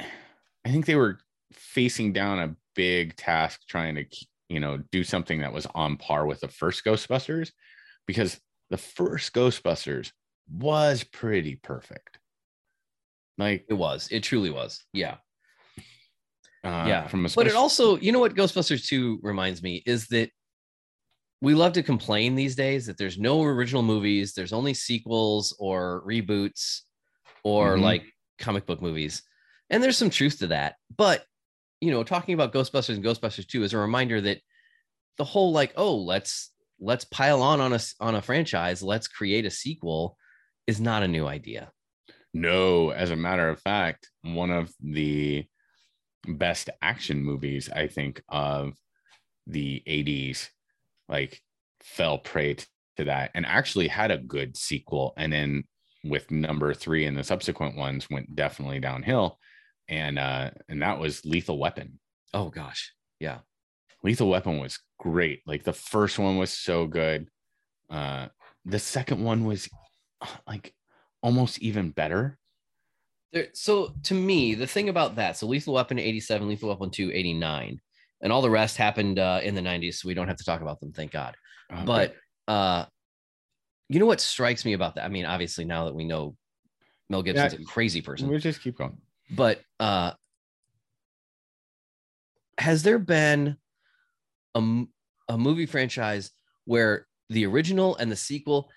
I 0.00 0.70
think 0.70 0.86
they 0.86 0.96
were 0.96 1.18
facing 1.52 2.12
down 2.12 2.40
a 2.40 2.56
big 2.74 3.16
task 3.16 3.60
trying 3.68 3.94
to 3.94 4.04
you 4.48 4.60
know 4.60 4.78
do 4.90 5.04
something 5.04 5.40
that 5.40 5.52
was 5.52 5.66
on 5.74 5.96
par 5.96 6.26
with 6.26 6.40
the 6.40 6.48
first 6.48 6.84
Ghostbusters 6.84 7.52
because 8.06 8.40
the 8.70 8.76
first 8.76 9.32
Ghostbusters 9.32 10.10
was 10.50 11.04
pretty 11.04 11.56
perfect. 11.56 12.18
Like 13.38 13.66
It 13.68 13.74
was. 13.74 14.08
It 14.10 14.22
truly 14.22 14.50
was. 14.50 14.82
Yeah. 14.92 15.16
uh, 16.64 16.84
Yeah, 16.86 17.06
from 17.06 17.26
a 17.26 17.28
But 17.28 17.46
it 17.46 17.54
also, 17.54 17.96
you 17.98 18.12
know 18.12 18.18
what 18.18 18.34
Ghostbusters 18.34 18.86
2 18.86 19.20
reminds 19.22 19.62
me 19.62 19.82
is 19.86 20.06
that 20.08 20.30
we 21.40 21.54
love 21.54 21.72
to 21.74 21.82
complain 21.82 22.34
these 22.34 22.56
days 22.56 22.86
that 22.86 22.98
there's 22.98 23.18
no 23.18 23.42
original 23.42 23.82
movies, 23.82 24.32
there's 24.32 24.52
only 24.52 24.74
sequels 24.74 25.54
or 25.58 26.02
reboots 26.06 26.80
or 27.44 27.76
Mhm. 27.76 27.82
like 27.82 28.12
comic 28.38 28.66
book 28.66 28.80
movies. 28.82 29.22
And 29.70 29.82
there's 29.82 29.98
some 29.98 30.10
truth 30.10 30.38
to 30.38 30.48
that. 30.48 30.76
But, 30.96 31.24
you 31.80 31.90
know, 31.90 32.04
talking 32.04 32.34
about 32.34 32.52
Ghostbusters 32.52 32.94
and 32.94 33.04
Ghostbusters 33.04 33.46
2 33.46 33.64
is 33.64 33.72
a 33.72 33.78
reminder 33.78 34.20
that 34.20 34.40
the 35.18 35.24
whole 35.24 35.52
like, 35.52 35.72
oh, 35.76 35.96
let's 35.96 36.52
let's 36.78 37.04
pile 37.04 37.42
on 37.42 37.60
on 37.60 37.72
a 37.72 37.80
on 38.00 38.14
a 38.14 38.22
franchise, 38.22 38.82
let's 38.82 39.08
create 39.08 39.46
a 39.46 39.50
sequel 39.50 40.16
is 40.66 40.80
not 40.80 41.02
a 41.02 41.08
new 41.08 41.26
idea. 41.26 41.72
No, 42.34 42.90
as 42.90 43.10
a 43.10 43.16
matter 43.16 43.48
of 43.48 43.60
fact, 43.60 44.10
one 44.22 44.50
of 44.50 44.72
the 44.80 45.46
best 46.26 46.70
action 46.82 47.22
movies, 47.22 47.70
I 47.70 47.86
think, 47.88 48.22
of 48.28 48.74
the 49.46 49.82
80s, 49.86 50.50
like 51.08 51.40
fell 51.82 52.18
prey 52.18 52.56
to 52.96 53.04
that 53.04 53.30
and 53.34 53.46
actually 53.46 53.88
had 53.88 54.10
a 54.10 54.18
good 54.18 54.56
sequel. 54.56 55.12
And 55.16 55.32
then 55.32 55.64
with 56.04 56.30
number 56.30 56.74
three 56.74 57.06
and 57.06 57.16
the 57.16 57.24
subsequent 57.24 57.76
ones 57.76 58.08
went 58.10 58.34
definitely 58.34 58.80
downhill. 58.80 59.38
And 59.88 60.18
uh, 60.18 60.50
and 60.68 60.82
that 60.82 60.98
was 60.98 61.24
Lethal 61.24 61.58
Weapon. 61.58 62.00
Oh 62.34 62.48
gosh. 62.48 62.92
Yeah. 63.20 63.38
Lethal 64.02 64.28
Weapon 64.28 64.58
was 64.58 64.78
great. 64.98 65.42
Like 65.46 65.64
the 65.64 65.72
first 65.72 66.18
one 66.18 66.38
was 66.38 66.50
so 66.50 66.86
good. 66.86 67.28
Uh, 67.88 68.28
the 68.64 68.78
second 68.78 69.22
one 69.22 69.44
was 69.44 69.68
uh, 70.20 70.26
like 70.46 70.74
almost 71.22 71.60
even 71.60 71.90
better. 71.90 72.38
There, 73.32 73.48
so 73.52 73.94
to 74.04 74.14
me, 74.14 74.54
the 74.54 74.66
thing 74.66 74.88
about 74.88 75.16
that, 75.16 75.36
so 75.36 75.46
Lethal 75.46 75.74
Weapon 75.74 75.98
87, 75.98 76.48
Lethal 76.48 76.68
Weapon 76.68 76.90
2, 76.90 77.10
89, 77.12 77.80
and 78.22 78.32
all 78.32 78.42
the 78.42 78.50
rest 78.50 78.76
happened 78.76 79.18
uh, 79.18 79.40
in 79.42 79.54
the 79.54 79.60
90s. 79.60 79.94
So 79.96 80.08
we 80.08 80.14
don't 80.14 80.28
have 80.28 80.36
to 80.38 80.44
talk 80.44 80.60
about 80.60 80.80
them, 80.80 80.92
thank 80.92 81.12
God. 81.12 81.36
Okay. 81.72 81.84
But 81.84 82.14
uh, 82.48 82.86
you 83.88 83.98
know 84.00 84.06
what 84.06 84.20
strikes 84.20 84.64
me 84.64 84.72
about 84.72 84.94
that? 84.96 85.04
I 85.04 85.08
mean, 85.08 85.24
obviously 85.26 85.64
now 85.64 85.84
that 85.86 85.94
we 85.94 86.04
know 86.04 86.36
Mel 87.10 87.22
Gibson's 87.22 87.54
Yeah. 87.54 87.60
a 87.60 87.64
crazy 87.64 88.00
person, 88.00 88.28
we'll 88.28 88.38
just 88.38 88.60
keep 88.62 88.76
going. 88.78 88.98
but 89.30 89.60
uh, 89.80 90.12
has 92.58 92.82
there 92.82 92.98
been 92.98 93.56
a 94.54 95.36
movie 95.36 95.66
franchise 95.66 96.30
where 96.64 97.06
the 97.28 97.44
original 97.44 97.96
and 97.96 98.10
the 98.10 98.16
sequel 98.16 98.70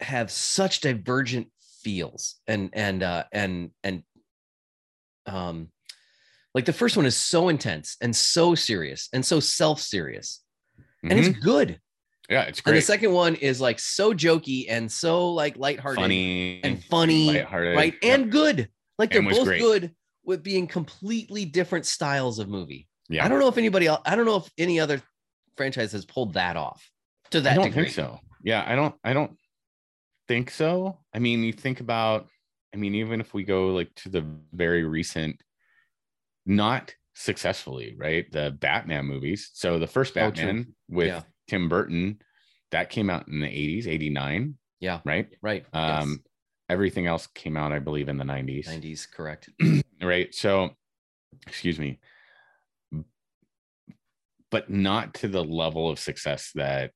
have 0.00 0.30
such 0.30 0.80
divergent 0.80 1.48
feels 1.82 2.36
and 2.46 2.70
and 2.72 3.02
uh 3.02 3.24
and 3.32 3.70
and 3.82 4.04
um 5.26 5.68
like 6.54 6.64
the 6.64 6.72
first 6.72 6.96
one 6.96 7.06
is 7.06 7.16
so 7.16 7.48
intense 7.48 7.96
and 8.00 8.14
so 8.14 8.54
serious 8.54 9.08
and 9.12 9.24
so 9.24 9.40
self-serious 9.40 10.42
and 11.02 11.12
Mhm. 11.12 11.28
it's 11.28 11.38
good 11.38 11.80
yeah, 12.30 12.42
it's 12.42 12.60
great. 12.60 12.72
and 12.72 12.78
the 12.82 12.86
second 12.86 13.12
one 13.12 13.34
is 13.36 13.60
like 13.60 13.78
so 13.80 14.12
jokey 14.14 14.66
and 14.68 14.90
so 14.90 15.30
like 15.32 15.56
lighthearted 15.56 16.00
Funny 16.02 16.60
and 16.62 16.82
funny 16.84 17.40
right 17.40 17.94
Yep. 18.02 18.20
and 18.20 18.32
good 18.32 18.68
like 18.98 19.10
they're 19.12 19.22
both 19.22 19.44
great. 19.44 19.60
good 19.60 19.94
with 20.24 20.42
being 20.42 20.66
completely 20.66 21.44
different 21.44 21.84
styles 21.86 22.38
of 22.38 22.48
movie 22.48 22.88
yeah, 23.08 23.24
i 23.24 23.28
don't 23.28 23.40
know 23.40 23.48
if 23.48 23.58
anybody 23.58 23.86
else 23.86 24.00
i 24.06 24.14
don't 24.14 24.24
know 24.26 24.36
if 24.36 24.48
any 24.58 24.78
other 24.78 25.02
franchise 25.56 25.92
has 25.92 26.04
pulled 26.04 26.34
that 26.34 26.56
off 26.56 26.88
to 27.30 27.40
that 27.40 27.52
I 27.52 27.54
don't 27.56 27.64
degree 27.66 27.84
think 27.84 27.94
so. 27.94 28.20
Yeah, 28.44 28.64
I 28.66 28.74
don't. 28.74 28.94
I 29.04 29.12
don't 29.14 29.38
think 30.28 30.50
so. 30.50 30.98
I 31.14 31.18
mean, 31.18 31.42
you 31.44 31.52
think 31.52 31.80
about. 31.80 32.28
I 32.74 32.76
mean, 32.76 32.94
even 32.96 33.20
if 33.20 33.32
we 33.34 33.42
go 33.44 33.68
like 33.68 33.94
to 33.96 34.08
the 34.08 34.26
very 34.52 34.84
recent, 34.84 35.40
not 36.46 36.94
successfully, 37.14 37.94
right? 37.98 38.30
The 38.32 38.56
Batman 38.58 39.06
movies. 39.06 39.50
So 39.54 39.78
the 39.78 39.86
first 39.86 40.16
Oh. 40.16 40.20
Batman 40.20 40.74
with 40.88 41.08
Yeah. 41.08 41.22
Tim 41.48 41.68
Burton, 41.68 42.20
that 42.70 42.88
came 42.90 43.10
out 43.10 43.28
in 43.28 43.40
the 43.40 43.48
eighties, 43.48 43.86
eighty 43.86 44.08
nine, 44.10 44.56
yeah 44.80 45.00
right? 45.04 45.28
right 45.42 45.66
Um, 45.74 46.22
everything 46.68 47.06
else 47.06 47.26
came 47.28 47.56
out, 47.56 47.70
I 47.72 47.78
believe, 47.80 48.08
in 48.08 48.16
the 48.16 48.24
nineties. 48.24 48.66
90s 48.68 49.10
correct 49.10 49.50
right 50.02 50.34
so 50.34 50.70
excuse 51.46 51.78
me 51.78 51.98
but 54.50 54.68
not 54.70 55.14
to 55.14 55.28
the 55.28 55.42
level 55.42 55.88
of 55.88 55.98
success 55.98 56.50
that 56.54 56.90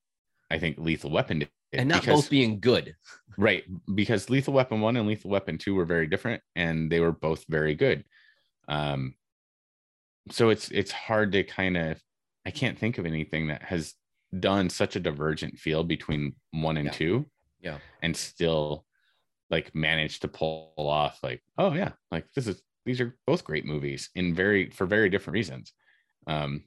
i 0.50 0.58
think 0.58 0.76
lethal 0.78 1.10
weapon 1.10 1.38
did 1.40 1.48
and 1.72 1.88
not 1.88 2.00
because, 2.02 2.22
both 2.22 2.30
being 2.30 2.60
good 2.60 2.94
right 3.38 3.64
because 3.94 4.28
lethal 4.30 4.52
weapon 4.54 4.80
1 4.80 4.96
and 4.96 5.08
lethal 5.08 5.30
weapon 5.30 5.56
2 5.58 5.74
were 5.74 5.84
very 5.84 6.06
different 6.06 6.42
and 6.54 6.90
they 6.90 7.00
were 7.00 7.12
both 7.12 7.44
very 7.48 7.74
good 7.74 8.04
um 8.68 9.14
so 10.30 10.48
it's 10.50 10.70
it's 10.70 10.90
hard 10.90 11.32
to 11.32 11.42
kind 11.44 11.76
of 11.76 12.00
i 12.46 12.50
can't 12.50 12.78
think 12.78 12.98
of 12.98 13.06
anything 13.06 13.48
that 13.48 13.62
has 13.62 13.94
done 14.40 14.68
such 14.68 14.96
a 14.96 15.00
divergent 15.00 15.58
feel 15.58 15.84
between 15.84 16.34
1 16.50 16.76
and 16.76 16.86
Yeah. 16.86 16.92
2 16.92 17.26
Yeah. 17.60 17.78
and 18.02 18.16
still 18.16 18.84
like 19.50 19.74
managed 19.74 20.22
to 20.22 20.28
pull 20.28 20.72
off 20.76 21.20
like 21.22 21.42
oh 21.58 21.72
yeah 21.72 21.92
like 22.10 22.26
this 22.34 22.46
is 22.48 22.60
these 22.84 23.00
are 23.00 23.16
both 23.26 23.44
great 23.44 23.64
movies 23.64 24.10
in 24.14 24.34
very 24.34 24.70
for 24.70 24.86
very 24.86 25.08
different 25.08 25.34
reasons 25.34 25.72
um 26.26 26.64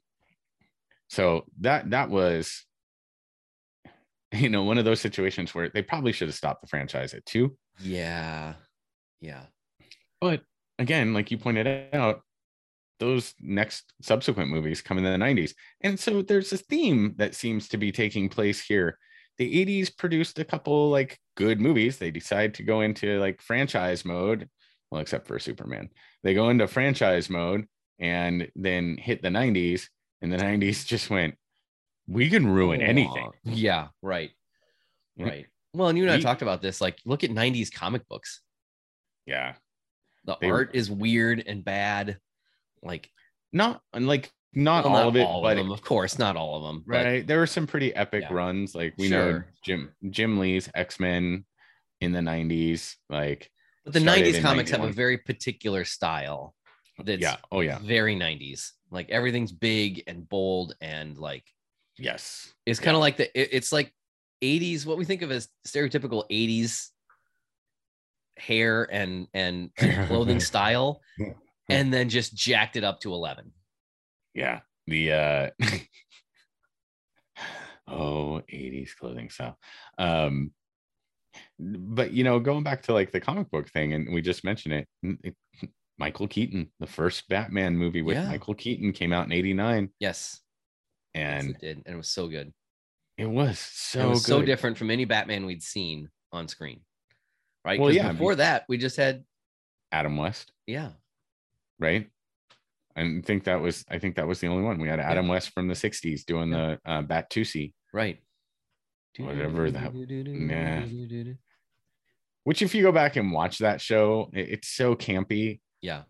so 1.10 1.46
that 1.60 1.90
that 1.90 2.10
was 2.10 2.66
you 4.34 4.50
know 4.50 4.64
one 4.64 4.78
of 4.78 4.86
those 4.86 5.02
situations 5.02 5.54
where 5.54 5.70
they 5.70 5.82
probably 5.82 6.12
should 6.14 6.28
have 6.28 6.36
stopped 6.36 6.62
the 6.62 6.68
franchise 6.68 7.14
at 7.14 7.26
two 7.26 7.58
yeah 7.82 8.54
yeah 9.22 9.44
but 10.22 10.42
again 10.78 11.14
like 11.14 11.32
you 11.32 11.38
pointed 11.38 11.94
out 11.94 12.22
those 13.00 13.34
next 13.40 13.94
subsequent 14.02 14.50
movies 14.52 14.82
come 14.82 14.98
in 14.98 15.04
the 15.04 15.10
90s 15.26 15.54
and 15.82 16.00
so 16.00 16.22
there's 16.22 16.52
a 16.54 16.58
theme 16.58 17.16
that 17.18 17.34
seems 17.36 17.68
to 17.70 17.78
be 17.78 17.92
taking 17.92 18.30
place 18.30 18.62
here. 18.62 18.98
The 19.38 19.66
80s 19.66 19.96
produced 19.98 20.38
a 20.40 20.44
couple 20.46 20.90
like 20.90 21.18
good 21.36 21.62
movies. 21.62 21.98
They 21.98 22.12
decide 22.12 22.54
to 22.56 22.64
go 22.64 22.82
into 22.82 23.18
like 23.20 23.42
franchise 23.42 24.04
mode 24.06 24.50
well 24.92 25.02
except 25.02 25.28
for 25.28 25.40
superman. 25.40 25.90
They 26.24 26.34
go 26.34 26.50
into 26.50 26.68
franchise 26.68 27.30
mode 27.30 27.66
and 28.00 28.50
then 28.56 28.98
hit 28.98 29.22
the 29.22 29.30
90s 29.30 29.88
and 30.22 30.32
the 30.32 30.38
90s 30.38 30.86
just 30.86 31.10
went 31.10 31.36
we 32.08 32.30
can 32.30 32.48
ruin 32.48 32.82
anything. 32.82 33.30
Yeah 33.46 33.88
right. 34.02 34.32
Mm-hmm. 35.18 35.30
Right. 35.30 35.46
Well 35.74 35.88
and 35.90 35.98
you 35.98 36.04
and 36.04 36.12
i 36.12 36.18
We- 36.18 36.22
talked 36.24 36.42
about 36.42 36.62
this 36.62 36.82
like 36.82 36.98
look 37.06 37.24
at 37.24 37.30
90s 37.30 37.72
comic 37.74 38.08
books. 38.10 38.42
Yeah. 39.26 39.54
The 40.26 40.36
They- 40.42 40.50
art 40.50 40.72
is 40.74 40.92
weird 40.92 41.44
and 41.48 41.64
bad 41.64 42.18
like 42.84 43.10
not 43.54 43.82
like 43.94 44.32
not 44.54 44.84
well, 44.86 44.96
all 44.96 45.08
of 45.10 45.16
it 45.16 45.26
all 45.26 45.42
but 45.42 45.58
of 45.58 45.64
them 45.66 45.72
of 45.72 45.82
course 45.84 46.18
not 46.18 46.36
all 46.36 46.58
of 46.58 46.64
them 46.64 46.84
but 46.88 47.06
right 47.06 47.28
there 47.28 47.38
were 47.40 47.48
some 47.48 47.68
pretty 47.68 47.94
epic 47.96 48.24
Yeah. 48.24 48.34
runs 48.34 48.74
like 48.74 48.94
we 48.98 49.10
know 49.10 49.44
jim 49.64 49.92
jim 50.10 50.40
lee's 50.40 50.70
x-men 50.74 51.46
in 52.02 52.12
the 52.12 52.20
90s 52.20 52.96
like 53.10 53.52
But 53.86 53.94
the 53.94 54.00
90s 54.00 54.36
in 54.36 54.42
comics 54.44 54.72
have 54.72 54.84
a 54.84 54.92
very 54.92 55.18
particular 55.20 55.86
style 55.86 56.56
that's 57.04 57.22
yeah 57.22 57.38
oh 57.52 57.62
yeah 57.62 57.80
very 57.80 58.16
90s. 58.16 58.72
Like 58.92 59.10
everything's 59.10 59.52
big 59.52 60.04
and 60.08 60.28
bold 60.28 60.76
and 60.82 61.18
like 61.18 61.46
yes 61.98 62.52
it's 62.66 62.80
kind 62.80 62.96
of 62.96 63.02
like 63.02 63.18
the 63.18 63.26
it- 63.40 63.50
it's 63.52 63.72
like 63.72 63.94
80s 64.44 64.86
what 64.86 64.98
we 64.98 65.06
think 65.06 65.22
of 65.22 65.32
as 65.32 65.48
stereotypical 65.68 66.24
80s 66.32 66.90
hair 68.38 68.88
and 68.92 69.28
and, 69.34 69.70
and 69.78 70.08
clothing 70.08 70.40
style 70.40 71.02
Yeah. 71.18 71.34
And 71.70 71.94
then 71.94 72.10
just 72.10 72.36
jacked 72.36 72.76
it 72.76 72.84
up 72.84 73.00
to 73.02 73.14
11. 73.14 73.52
yeah 74.34 74.60
the 74.88 75.12
uh 75.12 75.50
oh 77.88 78.42
80s 78.52 78.96
clothing 78.96 79.30
style 79.30 79.58
um 79.98 80.52
but 81.60 82.12
you 82.12 82.24
know 82.24 82.40
going 82.40 82.64
back 82.64 82.84
to 82.84 82.94
like 82.94 83.12
the 83.12 83.20
comic 83.20 83.50
book 83.52 83.70
thing 83.70 83.94
and 83.94 84.14
we 84.14 84.22
just 84.22 84.44
mentioned 84.44 84.74
it, 84.74 84.88
it 85.24 85.36
michael 85.98 86.28
keaton 86.28 86.70
the 86.80 86.88
first 86.88 87.28
batman 87.30 87.76
movie 87.76 88.02
with 88.02 88.18
Yeah. 88.18 88.28
michael 88.28 88.54
keaton 88.54 88.94
came 88.94 89.14
out 89.14 89.26
in 89.26 89.32
89 89.32 89.90
Yes. 90.00 90.40
yes, 91.14 91.22
and 91.24 91.50
it 91.52 91.60
did 91.60 91.78
and 91.86 91.96
it 91.96 91.98
was 91.98 92.08
so 92.10 92.28
good. 92.28 92.54
it 93.18 93.26
was 93.30 93.60
so 93.60 94.02
it 94.02 94.10
was 94.10 94.26
so 94.26 94.42
different 94.42 94.78
from 94.78 94.92
any 94.92 95.06
Batman 95.06 95.46
we'd 95.46 95.64
seen 95.64 96.10
on 96.32 96.48
screen. 96.48 96.82
Right? 97.66 97.80
Well, 97.80 97.92
yeah, 97.92 98.12
before 98.12 98.36
that 98.36 98.66
we 98.70 98.78
just 98.78 98.96
had 98.98 99.24
adam 99.92 100.16
west 100.18 100.52
yeah. 100.68 100.90
Right? 101.80 102.10
I 102.96 103.22
think 103.24 103.46
that 103.46 103.62
was 103.62 103.86
I 103.90 104.00
think 104.00 104.16
that 104.16 104.28
was 104.28 104.40
the 104.40 104.48
only 104.48 104.64
one. 104.64 104.80
We 104.80 104.90
had 104.90 105.00
Adam 105.00 105.28
West 105.28 105.52
from 105.54 105.68
the 105.68 105.74
'60s 105.76 106.26
doing 106.26 106.52
Yeah. 106.52 106.76
the 106.86 106.92
uh, 106.92 107.02
Batusi, 107.04 107.74
Right. 107.94 108.20
Whatever 109.18 109.72
that- 109.72 109.94
nah. 109.94 110.86
which 112.44 112.62
if 112.62 112.74
you 112.76 112.82
go 112.84 112.92
back 112.92 113.16
and 113.16 113.32
watch 113.32 113.60
that 113.60 113.82
show, 113.82 114.30
it's 114.34 114.68
so 114.70 114.96
campy, 114.96 115.60
Yeah. 115.82 116.04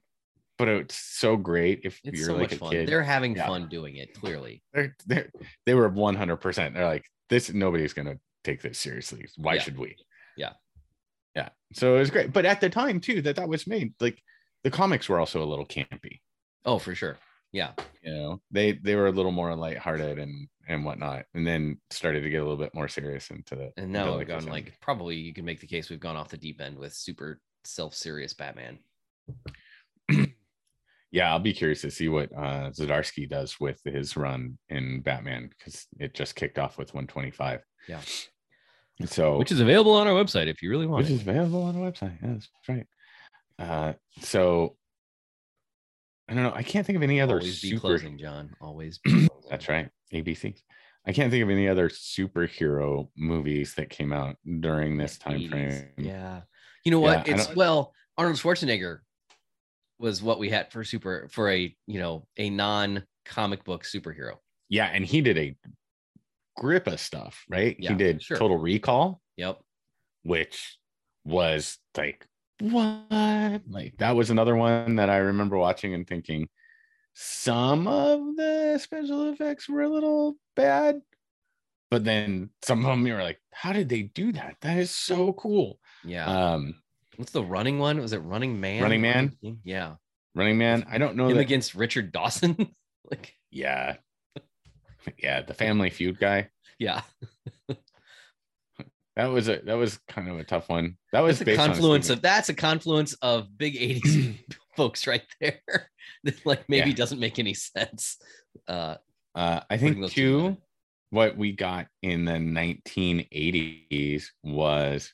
but 0.58 0.68
it's 0.68 0.96
so 0.96 1.36
great 1.38 1.82
if 1.84 2.00
It's 2.04 2.20
you're 2.20 2.28
so 2.28 2.34
like 2.34 2.42
much 2.44 2.54
a 2.54 2.58
fun. 2.58 2.72
kid. 2.72 2.88
They're 2.90 3.02
having 3.04 3.36
Yeah. 3.36 3.48
fun 3.48 3.68
doing 3.70 3.96
it, 3.98 4.14
clearly. 4.14 4.62
They're, 4.74 4.96
they're, 5.06 5.30
they 5.66 5.74
were 5.74 5.90
100. 5.90 6.38
percent 6.38 6.76
They're 6.76 6.86
like 6.86 7.06
this. 7.30 7.52
Nobody's 7.52 7.94
gonna 7.94 8.20
take 8.44 8.62
this 8.62 8.78
seriously. 8.78 9.26
Why 9.38 9.56
Yeah. 9.56 9.62
should 9.62 9.78
we? 9.78 9.96
Yeah. 10.38 10.54
yeah. 11.36 11.50
So 11.74 11.96
it 11.96 12.00
was 12.00 12.12
great, 12.12 12.32
but 12.32 12.46
at 12.46 12.62
the 12.62 12.70
time 12.70 13.00
too 13.00 13.22
that 13.24 13.36
that 13.38 13.50
was 13.50 13.66
made, 13.68 13.94
like 14.00 14.22
the 14.64 14.72
comics 14.72 15.08
were 15.10 15.20
also 15.20 15.44
a 15.44 15.46
little 15.46 15.66
campy. 15.66 16.20
Oh, 16.66 16.80
for 16.80 16.96
sure. 16.96 17.18
Yeah. 17.52 17.72
you 18.04 18.12
know 18.14 18.42
they 18.52 18.74
they 18.74 18.96
were 18.96 19.08
a 19.08 19.12
little 19.12 19.32
more 19.32 19.56
lighthearted 19.56 20.20
and 20.20 20.48
and 20.68 20.86
whatnot 20.86 21.26
and 21.34 21.48
then 21.48 21.80
started 21.90 22.22
to 22.22 22.30
get 22.30 22.38
a 22.42 22.44
little 22.44 22.58
bit 22.64 22.76
more 22.76 22.88
serious 22.88 23.32
into 23.32 23.56
the 23.56 23.72
And 23.76 23.92
now 23.92 24.16
we've 24.20 24.28
gone 24.28 24.46
like 24.46 24.78
probably 24.82 25.16
you 25.16 25.34
can 25.34 25.46
make 25.46 25.60
the 25.60 25.66
case 25.66 25.90
we've 25.90 26.00
gone 26.00 26.16
off 26.16 26.30
the 26.30 26.38
deep 26.38 26.62
end 26.62 26.78
with 26.78 26.94
super 26.94 27.42
self-serious 27.64 28.36
Batman. 28.36 28.78
yeah 31.12 31.32
i'll 31.32 31.40
be 31.40 31.54
curious 31.54 31.82
to 31.82 31.90
see 31.92 32.08
what 32.08 32.32
uh 32.34 32.70
Zdarsky 32.70 33.28
does 33.28 33.60
with 33.60 33.80
his 33.84 34.16
run 34.16 34.58
in 34.70 35.02
batman 35.02 35.50
because 35.58 35.88
it 36.00 36.14
just 36.14 36.36
kicked 36.36 36.60
off 36.60 36.78
with 36.78 36.94
125 36.94 37.62
Yeah. 37.88 38.02
so 39.06 39.38
Which 39.38 39.52
is 39.52 39.60
available 39.60 39.94
on 39.94 40.08
our 40.08 40.14
website 40.14 40.48
if 40.48 40.62
you 40.62 40.70
really 40.70 40.86
want 40.88 41.04
which 41.04 41.12
it. 41.12 41.16
is 41.16 41.22
available 41.22 41.64
on 41.64 41.76
our 41.76 41.92
website 41.92 42.18
yeah 42.22 42.34
that's 42.34 42.50
right 42.68 42.88
uh 43.60 43.94
so 44.22 44.76
I 46.28 46.34
don't 46.36 46.44
know. 46.44 46.54
I 46.54 46.62
can't 46.64 46.86
think 46.86 46.96
of 46.96 47.02
any 47.02 47.20
other 47.20 47.36
Always 47.40 47.60
be 47.62 47.70
super. 47.70 47.82
closing, 47.82 48.18
John. 48.20 48.56
Always. 48.62 49.00
Be. 49.00 49.28
That's 49.50 49.68
right. 49.68 49.90
ABC. 50.14 50.62
I 51.08 51.12
can't 51.12 51.32
think 51.32 51.42
of 51.44 51.50
any 51.50 51.68
other 51.68 51.90
superhero 51.90 53.10
movies 53.18 53.74
that 53.76 53.90
came 53.90 54.14
out 54.14 54.36
during 54.60 54.96
this 54.98 55.18
time 55.18 55.40
80s. 55.40 55.50
frame. 55.50 55.88
Yeah. 55.98 56.42
You 56.86 56.92
know 56.92 57.00
what? 57.00 57.28
I 57.28 57.34
It's 57.34 57.56
well, 57.56 57.94
Arnold 58.16 58.38
Schwarzenegger 58.38 59.00
was 59.98 60.22
what 60.22 60.38
we 60.40 60.50
had 60.50 60.72
for 60.72 60.84
super 60.84 61.28
for 61.32 61.50
a 61.50 61.76
you 61.88 62.00
know 62.00 62.28
a 62.38 62.50
non 62.52 63.04
comic 63.26 63.64
book 63.64 63.84
superhero. 63.84 64.36
Yeah, 64.70 64.86
and 64.86 65.04
he 65.04 65.22
did 65.22 65.38
a 65.40 65.58
grip 66.58 66.86
of 66.86 67.00
stuff, 67.00 67.44
right? 67.50 67.76
Yeah, 67.80 67.90
he 67.90 67.96
did 67.96 68.22
sure. 68.22 68.38
Total 68.38 68.58
Recall, 68.58 69.20
Yep. 69.38 69.60
which 70.24 70.78
was 71.26 71.80
like 71.98 72.28
what? 72.60 73.62
Like 73.70 73.96
that 73.98 74.16
was 74.16 74.30
another 74.30 74.56
one 74.56 74.96
that 74.98 75.10
I 75.10 75.18
remember 75.18 75.58
watching 75.58 75.94
and 75.94 76.08
thinking 76.08 76.48
some 77.14 77.88
of 77.88 78.20
the 78.36 78.80
special 78.82 79.30
effects 79.30 79.68
were 79.68 79.82
a 79.82 79.90
little 79.90 80.36
bad, 80.56 81.02
but 81.92 82.04
then 82.04 82.50
some 82.64 82.86
of 82.86 82.92
them 82.92 83.06
you 83.06 83.14
were 83.14 83.24
like, 83.24 83.40
how 83.52 83.74
did 83.74 83.90
they 83.90 84.04
do 84.04 84.32
that? 84.34 84.56
That 84.62 84.78
is 84.78 84.92
so 84.92 85.34
cool. 85.34 85.80
Yeah. 86.04 86.26
Um, 86.26 86.76
What's 87.18 87.34
the 87.34 87.44
running 87.44 87.80
one? 87.80 88.00
Was 88.00 88.14
it 88.14 88.20
Running 88.20 88.62
Man? 88.62 88.82
Running 88.82 89.02
Man? 89.02 89.36
Yeah. 89.66 89.96
Running 90.36 90.58
Man, 90.58 90.86
I 90.90 90.98
don't 90.98 91.18
know 91.18 91.28
Him 91.28 91.36
that. 91.36 91.42
against 91.42 91.76
Richard 91.76 92.14
Dawson. 92.14 92.56
like, 93.12 93.34
yeah, 93.52 93.98
yeah, 95.18 95.42
the 95.42 95.54
Family 95.54 95.90
Feud 95.90 96.18
guy. 96.20 96.50
yeah. 96.80 97.02
That 99.20 99.32
was 99.32 99.50
a 99.50 99.60
that 99.66 99.74
was 99.74 100.00
kind 100.08 100.30
of 100.30 100.40
a 100.40 100.46
tough 100.46 100.70
one. 100.70 100.96
That 101.12 101.20
was 101.20 101.40
That's 101.40 101.52
a 101.52 101.56
confluence 101.58 102.10
of 102.10 102.22
that's 102.22 102.48
a 102.48 102.54
confluence 102.54 103.14
of 103.22 103.58
big 103.58 103.76
80s 103.76 104.38
folks 104.78 105.06
right 105.08 105.26
there. 105.42 105.60
that 106.24 106.46
like 106.46 106.70
maybe 106.70 106.92
Yeah. 106.92 106.96
doesn't 106.96 107.20
make 107.20 107.38
any 107.38 107.54
sense. 107.54 108.16
Uh 108.66 108.96
Uh, 109.36 109.60
I 109.70 109.76
think 109.76 110.00
those 110.00 110.14
two 110.14 110.56
what 111.10 111.36
we 111.36 111.52
got 111.52 111.88
in 112.02 112.24
the 112.24 112.40
1980s 112.40 114.24
was 114.42 115.12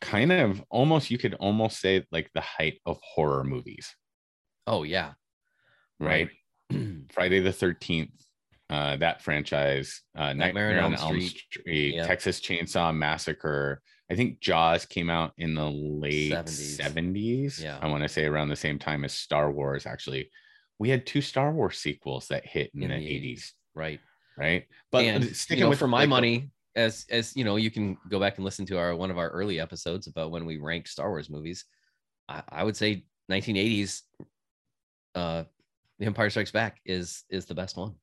kind 0.00 0.32
of 0.32 0.60
almost 0.68 1.12
you 1.12 1.18
could 1.18 1.34
almost 1.34 1.78
say 1.80 2.04
like 2.10 2.30
the 2.34 2.40
height 2.40 2.80
of 2.86 2.98
horror 3.02 3.44
movies, 3.44 3.94
oh 4.66 4.82
yeah. 4.82 5.12
right? 6.00 6.28
Friday 7.12 7.38
the 7.38 7.50
13th, 7.50 8.10
uh, 8.74 8.96
that 8.96 9.22
franchise, 9.22 10.02
uh, 10.16 10.32
Nightmare, 10.32 10.82
on 10.82 10.94
Elm 10.94 11.20
Street, 11.20 11.94
Yep. 11.94 12.06
Texas 12.06 12.40
Chainsaw 12.40 12.94
Massacre. 12.94 13.80
I 14.10 14.16
think 14.16 14.40
Jaws 14.40 14.84
came 14.84 15.08
out 15.08 15.32
in 15.38 15.54
the 15.54 15.70
late 15.70 16.32
70s. 16.32 16.78
70s. 16.78 17.62
Yeah. 17.62 17.78
I 17.80 17.86
want 17.86 18.02
to 18.02 18.08
say 18.08 18.24
around 18.24 18.48
the 18.48 18.56
same 18.56 18.78
time 18.78 19.04
as 19.04 19.14
Star 19.14 19.50
Wars. 19.50 19.86
Actually, 19.86 20.28
we 20.78 20.90
had 20.90 21.06
two 21.06 21.20
Star 21.20 21.52
Wars 21.52 21.78
sequels 21.78 22.26
that 22.28 22.44
hit 22.44 22.70
in, 22.74 22.82
In 22.82 22.90
the, 22.90 22.96
the 22.96 23.34
80s, 23.34 23.52
right. 23.74 24.00
right? 24.36 24.64
But 24.90 25.04
and 25.04 25.36
sticking 25.36 25.60
you 25.60 25.64
know, 25.64 25.70
with 25.70 25.78
for 25.78 25.86
my 25.88 26.00
like, 26.00 26.08
money, 26.08 26.50
as 26.74 27.06
as 27.10 27.36
you 27.36 27.44
know, 27.44 27.56
you 27.56 27.70
can 27.70 27.96
go 28.10 28.18
back 28.18 28.36
and 28.36 28.44
listen 28.44 28.66
to 28.66 28.78
our 28.78 28.96
one 28.96 29.10
of 29.12 29.18
our 29.18 29.28
early 29.30 29.60
episodes 29.60 30.08
about 30.08 30.32
when 30.32 30.44
we 30.44 30.58
ranked 30.58 30.88
Star 30.88 31.10
Wars 31.10 31.30
movies. 31.30 31.64
I, 32.28 32.42
I 32.48 32.64
would 32.64 32.76
say 32.76 33.04
1980s, 33.30 34.02
uh, 35.14 35.44
The 36.00 36.06
Empire 36.06 36.28
Strikes 36.30 36.50
Back 36.50 36.80
is 36.84 37.22
is 37.30 37.46
the 37.46 37.54
best 37.54 37.76
one. 37.76 37.94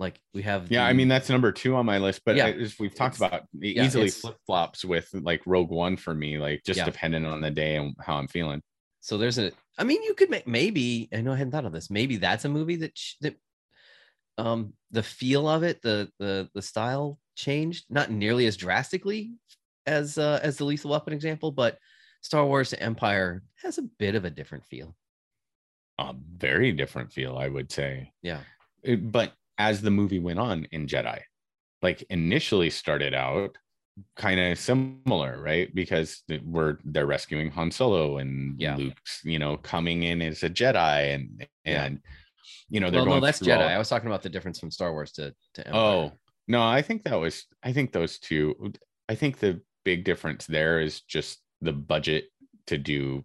Like 0.00 0.20
we 0.34 0.42
have, 0.42 0.70
Yeah, 0.72 0.84
I 0.84 0.92
mean 0.92 1.06
that's 1.08 1.28
number 1.28 1.52
two 1.52 1.76
on 1.76 1.86
my 1.86 1.98
list, 1.98 2.22
but 2.26 2.34
Yeah. 2.36 2.48
as 2.48 2.78
we've 2.78 2.94
talked 2.94 3.16
about, 3.16 3.32
it 3.34 3.76
yeah, 3.76 3.84
easily 3.84 4.10
flip 4.10 4.36
flops 4.46 4.84
with 4.84 5.08
like 5.12 5.42
Rogue 5.46 5.70
One 5.70 5.96
for 5.96 6.12
me, 6.14 6.38
like 6.38 6.62
just 6.64 6.78
Yeah. 6.78 6.84
depending 6.84 7.24
on 7.24 7.40
the 7.40 7.50
day 7.50 7.76
and 7.76 7.94
how 8.00 8.16
I'm 8.16 8.28
feeling. 8.28 8.60
so 9.00 9.18
there's 9.18 9.38
a. 9.38 9.52
I 9.78 9.84
mean, 9.84 10.02
you 10.02 10.14
could 10.14 10.30
make 10.30 10.46
maybe. 10.48 11.08
I 11.12 11.20
know 11.20 11.32
I 11.32 11.36
hadn't 11.36 11.52
thought 11.52 11.64
of 11.66 11.72
this. 11.72 11.90
Maybe 11.90 12.16
that's 12.16 12.44
a 12.44 12.48
movie 12.48 12.76
that 12.76 12.96
sh- 12.96 13.14
that, 13.20 13.36
um, 14.38 14.72
the 14.90 15.02
feel 15.02 15.48
of 15.48 15.62
it, 15.62 15.80
the 15.82 16.10
the 16.18 16.48
the 16.54 16.62
style 16.62 17.18
changed, 17.36 17.84
not 17.90 18.10
nearly 18.10 18.46
as 18.46 18.56
drastically 18.56 19.32
as 19.86 20.16
uh, 20.18 20.40
as 20.42 20.56
the 20.56 20.64
Lethal 20.64 20.90
Weapon 20.92 21.12
example, 21.12 21.52
but 21.52 21.78
Star 22.22 22.44
Wars 22.46 22.72
Empire 22.74 23.42
has 23.62 23.78
a 23.78 23.82
bit 23.82 24.14
of 24.14 24.24
a 24.24 24.30
different 24.30 24.64
feel. 24.64 24.96
A 25.98 26.14
very 26.36 26.72
different 26.72 27.12
feel, 27.12 27.36
I 27.36 27.48
would 27.48 27.70
say. 27.70 28.12
Yeah. 28.22 28.40
It- 28.82 29.12
but 29.12 29.32
as 29.58 29.80
the 29.82 29.90
movie 29.90 30.18
went 30.18 30.38
on 30.38 30.66
in 30.72 30.86
Jedi, 30.86 31.20
like 31.82 32.02
initially 32.10 32.70
started 32.70 33.14
out 33.14 33.56
kind 34.16 34.40
of 34.40 34.58
similar, 34.58 35.40
right? 35.40 35.72
Because 35.74 36.22
we're 36.42 36.78
they're 36.84 37.06
rescuing 37.06 37.50
Han 37.52 37.70
Solo 37.70 38.18
and 38.18 38.60
Yeah. 38.60 38.76
Luke's, 38.76 39.20
you 39.24 39.38
know, 39.38 39.56
coming 39.56 40.02
in 40.02 40.20
as 40.22 40.42
a 40.42 40.50
Jedi 40.50 41.14
and 41.14 41.46
Yeah. 41.64 41.84
and 41.84 42.00
you 42.68 42.80
know 42.80 42.90
they're 42.90 43.04
Well, 43.04 43.20
no, 43.20 43.24
that's 43.26 43.40
Jedi. 43.40 43.56
all- 43.58 43.68
I 43.68 43.78
was 43.78 43.88
talking 43.88 44.08
about 44.08 44.22
the 44.22 44.28
difference 44.30 44.58
from 44.58 44.70
Star 44.70 44.92
Wars 44.92 45.12
to 45.12 45.34
to 45.54 45.66
Empire. 45.66 45.80
Oh 45.82 46.12
no, 46.48 46.62
I 46.62 46.82
think 46.82 47.04
that 47.04 47.14
was 47.20 47.46
I 47.62 47.72
think 47.72 47.92
those 47.92 48.18
two. 48.18 48.72
I 49.08 49.14
think 49.14 49.38
the 49.38 49.60
big 49.84 50.04
difference 50.04 50.46
there 50.46 50.80
is 50.80 51.02
just 51.02 51.40
the 51.60 51.72
budget 51.72 52.30
to 52.66 52.78
do 52.78 53.24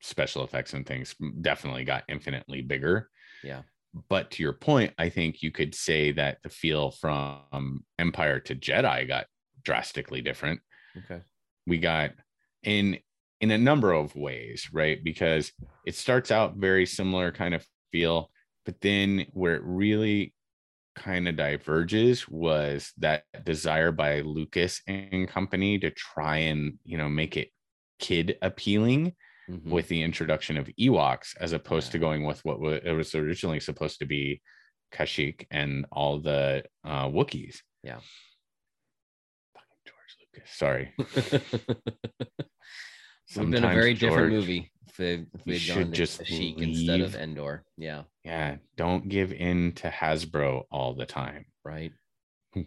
special 0.00 0.44
effects 0.44 0.72
and 0.72 0.86
things 0.86 1.14
definitely 1.40 1.84
got 1.84 2.04
infinitely 2.08 2.62
bigger. 2.62 3.10
Yeah. 3.42 3.62
But 4.08 4.30
to 4.32 4.42
your 4.42 4.52
point, 4.52 4.92
I 4.98 5.08
think 5.08 5.42
you 5.42 5.50
could 5.50 5.74
say 5.74 6.12
that 6.12 6.38
the 6.42 6.48
feel 6.48 6.90
from 6.90 7.84
Empire 7.98 8.40
to 8.40 8.54
Jedi 8.54 9.08
got 9.08 9.26
drastically 9.62 10.20
different. 10.20 10.60
okay. 10.96 11.22
We 11.66 11.78
got 11.78 12.12
in 12.62 12.98
in 13.40 13.50
a 13.50 13.58
number 13.58 13.92
of 13.92 14.14
ways, 14.16 14.68
right? 14.72 15.02
Because 15.02 15.52
it 15.84 15.94
starts 15.94 16.30
out 16.30 16.56
very 16.56 16.86
similar 16.86 17.32
kind 17.32 17.54
of 17.54 17.66
feel, 17.92 18.30
but 18.64 18.80
then 18.80 19.26
where 19.32 19.54
it 19.56 19.62
really 19.64 20.32
kind 20.94 21.28
of 21.28 21.36
diverges 21.36 22.26
was 22.26 22.92
that 22.96 23.24
desire 23.44 23.92
by 23.92 24.20
Lucas 24.20 24.80
and 24.86 25.28
company 25.28 25.78
to 25.78 25.90
try 25.90 26.38
and, 26.38 26.78
you 26.84 26.96
know, 26.96 27.08
make 27.08 27.36
it 27.36 27.50
kid 27.98 28.38
appealing 28.40 29.14
Mhm. 29.48 29.64
with 29.70 29.88
the 29.88 30.02
introduction 30.02 30.56
of 30.56 30.66
Ewoks 30.78 31.36
as 31.40 31.52
opposed 31.52 31.92
to 31.92 31.98
going 31.98 32.24
with 32.24 32.44
what 32.44 32.58
it 32.84 32.92
was 32.92 33.14
originally 33.14 33.60
supposed 33.60 33.98
to 34.00 34.06
be 34.06 34.42
Kashyyyk 34.92 35.46
and 35.50 35.86
all 35.92 36.18
the 36.20 36.64
uh 36.84 37.06
Wookiees. 37.06 37.58
Yeah. 37.82 38.00
Fucking 39.54 39.82
George 39.86 40.16
Lucas. 40.34 40.50
Sorry. 40.52 40.92
Would 43.36 43.42
have 43.42 43.50
been 43.50 43.64
a 43.64 43.68
very 43.74 43.94
Sometimes 43.96 44.00
different 44.00 44.32
movie 44.32 44.70
if, 44.88 44.96
they- 44.96 45.26
if 45.34 45.44
had 45.44 45.60
should 45.60 45.92
just 45.92 46.20
Kashyyyk 46.22 46.58
instead 46.58 47.00
of 47.00 47.12
leave. 47.14 47.22
Endor. 47.22 47.64
Yeah. 47.76 48.04
Yeah, 48.24 48.56
don't 48.76 49.08
give 49.08 49.32
in 49.32 49.72
to 49.76 49.88
Hasbro 49.90 50.64
all 50.70 50.94
the 50.94 51.06
time. 51.06 51.46
Right. 51.64 51.92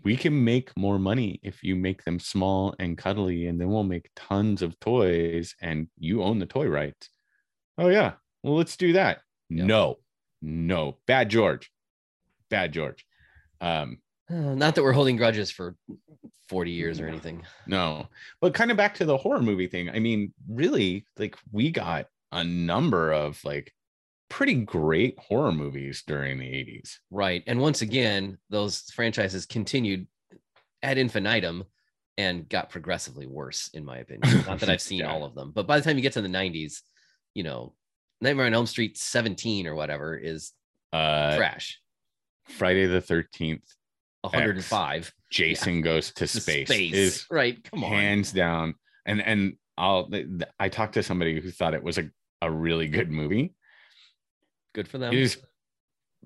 We 0.04 0.16
can 0.16 0.44
make 0.44 0.76
more 0.78 1.00
money 1.00 1.40
if 1.44 1.64
you 1.64 1.76
make 1.76 2.04
them 2.04 2.20
small 2.20 2.76
and 2.80 2.98
cuddly, 2.98 3.48
and 3.48 3.60
then 3.60 3.70
we'll 3.70 3.84
make 3.84 4.10
tons 4.16 4.62
of 4.62 4.80
toys 4.80 5.56
and 5.62 5.88
you 5.98 6.22
own 6.24 6.40
the 6.40 6.46
toy 6.46 6.68
rights. 6.68 7.10
Oh, 7.78 7.90
yeah. 7.90 8.14
Well, 8.44 8.56
let's 8.56 8.78
do 8.78 8.94
that. 8.94 9.22
Yep. 9.50 9.66
No, 9.66 9.98
no. 10.42 10.98
Bad 11.08 11.30
George. 11.30 11.72
Bad 12.50 12.72
George. 12.72 13.06
Um, 13.62 13.98
not 14.30 14.76
that 14.76 14.84
we're 14.84 14.92
holding 14.92 15.18
grudges 15.18 15.50
for 15.50 15.76
40 16.50 16.72
years 16.72 17.00
or 17.00 17.08
anything. 17.08 17.44
no, 17.68 18.08
but 18.42 18.54
kind 18.54 18.72
of 18.72 18.78
back 18.78 18.96
to 18.96 19.06
the 19.06 19.18
horror 19.18 19.42
movie 19.42 19.68
thing. 19.68 19.90
I 19.90 20.00
mean, 20.00 20.34
really, 20.48 21.06
like 21.18 21.36
we 21.52 21.72
got 21.72 22.08
a 22.32 22.44
number 22.44 23.12
of 23.12 23.40
like 23.44 23.74
pretty 24.30 24.56
great 24.56 25.18
horror 25.20 25.52
movies 25.52 26.04
during 26.06 26.38
the 26.40 26.46
80s. 26.46 26.98
Right. 27.12 27.44
And 27.48 27.60
once 27.60 27.82
again, 27.82 28.38
those 28.50 28.82
franchises 28.94 29.46
continued 29.46 30.08
ad 30.84 30.98
infinitum 30.98 31.64
and 32.18 32.48
got 32.50 32.70
progressively 32.70 33.26
worse, 33.26 33.70
in 33.74 33.84
my 33.86 33.98
opinion. 33.98 34.46
Not 34.46 34.60
that 34.60 34.70
I've 34.70 34.82
seen 34.82 35.00
Yeah. 35.00 35.12
all 35.12 35.24
of 35.24 35.36
them, 35.36 35.52
but 35.54 35.68
by 35.68 35.80
the 35.80 35.84
time 35.84 35.98
you 35.98 36.02
get 36.04 36.14
to 36.14 36.22
the 36.22 36.28
90s, 36.28 36.82
you 37.34 37.44
know, 37.44 37.74
Nightmare 38.22 38.46
on 38.48 38.54
Elm 38.54 38.66
Street 38.66 38.98
17 38.98 39.66
or 39.68 39.76
whatever 39.76 40.16
is 40.18 40.52
Uh, 40.94 41.36
trash. 41.38 41.80
Friday 42.48 42.86
the 42.88 43.02
13th 43.02 43.62
105 44.22 45.14
Jason 45.32 45.82
goes 45.82 46.08
to 46.14 46.28
to 46.28 46.28
space, 46.28 46.68
space. 46.68 46.94
is 46.94 47.26
right. 47.32 47.64
Come 47.64 47.84
on. 47.84 47.92
hands 47.92 48.32
down. 48.32 48.76
And 49.06 49.22
and 49.22 49.54
I'll 49.78 50.10
I 50.60 50.68
talked 50.70 50.96
to 50.96 51.04
somebody 51.04 51.40
who 51.40 51.52
thought 51.52 51.74
it 51.74 51.84
was 51.84 51.98
a, 51.98 52.10
a 52.42 52.52
really 52.52 52.88
good 52.88 53.10
movie. 53.10 53.54
Good 54.74 54.88
for 54.88 54.98
them. 54.98 55.14
Is 55.14 55.38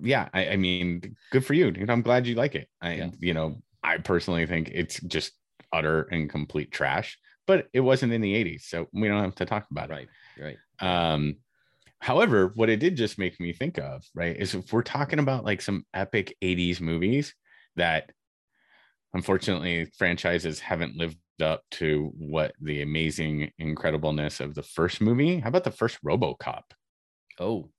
yeah, 0.00 0.28
I, 0.34 0.50
I 0.50 0.56
mean, 0.56 1.16
good 1.30 1.44
for 1.44 1.54
you, 1.54 1.70
dude. 1.70 1.90
I'm 1.90 2.02
glad 2.02 2.26
you 2.26 2.34
like 2.34 2.54
it. 2.54 2.68
I 2.80 2.94
Yeah. 2.94 3.10
you 3.20 3.34
know, 3.34 3.62
I 3.82 3.98
personally 3.98 4.46
think 4.46 4.70
it's 4.72 5.00
just 5.00 5.32
utter 5.72 6.02
and 6.10 6.28
complete 6.28 6.72
trash, 6.72 7.18
but 7.46 7.68
it 7.72 7.80
wasn't 7.80 8.12
in 8.12 8.20
the 8.20 8.34
80s, 8.34 8.66
so 8.66 8.88
we 8.92 9.08
don't 9.08 9.22
have 9.22 9.34
to 9.36 9.46
talk 9.46 9.66
about 9.70 9.90
it. 9.90 9.92
Right. 9.92 10.08
Right. 10.38 10.58
Um, 10.80 11.36
however, 12.00 12.52
what 12.54 12.70
it 12.70 12.80
did 12.80 12.96
just 12.96 13.18
make 13.18 13.38
me 13.38 13.52
think 13.52 13.78
of, 13.78 14.04
right, 14.14 14.36
is 14.36 14.54
if 14.54 14.72
we're 14.72 14.82
talking 14.82 15.18
about 15.18 15.44
like 15.44 15.62
some 15.62 15.86
epic 15.94 16.36
80s 16.42 16.80
movies 16.80 17.34
that 17.76 18.10
unfortunately 19.12 19.90
franchises 19.96 20.58
haven't 20.58 20.96
lived 20.96 21.18
up 21.40 21.62
to 21.70 22.12
what 22.16 22.52
the 22.60 22.82
amazing 22.82 23.50
incredibleness 23.60 24.40
of 24.40 24.54
the 24.54 24.62
first 24.62 25.00
movie. 25.00 25.40
How 25.40 25.48
about 25.48 25.64
the 25.64 25.70
first 25.70 25.98
RoboCop? 26.04 26.62
Oh, 27.38 27.70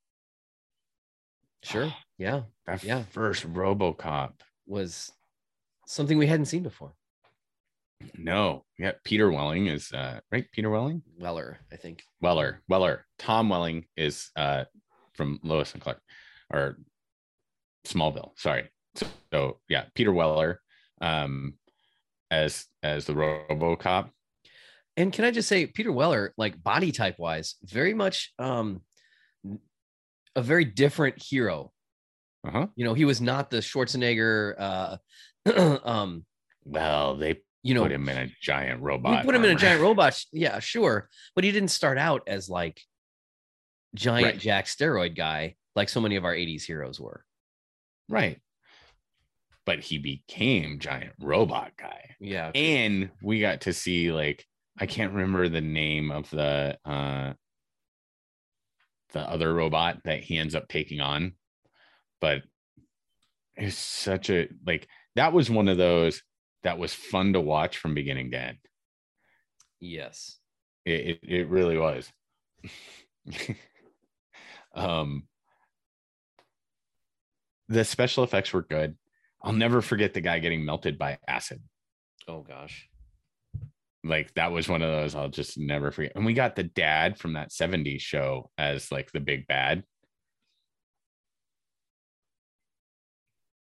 Sure. 1.66 1.93
Yeah. 2.18 2.43
That 2.68 2.84
Yeah. 2.84 3.03
first 3.03 3.43
RoboCop. 3.51 4.34
Was 4.68 5.11
something 5.88 6.18
we 6.18 6.28
hadn't 6.28 6.45
seen 6.45 6.63
before. 6.63 6.93
No, 8.18 8.66
yeah, 8.78 8.91
Peter 9.03 9.32
Welling 9.32 9.68
is 9.68 9.91
uh, 9.91 10.20
right. 10.32 10.45
Peter 10.51 10.70
Welling, 10.70 11.01
Weller, 11.18 11.59
I 11.72 11.78
think. 11.78 12.03
Weller, 12.22 12.61
Weller. 12.68 13.05
Tom 13.18 13.49
Welling 13.49 13.86
is 13.95 14.30
uh, 14.36 14.66
from 15.13 15.39
Lois 15.43 15.74
and 15.74 15.82
Clark, 15.82 16.01
or 16.51 16.78
Smallville. 17.86 18.32
Sorry. 18.38 18.70
So, 18.95 19.07
so 19.32 19.59
yeah, 19.70 19.86
Peter 19.95 20.11
Weller, 20.11 20.59
um, 21.01 21.53
as 22.30 22.66
as 22.84 23.05
the 23.05 23.13
RoboCop. 23.13 24.09
And 24.97 25.11
can 25.13 25.26
I 25.26 25.32
just 25.32 25.47
say, 25.49 25.66
Peter 25.66 25.91
Weller, 25.91 26.34
like 26.38 26.61
body 26.61 26.91
type 26.91 27.16
wise, 27.18 27.55
very 27.63 27.93
much 27.93 28.34
um 28.39 28.82
a 30.36 30.42
very 30.42 30.66
different 30.66 31.22
hero. 31.22 31.72
Uh 32.48 32.52
huh. 32.52 32.68
You 32.76 32.86
know, 32.86 32.94
he 32.94 33.06
was 33.06 33.22
not 33.22 33.50
the 33.50 33.58
Schwarzenegger 33.58 34.56
uh 34.60 34.98
um, 35.88 36.26
Well, 36.64 37.16
they 37.18 37.42
you 37.64 37.74
know, 37.74 37.82
put 37.84 37.92
him 37.92 38.08
in 38.10 38.18
a 38.18 38.32
giant 38.42 38.80
we 38.82 38.86
robot. 38.88 39.26
put 39.26 39.34
him 39.36 39.44
in 39.44 39.52
a 39.52 39.56
giant 39.56 39.82
robot. 39.82 40.24
Yeah, 40.32 40.60
sure. 40.60 41.10
But 41.34 41.44
he 41.44 41.52
didn't 41.52 41.70
start 41.70 41.98
out 41.98 42.22
as 42.28 42.48
like 42.50 42.80
giant 43.96 44.26
Right. 44.26 44.38
jack 44.40 44.66
steroid 44.66 45.16
guy 45.16 45.56
like 45.76 45.90
so 45.90 46.00
many 46.02 46.16
of 46.16 46.26
our 46.26 46.34
80s 46.36 46.64
heroes 46.64 47.00
were. 47.00 47.26
right? 48.10 48.40
But 49.66 49.80
he 49.80 49.98
became 49.98 50.78
giant 50.80 51.14
robot 51.20 51.72
guy. 51.78 52.16
Yeah. 52.20 52.52
and 52.54 53.10
we 53.24 53.40
got 53.40 53.62
to 53.62 53.74
see 53.74 54.12
like 54.12 54.46
I 54.80 54.86
can't 54.86 55.14
remember 55.14 55.50
the 55.50 55.62
name 55.62 56.12
of 56.12 56.30
the 56.30 56.78
uh 56.86 57.34
the 59.16 59.22
other 59.22 59.53
robot 59.53 60.01
that 60.03 60.20
he 60.20 60.38
ends 60.38 60.55
up 60.55 60.68
taking 60.68 60.99
on, 60.99 61.36
but 62.20 62.43
it's 63.55 63.78
such 63.78 64.30
a 64.30 64.49
like 64.68 64.89
that 65.16 65.32
was 65.32 65.49
one 65.49 65.70
of 65.70 65.78
those 65.78 66.22
that 66.63 66.78
was 66.78 66.93
fun 66.93 67.32
to 67.32 67.39
watch 67.39 67.78
from 67.78 67.95
beginning 67.95 68.32
to 68.32 68.38
end. 68.38 68.57
Yes. 69.80 70.38
It 70.84 70.91
it, 70.91 71.20
it 71.24 71.49
really 71.49 71.78
was. 71.78 72.11
um 74.76 75.24
the 77.70 77.86
special 77.86 78.26
effects 78.26 78.51
were 78.51 78.63
good. 78.63 78.97
I'll 79.41 79.53
never 79.53 79.82
forget 79.82 80.13
the 80.13 80.22
guy 80.22 80.39
getting 80.39 80.66
melted 80.66 80.97
by 80.97 81.20
acid. 81.26 81.63
Oh 82.28 82.41
gosh. 82.41 82.89
Like 84.06 84.34
that 84.36 84.51
was 84.51 84.70
one 84.70 84.82
of 84.82 84.91
those 84.91 85.16
I'll 85.16 85.30
just 85.30 85.58
never 85.58 85.91
forget. 85.91 86.14
And 86.16 86.26
we 86.26 86.34
got 86.34 86.56
the 86.56 86.64
dad 86.64 87.18
from 87.18 87.34
that 87.34 87.49
70s 87.51 88.01
show 88.01 88.51
as 88.58 88.91
like 88.91 89.12
the 89.12 89.20
big 89.20 89.47
bad. 89.47 89.84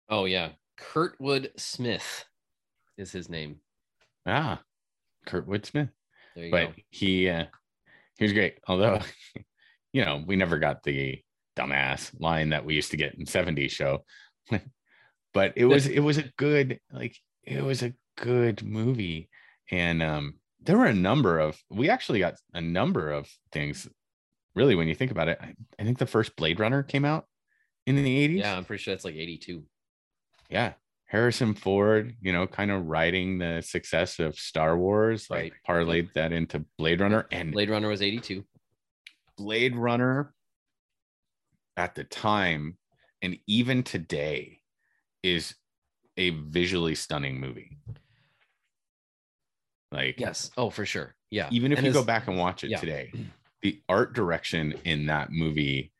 Oh 0.08 0.24
yeah. 0.24 0.50
Kurtwood 0.78 1.50
Smith 1.58 2.24
is 2.98 3.12
his 3.12 3.28
name. 3.28 3.56
Ah, 4.26 4.60
Kurtwood 5.26 5.66
Smith. 5.66 5.88
There 6.34 6.46
you 6.46 6.50
But 6.50 6.76
go. 6.76 6.82
he 6.90 7.28
uh 7.28 7.46
he 8.18 8.24
was 8.24 8.32
great. 8.32 8.58
Although, 8.66 9.00
you 9.92 10.04
know, 10.04 10.22
we 10.26 10.36
never 10.36 10.58
got 10.58 10.82
the 10.82 11.20
dumbass 11.56 12.10
line 12.20 12.50
that 12.50 12.64
we 12.64 12.74
used 12.74 12.90
to 12.90 12.96
get 12.96 13.14
in 13.14 13.24
70s 13.24 13.70
show. 13.70 14.04
but 15.32 15.52
it 15.56 15.64
was 15.64 15.86
it 15.86 16.00
was 16.00 16.18
a 16.18 16.30
good 16.36 16.80
like 16.92 17.16
it 17.44 17.62
was 17.62 17.82
a 17.82 17.94
good 18.16 18.64
movie. 18.64 19.28
And 19.70 20.02
um 20.02 20.34
there 20.60 20.78
were 20.78 20.86
a 20.86 20.94
number 20.94 21.38
of 21.38 21.62
we 21.70 21.90
actually 21.90 22.18
got 22.20 22.34
a 22.54 22.60
number 22.60 23.10
of 23.10 23.28
things 23.52 23.88
really 24.54 24.74
when 24.74 24.88
you 24.88 24.94
think 24.94 25.10
about 25.10 25.28
it. 25.28 25.38
I, 25.40 25.54
I 25.78 25.84
think 25.84 25.98
the 25.98 26.06
first 26.06 26.36
Blade 26.36 26.60
Runner 26.60 26.82
came 26.82 27.04
out 27.04 27.26
in 27.86 27.96
the 27.96 28.28
80s. 28.28 28.38
Yeah, 28.38 28.56
I'm 28.56 28.64
pretty 28.64 28.82
sure 28.82 28.94
that's 28.94 29.04
like 29.04 29.14
82. 29.16 29.64
yeah 30.50 30.72
harrison 31.06 31.54
ford 31.54 32.16
you 32.22 32.32
know 32.32 32.46
kind 32.46 32.70
of 32.70 32.86
riding 32.86 33.38
the 33.38 33.60
success 33.62 34.18
of 34.18 34.34
star 34.36 34.76
wars 34.76 35.28
like 35.30 35.52
Right. 35.68 35.86
parlayed 35.86 36.12
that 36.14 36.32
into 36.32 36.64
blade 36.78 37.00
runner 37.00 37.26
and 37.30 37.52
blade, 37.52 37.68
Blade 37.68 37.70
Runner 37.70 37.88
was 37.88 38.00
82. 38.02 38.42
blade 39.36 39.76
runner 39.76 40.34
at 41.76 41.94
the 41.94 42.04
time 42.04 42.78
and 43.22 43.36
even 43.46 43.82
today 43.82 44.60
is 45.22 45.54
a 46.16 46.30
visually 46.30 46.94
stunning 46.94 47.38
movie 47.38 47.76
like 49.94 50.20
Yes. 50.20 50.50
Oh, 50.56 50.68
for 50.70 50.84
sure. 50.84 51.14
Yeah. 51.30 51.48
even 51.50 51.72
if 51.72 51.78
And 51.78 51.86
you 51.86 51.92
go 51.92 52.04
back 52.04 52.28
and 52.28 52.36
watch 52.38 52.62
it 52.64 52.70
yeah. 52.70 52.78
today 52.80 53.12
the 53.62 53.80
art 53.88 54.12
direction 54.14 54.72
in 54.84 55.06
that 55.06 55.30
movie 55.30 55.90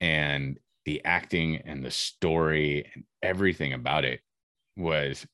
and 0.00 0.58
the 0.84 1.04
acting 1.04 1.56
and 1.56 1.84
the 1.84 1.90
story 1.90 2.88
and 2.94 3.04
everything 3.22 3.72
about 3.72 4.04
it 4.04 4.20
was 4.76 5.26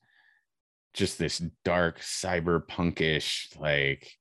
just 0.95 1.19
this 1.19 1.37
dark 1.63 1.99
cyberpunkish 1.99 3.55
like 3.59 4.11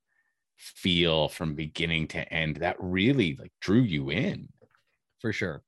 feel 0.56 1.28
from 1.28 1.54
beginning 1.54 2.06
to 2.08 2.32
end 2.32 2.56
that 2.56 2.76
really 2.78 3.36
like 3.40 3.52
drew 3.60 3.80
you 3.80 4.10
in 4.10 4.48
for 5.20 5.32
sure. 5.32 5.62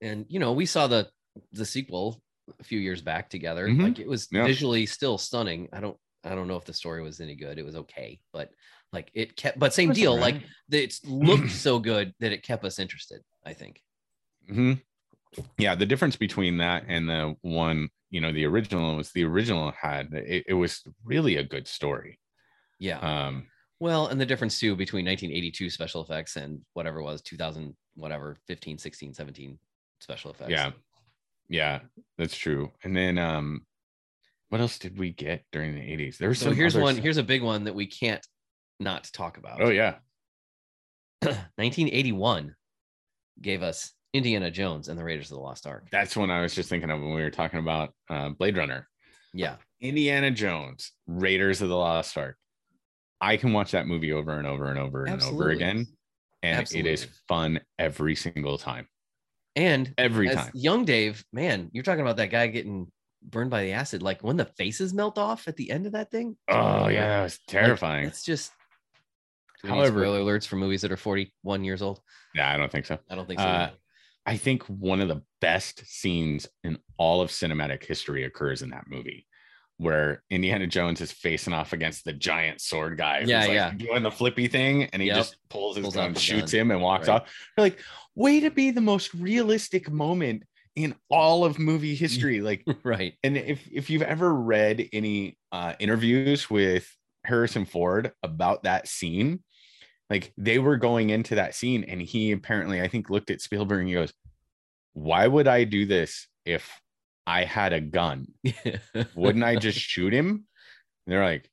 And 0.00 0.24
you 0.28 0.38
know, 0.38 0.52
we 0.52 0.66
saw 0.66 0.86
the 0.86 1.08
the 1.52 1.64
sequel 1.66 2.22
a 2.60 2.64
few 2.64 2.78
years 2.78 3.02
back 3.02 3.28
together. 3.28 3.66
Mhm. 3.68 3.82
Like 3.82 3.98
it 3.98 4.06
was 4.08 4.28
Yeah. 4.30 4.44
visually 4.46 4.86
still 4.86 5.18
stunning. 5.18 5.68
I 5.72 5.80
don't 5.80 5.98
I 6.26 6.34
don't 6.34 6.48
know 6.48 6.56
if 6.56 6.64
the 6.64 6.72
story 6.72 7.02
was 7.02 7.20
any 7.20 7.34
good. 7.34 7.58
It 7.58 7.64
was 7.64 7.76
okay, 7.76 8.20
but 8.32 8.50
like 8.92 9.10
it 9.14 9.36
kept 9.36 9.58
but 9.58 9.72
same 9.72 9.92
deal. 9.92 10.12
all 10.12 10.18
Like 10.18 10.42
it 10.70 10.98
looked 11.04 11.50
so 11.50 11.78
good 11.78 12.12
that 12.20 12.32
it 12.32 12.42
kept 12.42 12.64
us 12.64 12.78
interested, 12.78 13.22
I 13.44 13.52
think. 13.54 13.80
Mhm. 14.50 14.80
yeah 15.58 15.74
the 15.74 15.84
difference 15.86 16.16
between 16.16 16.58
that 16.58 16.84
and 16.86 17.08
the 17.08 17.34
one 17.42 17.88
you 18.10 18.20
know 18.20 18.32
the 18.32 18.44
original 18.44 18.96
was 18.96 19.10
the 19.12 19.24
original 19.24 19.72
had 19.72 20.12
it, 20.14 20.44
it 20.48 20.54
was 20.54 20.82
really 21.04 21.36
a 21.36 21.42
good 21.42 21.66
story 21.66 22.20
Yeah. 22.78 22.98
um 23.00 23.46
well, 23.78 24.06
and 24.06 24.18
the 24.18 24.24
difference 24.24 24.58
too 24.58 24.74
between 24.76 25.04
1982 25.04 25.68
special 25.68 26.00
effects 26.02 26.36
and 26.36 26.60
whatever 26.72 27.02
was 27.02 27.20
2000 27.22 27.76
whatever 27.96 28.36
15, 28.46 28.78
16, 28.78 29.12
17 29.14 29.58
special 30.00 30.30
effects. 30.30 30.50
Yeah. 30.50 30.70
Yeah, 31.48 31.80
that's 32.16 32.36
true. 32.36 32.72
And 32.84 32.96
then 32.96 33.18
um 33.18 33.66
what 34.48 34.60
else 34.60 34.78
did 34.78 34.98
we 34.98 35.12
get 35.12 35.44
during 35.52 35.74
the 35.74 35.80
80s? 35.80 36.18
There 36.18 36.28
was 36.28 36.38
So 36.38 36.52
here's 36.52 36.76
one 36.76 36.94
stuff- 36.94 37.02
here's 37.02 37.16
a 37.16 37.22
big 37.22 37.42
one 37.42 37.64
that 37.64 37.74
we 37.74 37.86
can't 37.86 38.24
not 38.80 39.04
talk 39.12 39.38
about. 39.38 39.60
Oh 39.60 39.70
yeah. 39.70 39.96
1981 41.22 42.54
gave 43.40 43.62
us 43.62 43.92
Indiana 44.12 44.50
Jones 44.50 44.88
and 44.88 44.98
the 44.98 45.04
Raiders 45.04 45.30
of 45.30 45.36
the 45.36 45.42
Lost 45.42 45.66
Ark. 45.66 45.88
That's 45.90 46.16
when 46.16 46.30
I 46.30 46.40
was 46.42 46.54
just 46.54 46.68
thinking 46.68 46.90
of 46.90 47.00
when 47.00 47.14
we 47.14 47.22
were 47.22 47.30
talking 47.30 47.58
about 47.60 47.92
uh, 48.08 48.30
Blade 48.30 48.56
Runner. 48.56 48.88
Yeah. 49.34 49.56
Indiana 49.80 50.30
Jones, 50.30 50.92
Raiders 51.06 51.60
of 51.60 51.68
the 51.68 51.76
Lost 51.76 52.16
Ark. 52.16 52.36
I 53.20 53.36
can 53.36 53.52
watch 53.52 53.72
that 53.72 53.86
movie 53.86 54.12
over 54.12 54.38
and 54.38 54.46
over 54.46 54.70
and 54.70 54.78
over 54.78 55.04
and 55.04 55.22
over 55.22 55.50
again. 55.50 55.86
And 56.42 56.66
it 56.72 56.86
is 56.86 57.06
fun 57.28 57.60
every 57.78 58.14
single 58.14 58.56
time. 58.58 58.86
And 59.56 59.92
Every 59.96 60.28
time. 60.28 60.50
young 60.54 60.84
Dave, 60.84 61.24
man, 61.32 61.70
you're 61.72 61.82
talking 61.82 62.02
about 62.02 62.18
that 62.18 62.30
guy 62.30 62.46
getting 62.46 62.92
burned 63.22 63.50
by 63.50 63.64
the 63.64 63.72
acid. 63.72 64.02
Like 64.02 64.22
when 64.22 64.36
the 64.36 64.44
faces 64.44 64.92
melt 64.94 65.18
off 65.18 65.48
at 65.48 65.56
the 65.56 65.70
end 65.70 65.86
of 65.86 65.92
that 65.92 66.10
thing. 66.10 66.36
Oh 66.48 66.88
yeah, 66.88 67.08
that 67.08 67.22
was 67.24 67.38
Like, 67.46 67.46
terrifying. 67.62 68.06
it's 68.06 68.24
just 68.24 68.52
Do 69.62 69.68
we 69.68 69.70
need 69.70 69.76
However- 69.76 70.00
spoiler 70.02 70.20
alerts 70.20 70.46
for 70.46 70.56
movies 70.56 70.82
that 70.82 70.92
are 70.92 70.96
41 70.96 71.64
years 71.64 71.82
old. 71.82 72.00
yeah, 72.34 72.52
I 72.52 72.56
don't 72.56 72.70
think 72.70 72.86
so. 72.86 72.98
I 73.10 73.14
don't 73.14 73.26
think 73.26 73.40
so. 73.40 73.46
Uh, 73.46 73.70
I 74.26 74.36
think 74.36 74.64
one 74.64 75.00
of 75.00 75.08
the 75.08 75.22
best 75.40 75.86
scenes 75.86 76.48
in 76.64 76.78
all 76.98 77.20
of 77.20 77.30
cinematic 77.30 77.84
history 77.84 78.24
occurs 78.24 78.60
in 78.60 78.70
that 78.70 78.84
movie, 78.88 79.24
where 79.78 80.24
Indiana 80.30 80.66
Jones 80.66 81.00
is 81.00 81.12
facing 81.12 81.52
off 81.54 81.72
against 81.72 82.04
the 82.04 82.12
giant 82.12 82.60
sword 82.60 82.98
guy. 82.98 83.20
Yeah, 83.24 83.40
like, 83.40 83.50
yeah. 83.52 83.70
doing 83.70 84.02
the 84.02 84.10
flippy 84.10 84.48
thing, 84.48 84.84
and 84.86 85.00
he 85.00 85.08
Yep. 85.08 85.16
just 85.16 85.36
pulls 85.48 85.76
his 85.76 85.84
Pulls 85.84 85.94
gun, 85.94 86.14
shoots 86.16 86.50
gun. 86.52 86.60
him, 86.62 86.70
and 86.72 86.82
walks 86.82 87.06
Right. 87.08 87.22
off. 87.22 87.32
You're 87.56 87.66
like, 87.66 87.78
way 88.16 88.40
to 88.40 88.50
be 88.50 88.72
the 88.72 88.80
most 88.80 89.14
realistic 89.14 89.90
moment 89.90 90.42
in 90.76 90.94
all 91.10 91.44
of 91.44 91.58
movie 91.58 91.94
history. 91.94 92.40
Like, 92.46 92.64
right. 92.84 93.14
and 93.24 93.36
if 93.36 93.66
if 93.72 93.90
you've 93.90 94.02
ever 94.02 94.32
read 94.32 94.88
any 94.92 95.36
uh, 95.50 95.72
interviews 95.80 96.48
with 96.48 96.88
Harrison 97.24 97.64
Ford 97.64 98.12
about 98.22 98.62
that 98.64 98.86
scene, 98.86 99.42
like 100.08 100.32
they 100.36 100.58
were 100.60 100.76
going 100.76 101.10
into 101.10 101.36
that 101.36 101.54
scene, 101.54 101.82
and 101.84 102.00
he 102.00 102.30
apparently, 102.30 102.80
I 102.80 102.88
think, 102.88 103.10
looked 103.10 103.30
at 103.30 103.40
Spielberg 103.40 103.80
and 103.80 103.88
he 103.88 103.94
goes, 103.94 104.12
"Why 104.92 105.26
would 105.26 105.48
I 105.48 105.64
do 105.64 105.86
this 105.86 106.28
if 106.44 106.80
I 107.26 107.44
had 107.44 107.72
a 107.72 107.80
gun? 107.80 108.28
Wouldn't 109.16 109.44
I 109.44 109.56
just 109.56 109.78
shoot 109.78 110.12
him?" 110.12 110.28
And 110.28 110.44
they're 111.06 111.24
like, 111.24 111.50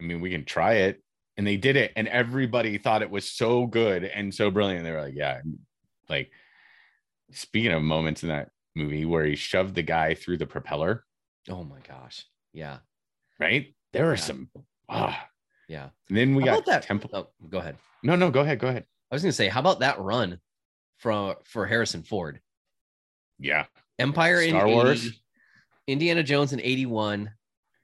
"I 0.00 0.04
mean, 0.04 0.20
we 0.20 0.30
can 0.30 0.44
try 0.44 0.74
it." 0.74 1.02
And 1.36 1.46
they 1.46 1.56
did 1.56 1.76
it, 1.76 1.92
and 1.96 2.06
everybody 2.06 2.78
thought 2.78 3.02
it 3.02 3.10
was 3.10 3.28
so 3.28 3.66
good 3.66 4.04
and 4.04 4.32
so 4.32 4.50
brilliant. 4.50 4.84
They 4.84 4.92
were 4.92 5.02
like, 5.02 5.16
"Yeah." 5.16 5.40
Like, 6.08 6.30
speaking 7.32 7.72
of 7.72 7.82
moments 7.82 8.22
in 8.22 8.28
that 8.28 8.50
movie 8.74 9.04
where 9.04 9.24
he 9.24 9.36
shoved 9.36 9.74
the 9.74 9.82
guy 9.82 10.14
through 10.14 10.38
the 10.38 10.46
propeller, 10.46 11.04
oh 11.50 11.64
my 11.64 11.78
gosh. 11.86 12.24
Yeah. 12.52 12.78
right? 13.38 13.74
There 13.92 14.06
are 14.10 14.14
Yeah. 14.14 14.20
some. 14.20 14.50
Ah. 14.88 15.28
Yeah. 15.68 15.88
And 16.08 16.16
then 16.16 16.34
we 16.34 16.44
How 16.44 16.56
got 16.56 16.66
that? 16.66 16.82
Temple. 16.82 17.10
Oh, 17.12 17.28
go 17.48 17.58
ahead. 17.58 17.76
No, 18.02 18.14
no, 18.16 18.30
go 18.30 18.40
ahead, 18.40 18.58
go 18.58 18.68
ahead. 18.68 18.84
I 19.10 19.14
was 19.14 19.22
going 19.22 19.30
to 19.30 19.36
say, 19.36 19.48
how 19.48 19.60
about 19.60 19.80
that 19.80 19.98
run 20.00 20.38
from 21.02 21.34
for 21.44 21.66
Harrison 21.66 22.02
Ford. 22.04 22.40
Yeah. 23.38 23.66
Empire 23.98 24.40
in 24.40 24.50
Star 24.50 24.68
80, 24.68 25.10
Indiana 25.88 26.22
Jones 26.22 26.52
in 26.52 26.60
81, 26.60 27.30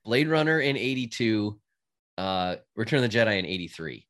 Blade 0.05 0.29
Runner 0.29 0.61
in 0.61 0.77
82, 0.77 1.59
uh, 2.17 2.57
Return 2.77 3.03
of 3.03 3.11
the 3.11 3.17
Jedi 3.19 3.39
in 3.39 3.45
83. 3.45 4.07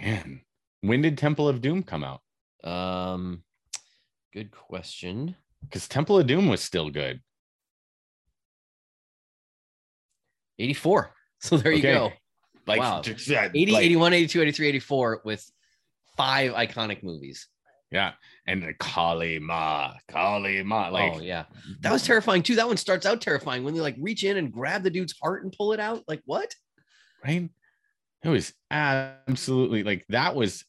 Man, 0.00 0.40
when 0.82 1.02
did 1.02 1.16
Temple 1.18 1.48
of 1.48 1.60
Doom 1.60 1.82
come 1.82 2.04
out? 2.04 2.20
Um, 2.62 3.42
good 4.34 4.50
question. 4.50 5.36
Because 5.62 5.88
Temple 5.88 6.18
of 6.18 6.26
Doom 6.26 6.48
was 6.48 6.60
still 6.60 6.90
good. 6.90 7.20
84. 10.58 11.10
So 11.40 11.58
there 11.58 11.72
you 11.72 11.82
go. 11.82 12.10
Like, 12.66 12.80
Wow. 12.80 13.02
just 13.02 13.28
that, 13.28 13.50
80, 13.54 13.72
like- 13.72 13.84
81, 13.84 14.12
82, 14.14 14.40
83, 14.40 14.66
84 14.68 15.20
with 15.26 15.44
five 16.16 16.52
iconic 16.52 17.02
movies. 17.02 17.48
yeah. 17.90 18.12
And 18.46 18.62
the 18.62 18.72
Kali 18.72 19.38
Ma, 19.38 19.92
Kali 20.08 20.62
Ma, 20.62 20.88
like, 20.88 21.12
oh, 21.16 21.20
yeah. 21.20 21.44
That 21.80 21.92
was 21.92 22.02
terrifying 22.02 22.42
too. 22.42 22.54
That 22.56 22.66
one 22.66 22.78
starts 22.78 23.04
out 23.04 23.20
terrifying 23.20 23.62
when 23.62 23.74
they 23.74 23.80
like 23.80 23.96
reach 24.00 24.24
in 24.24 24.38
and 24.38 24.50
grab 24.50 24.82
the 24.84 24.90
dude's 24.90 25.14
heart 25.22 25.42
and 25.44 25.52
pull 25.52 25.74
it 25.74 25.80
out. 25.80 26.02
Like, 26.08 26.22
what? 26.24 26.54
right? 27.22 27.50
It 28.22 28.28
was 28.30 28.54
absolutely 28.70 29.82
like 29.82 30.06
that 30.08 30.34
was 30.34 30.64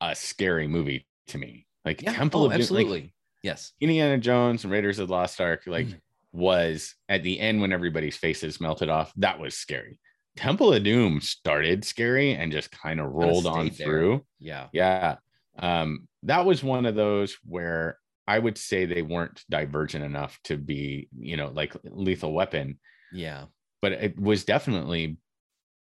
a 0.00 0.14
scary 0.14 0.68
movie 0.68 1.08
to 1.28 1.38
me. 1.38 1.66
Like 1.84 2.02
Yeah. 2.02 2.12
Temple 2.12 2.42
oh, 2.42 2.46
of 2.46 2.50
Doom, 2.52 2.58
like, 2.58 2.60
absolutely. 2.62 3.14
yes. 3.42 3.72
Indiana 3.80 4.18
Jones 4.18 4.64
and 4.64 4.72
Raiders 4.72 4.98
of 4.98 5.08
the 5.08 5.14
Lost 5.14 5.40
Ark, 5.40 5.62
like 5.66 5.86
Mm. 5.86 6.00
was 6.32 6.94
at 7.08 7.22
the 7.22 7.40
end 7.40 7.60
when 7.60 7.72
everybody's 7.72 8.16
faces 8.16 8.60
melted 8.60 8.88
off. 8.88 9.12
That 9.16 9.38
was 9.40 9.54
scary. 9.56 9.98
Temple 10.36 10.72
of 10.72 10.82
Doom 10.84 11.20
started 11.20 11.84
scary 11.84 12.34
and 12.34 12.52
just 12.52 12.70
kind 12.70 13.00
of 13.00 13.10
rolled 13.12 13.46
on 13.46 13.66
there. 13.76 13.86
through. 13.86 14.24
Yeah. 14.38 14.68
Yeah. 14.72 15.16
Um, 15.58 16.06
that 16.22 16.44
was 16.46 16.62
one 16.62 16.86
of 16.86 16.94
those 16.94 17.36
where 17.44 17.98
I 18.28 18.38
would 18.38 18.56
say 18.56 18.84
they 18.84 19.02
weren't 19.02 19.42
divergent 19.50 20.04
enough 20.04 20.38
to 20.44 20.56
be, 20.56 21.08
you 21.18 21.36
know, 21.36 21.48
like 21.48 21.74
lethal 21.84 22.32
weapon, 22.32 22.78
Yeah. 23.12 23.46
but 23.82 23.92
it 23.92 24.18
was 24.20 24.44
definitely 24.44 25.16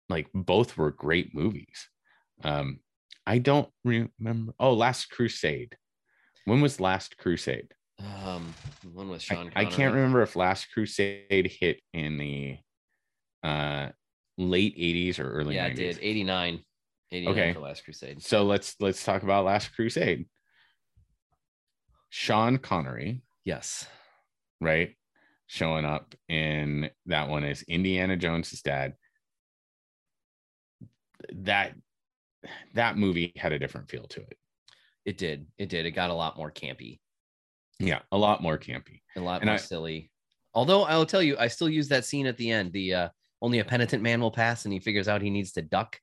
like 0.10 0.28
both 0.34 0.76
were 0.78 0.90
great 0.92 1.36
movies. 1.36 1.88
Um, 2.44 2.80
I 3.28 3.38
don't 3.38 3.70
remember. 3.86 4.54
Oh, 4.60 4.74
Last 4.74 5.12
Crusade. 5.12 5.78
When 6.50 6.62
was 6.62 6.80
Last 6.80 7.16
Crusade? 7.18 7.68
Um, 8.26 8.56
one 8.94 9.08
with 9.10 9.22
I, 9.30 9.36
Sean. 9.36 9.52
I 9.56 9.66
can't 9.66 9.94
remember 9.94 10.24
if 10.24 10.36
Last 10.36 10.72
Crusade 10.74 11.52
hit 11.60 11.80
in 11.94 12.18
the 12.18 12.58
uh 13.44 13.90
late 14.40 14.76
80s 14.76 15.20
or 15.20 15.30
early 15.32 15.56
Yeah, 15.56 15.70
90s. 15.70 15.72
it 15.74 15.76
did. 15.76 16.00
89. 16.02 16.64
89 17.12 17.32
Okay. 17.38 17.54
for 17.54 17.60
Last 17.60 17.84
Crusade. 17.84 18.24
So 18.24 18.46
let's 18.46 18.76
let's 18.80 19.04
talk 19.06 19.22
about 19.22 19.46
Last 19.46 19.76
Crusade. 19.76 20.26
Sean 22.10 22.58
Connery, 22.58 23.22
Yes. 23.46 23.86
right? 24.60 24.96
Showing 25.46 25.86
up 25.86 26.16
in 26.30 26.90
that 27.06 27.30
one 27.30 27.44
is 27.44 27.62
Indiana 27.68 28.18
Jones's 28.18 28.64
dad. 28.64 28.96
That 31.32 31.76
that 32.74 32.98
movie 32.98 33.34
had 33.36 33.52
a 33.52 33.60
different 33.60 33.92
feel 33.92 34.06
to 34.08 34.22
it. 34.22 34.38
It 35.10 35.18
did. 35.18 35.48
It 35.58 35.70
did. 35.70 35.88
It 35.88 35.92
got 35.92 36.12
a 36.12 36.14
lot 36.14 36.38
more 36.38 36.52
campy, 36.52 37.00
Yeah, 37.80 38.02
a 38.12 38.18
lot 38.18 38.44
more 38.44 38.60
campy. 38.60 39.02
a 39.16 39.20
lot 39.20 39.42
And 39.42 39.48
more 39.48 39.56
I- 39.56 39.58
silly. 39.58 40.12
Although 40.54 40.84
I 40.84 40.96
will 40.98 41.08
tell 41.08 41.24
you, 41.24 41.36
I 41.40 41.48
still 41.48 41.68
use 41.70 41.88
that 41.88 42.06
scene 42.06 42.28
at 42.28 42.38
the 42.38 42.52
end. 42.52 42.72
The 42.74 42.94
uh, 42.94 43.10
only 43.42 43.58
a 43.58 43.66
penitent 43.66 44.04
man 44.04 44.22
will 44.22 44.30
pass, 44.30 44.66
and 44.66 44.74
he 44.74 44.80
figures 44.80 45.08
out 45.08 45.24
he 45.24 45.32
needs 45.32 45.52
to 45.54 45.64
duck 45.64 46.00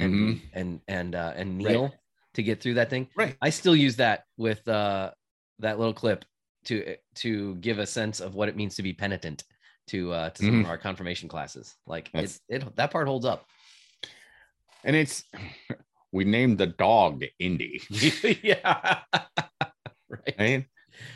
and 0.00 0.12
Mhm. 0.14 0.40
and 0.54 0.80
and 0.88 1.14
uh, 1.14 1.32
and 1.36 1.62
Right. 1.62 1.70
kneel 1.72 1.94
to 2.34 2.42
get 2.42 2.60
through 2.60 2.74
that 2.74 2.90
thing. 2.90 3.08
Right. 3.16 3.36
I 3.40 3.50
still 3.50 3.76
use 3.76 3.94
that 3.96 4.24
with 4.36 4.66
uh, 4.66 5.12
that 5.60 5.78
little 5.78 5.94
clip 5.94 6.24
to 6.64 6.96
to 7.22 7.54
give 7.56 7.78
a 7.78 7.86
sense 7.86 8.18
of 8.18 8.34
what 8.34 8.48
it 8.48 8.56
means 8.56 8.74
to 8.76 8.82
be 8.82 8.92
penitent 8.92 9.44
to 9.88 10.12
uh, 10.12 10.30
to 10.30 10.42
some 10.44 10.60
of 10.60 10.66
Mhm. 10.66 10.68
our 10.68 10.78
confirmation 10.78 11.28
classes. 11.28 11.76
Like 11.86 12.10
That's- 12.12 12.40
it, 12.48 12.64
it 12.64 12.74
that 12.76 12.90
part 12.90 13.06
holds 13.06 13.24
up. 13.24 13.46
And 14.84 14.94
it's 14.96 15.22
we 16.12 16.24
named 16.24 16.58
the 16.58 16.66
dog 16.66 17.24
Indy. 17.38 17.82
yeah. 18.42 19.00
right. 20.08 20.34
Right? 20.38 20.66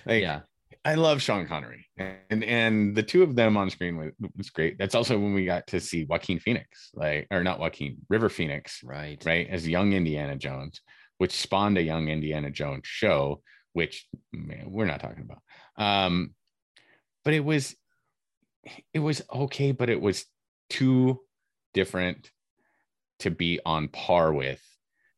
Like 0.07 0.23
yeah. 0.23 0.41
I 0.83 0.95
love 0.95 1.21
Sean 1.21 1.47
Connery, 1.47 1.87
and 1.99 2.43
and 2.43 2.97
the 2.97 3.03
two 3.03 3.23
of 3.23 3.37
them 3.37 3.59
on 3.59 3.69
screen 3.69 4.15
was, 4.37 4.49
great. 4.49 4.79
That's 4.79 4.95
also 4.95 5.19
when 5.19 5.35
we 5.35 5.45
got 5.45 5.67
to 5.69 5.81
see 5.81 6.05
Joaquin 6.05 6.39
Phoenix, 6.39 6.91
like 6.95 7.27
or 7.31 7.45
not 7.45 7.59
Joaquin 7.59 7.99
River 8.09 8.31
Phoenix, 8.31 8.81
Right. 8.83 9.23
right, 9.27 9.47
as 9.51 9.69
young 9.69 9.93
Indiana 9.93 10.37
Jones, 10.37 10.81
which 11.19 11.33
spawned 11.33 11.77
a 11.77 11.83
young 11.83 12.09
Indiana 12.09 12.51
Jones 12.51 12.87
show, 12.87 13.43
which 13.75 14.07
man, 14.33 14.71
we're 14.71 14.87
not 14.87 15.01
talking 15.01 15.23
about. 15.29 15.43
Um, 15.77 16.35
but 17.25 17.35
it 17.35 17.45
was 17.45 17.77
it 18.95 19.01
was 19.01 19.21
okay, 19.33 19.73
but 19.73 19.91
it 19.91 20.01
was 20.01 20.25
too 20.71 21.21
different 21.75 22.31
to 23.19 23.31
be 23.31 23.61
on 23.67 23.89
par 23.89 24.33
with 24.33 24.63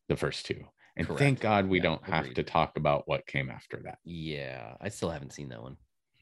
the 0.09 0.17
first 0.17 0.47
two. 0.47 0.65
And 0.97 1.07
Correct. 1.07 1.19
thank 1.21 1.41
God 1.41 1.69
we 1.69 1.79
Yeah, 1.79 1.85
don't 1.85 2.05
have 2.05 2.25
agreed. 2.25 2.35
to 2.37 2.43
talk 2.43 2.77
about 2.77 3.09
what 3.09 3.27
came 3.27 3.51
after 3.51 3.81
that. 3.85 3.99
Yeah. 4.05 4.75
I 4.81 4.89
still 4.91 5.09
haven't 5.11 5.33
seen 5.33 5.49
that 5.49 5.63
one. 5.63 5.77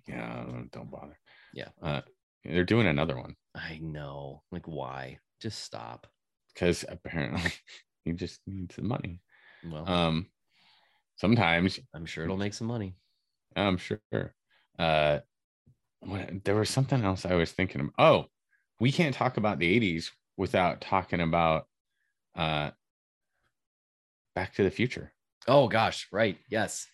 Yeah, 0.07 0.45
don't- 0.71 0.91
bother. 0.91 1.19
Yeah. 1.53 1.69
Uh, 1.83 2.03
they're 2.45 2.65
doing 2.65 2.87
another 2.87 3.17
one 3.17 3.35
I 3.55 3.79
know. 3.83 4.43
Like, 4.53 4.67
why? 4.67 5.19
Just 5.41 5.63
stop. 5.65 6.07
because 6.55 6.85
apparently 6.89 7.51
he 8.05 8.13
just 8.13 8.41
needs 8.47 8.77
the 8.77 8.83
money. 8.83 9.21
Well, 9.65 9.89
Um, 9.89 10.27
sometimes 11.17 11.79
I'm 11.95 12.07
sure 12.07 12.25
it'll 12.25 12.37
make 12.37 12.55
some 12.55 12.67
money. 12.69 12.95
I'm 13.57 13.77
sure. 13.77 14.01
Uh, 14.79 15.19
what, 16.01 16.45
there 16.45 16.55
was 16.55 16.71
something 16.71 17.03
else 17.05 17.27
I 17.27 17.35
was 17.35 17.53
thinking 17.53 17.81
of. 17.81 17.91
Oh, 17.99 18.27
we 18.79 18.93
can't 18.93 19.15
talk 19.15 19.37
about 19.37 19.59
the 19.59 19.81
80s 19.81 20.11
without 20.37 20.81
talking 20.81 21.21
about 21.21 21.67
uh, 22.37 22.71
Back 24.35 24.55
to 24.55 24.63
the 24.63 24.71
Future. 24.71 25.13
Oh 25.47 25.69
gosh, 25.69 26.07
right. 26.13 26.39
Yes. 26.49 26.87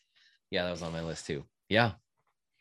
Yeah, 0.51 0.65
that 0.65 0.71
was 0.71 0.83
on 0.83 0.93
my 0.93 1.03
list 1.03 1.27
too. 1.27 1.45
Yeah. 1.69 1.93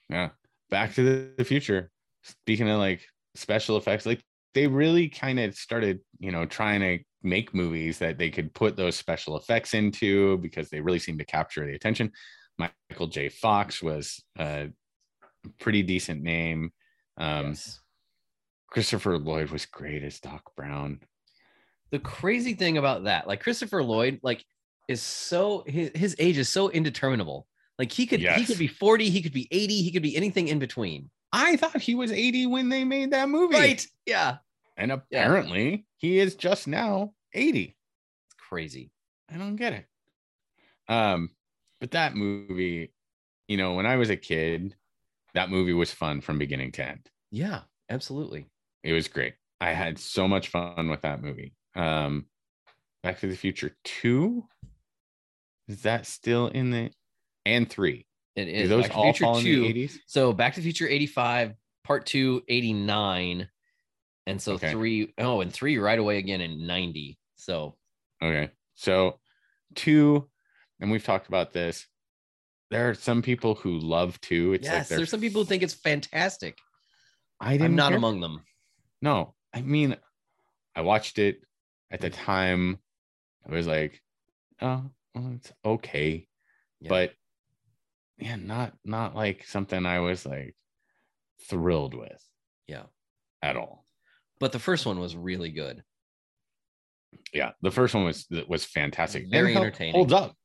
Yeah. 0.10 0.30
Back 0.70 0.94
to 0.96 1.34
the, 1.38 1.44
Future. 1.46 1.92
Speaking 2.24 2.70
of 2.70 2.80
like 2.80 3.06
special 3.36 3.78
effects, 3.78 4.06
like 4.06 4.24
they 4.54 4.68
really 4.68 5.10
kind 5.10 5.40
of 5.40 5.56
started, 5.56 6.00
you 6.20 6.32
know, 6.32 6.46
trying 6.46 6.82
to 6.82 7.04
make 7.22 7.54
movies 7.54 8.00
that 8.00 8.18
they 8.18 8.30
could 8.30 8.54
put 8.54 8.76
those 8.76 8.96
special 8.96 9.38
effects 9.38 9.74
into 9.74 10.38
because 10.40 10.70
they 10.70 10.82
really 10.82 11.00
seemed 11.00 11.20
to 11.20 11.26
capture 11.26 11.66
the 11.66 11.76
attention. 11.76 12.12
Michael 12.58 13.08
J. 13.08 13.30
Fox 13.30 13.84
was 13.84 14.24
a 14.38 14.70
pretty 15.60 15.84
decent 15.84 16.22
name. 16.22 16.72
Um, 17.18 17.50
yes. 17.50 17.80
Christopher 18.70 19.18
Lloyd 19.18 19.52
was 19.52 19.66
great 19.66 20.04
as 20.04 20.20
Doc 20.20 20.42
Brown. 20.56 21.00
The 21.92 22.00
crazy 22.00 22.56
thing 22.56 22.78
about 22.78 23.06
that, 23.06 23.28
like 23.28 23.42
Christopher 23.42 23.84
Lloyd, 23.84 24.20
like 24.24 24.44
is 24.88 25.02
so 25.02 25.64
his, 25.66 25.92
his 25.96 26.16
age 26.20 26.38
is 26.38 26.50
so 26.50 26.68
indeterminable. 26.70 27.48
Like 27.78 27.92
he 27.92 28.06
could 28.06 28.22
he 28.22 28.46
could 28.46 28.58
be 28.58 28.68
40, 28.68 29.10
he 29.10 29.22
could 29.22 29.34
be 29.34 29.48
80, 29.52 29.82
he 29.82 29.92
could 29.92 30.04
be 30.04 30.16
anything 30.16 30.48
in 30.48 30.60
between. 30.60 31.10
I 31.32 31.58
thought 31.58 31.82
he 31.82 31.96
was 31.96 32.12
80 32.12 32.48
when 32.48 32.70
they 32.70 32.86
made 32.86 33.12
that 33.12 33.28
movie. 33.28 33.56
Right. 33.56 33.86
Yeah. 34.06 34.38
And 34.78 34.92
apparently 34.92 35.86
he 35.98 36.20
is 36.20 36.36
just 36.36 36.68
now 36.68 37.14
80. 37.34 37.76
It's 38.28 38.36
crazy. 38.38 38.92
I 39.30 39.38
don't 39.38 39.58
get 39.58 39.74
it. 39.74 39.86
Um, 40.88 41.32
but 41.82 41.92
that 41.92 42.16
movie, 42.16 42.94
you 43.48 43.58
know, 43.58 43.74
when 43.74 43.86
I 43.86 43.98
was 43.98 44.10
a 44.10 44.16
kid, 44.16 44.76
that 45.34 45.50
movie 45.50 45.74
was 45.74 45.92
fun 45.92 46.22
from 46.22 46.38
beginning 46.38 46.72
to 46.74 46.88
end. 46.88 47.10
Yeah, 47.32 47.62
absolutely. 47.90 48.46
It 48.84 48.94
was 48.94 49.08
great. 49.08 49.34
I 49.60 49.72
had 49.72 50.00
so 50.00 50.28
much 50.28 50.50
fun 50.50 50.90
with 50.90 51.02
that 51.02 51.22
movie. 51.22 51.54
Um, 51.76 52.28
Back 53.04 53.20
to 53.20 53.28
the 53.28 53.36
Future 53.36 53.76
2. 53.84 54.44
Is 55.68 55.82
that 55.84 56.06
still 56.06 56.48
in 56.48 56.72
the 56.72 56.92
and 57.46 57.70
three? 57.70 58.08
It 58.36 58.48
is. 58.48 58.64
Do 58.64 58.68
those 58.76 58.88
Back 58.88 58.98
all 58.98 59.04
Future 59.14 59.24
fall 59.26 59.38
in 59.38 59.44
2. 59.44 59.62
the 59.62 59.74
80s? 59.88 59.98
So 60.08 60.34
Back 60.34 60.54
to 60.56 60.60
the 60.60 60.64
Future 60.64 60.88
85, 60.88 61.54
part 61.84 62.06
two, 62.06 62.44
89. 62.48 63.48
And 64.28 64.42
so 64.42 64.54
Okay. 64.54 64.72
three, 64.72 65.14
oh, 65.18 65.42
and 65.42 65.54
three 65.54 65.78
right 65.78 65.98
away 66.00 66.18
again 66.18 66.42
in 66.42 66.66
90. 66.68 67.18
So 67.36 67.78
Okay. 68.22 68.52
So 68.76 69.20
two, 69.76 70.30
and 70.80 70.92
we've 70.92 71.04
talked 71.04 71.28
about 71.28 71.54
this. 71.54 71.88
There 72.72 72.90
are 72.90 72.94
some 72.96 73.22
people 73.22 73.56
who 73.56 73.78
love 73.80 74.20
two. 74.22 74.54
It's 74.54 74.66
like 74.68 74.74
yes, 74.74 74.90
they're 74.90 74.98
there's 74.98 75.10
some 75.12 75.22
people 75.22 75.44
who 75.44 75.48
think 75.48 75.64
it's 75.64 75.74
fantastic. 75.74 76.58
I 77.40 77.54
didn't 77.54 77.66
I'm 77.66 77.76
not 77.76 77.90
care. 77.90 77.98
among 77.98 78.20
them. 78.22 78.42
No, 79.02 79.36
I 79.54 79.62
mean, 79.62 79.96
I 80.76 80.82
watched 80.82 81.20
it 81.20 81.42
at 81.92 82.02
the 82.02 82.10
time. 82.10 82.80
I 83.48 83.52
was 83.54 83.68
like, 83.68 84.02
oh, 84.62 84.90
well, 85.16 85.32
it's 85.36 85.52
okay, 85.64 86.28
Yeah. 86.82 86.90
but 86.90 87.14
yeah, 88.18 88.36
not 88.36 88.74
not 88.84 89.16
like 89.16 89.46
something 89.46 89.86
I 89.86 90.00
was 90.02 90.26
like 90.26 90.56
thrilled 91.50 91.94
with 91.94 92.24
Yeah. 92.68 92.84
at 93.42 93.58
all. 93.58 93.86
But 94.40 94.52
the 94.52 94.60
first 94.60 94.86
one 94.86 95.00
was 95.00 95.16
really 95.16 95.50
good. 95.52 95.84
Yeah, 97.34 97.52
the 97.62 97.72
first 97.72 97.94
one 97.96 98.04
was 98.04 98.28
was 98.48 98.66
fantastic. 98.66 99.28
Very 99.30 99.56
entertaining. 99.56 99.96
Holds 99.96 100.14
up. 100.14 100.36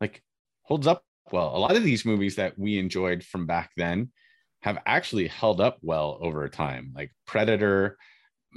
Like 0.00 0.22
holds 0.62 0.86
up 0.86 1.04
well. 1.30 1.54
A 1.54 1.58
lot 1.58 1.76
of 1.76 1.84
these 1.84 2.04
movies 2.04 2.36
that 2.36 2.58
we 2.58 2.78
enjoyed 2.78 3.22
from 3.22 3.46
back 3.46 3.70
then 3.76 4.10
have 4.62 4.78
actually 4.86 5.28
held 5.28 5.60
up 5.60 5.78
well 5.82 6.18
over 6.22 6.48
time, 6.48 6.92
like 6.94 7.10
Predator, 7.26 7.98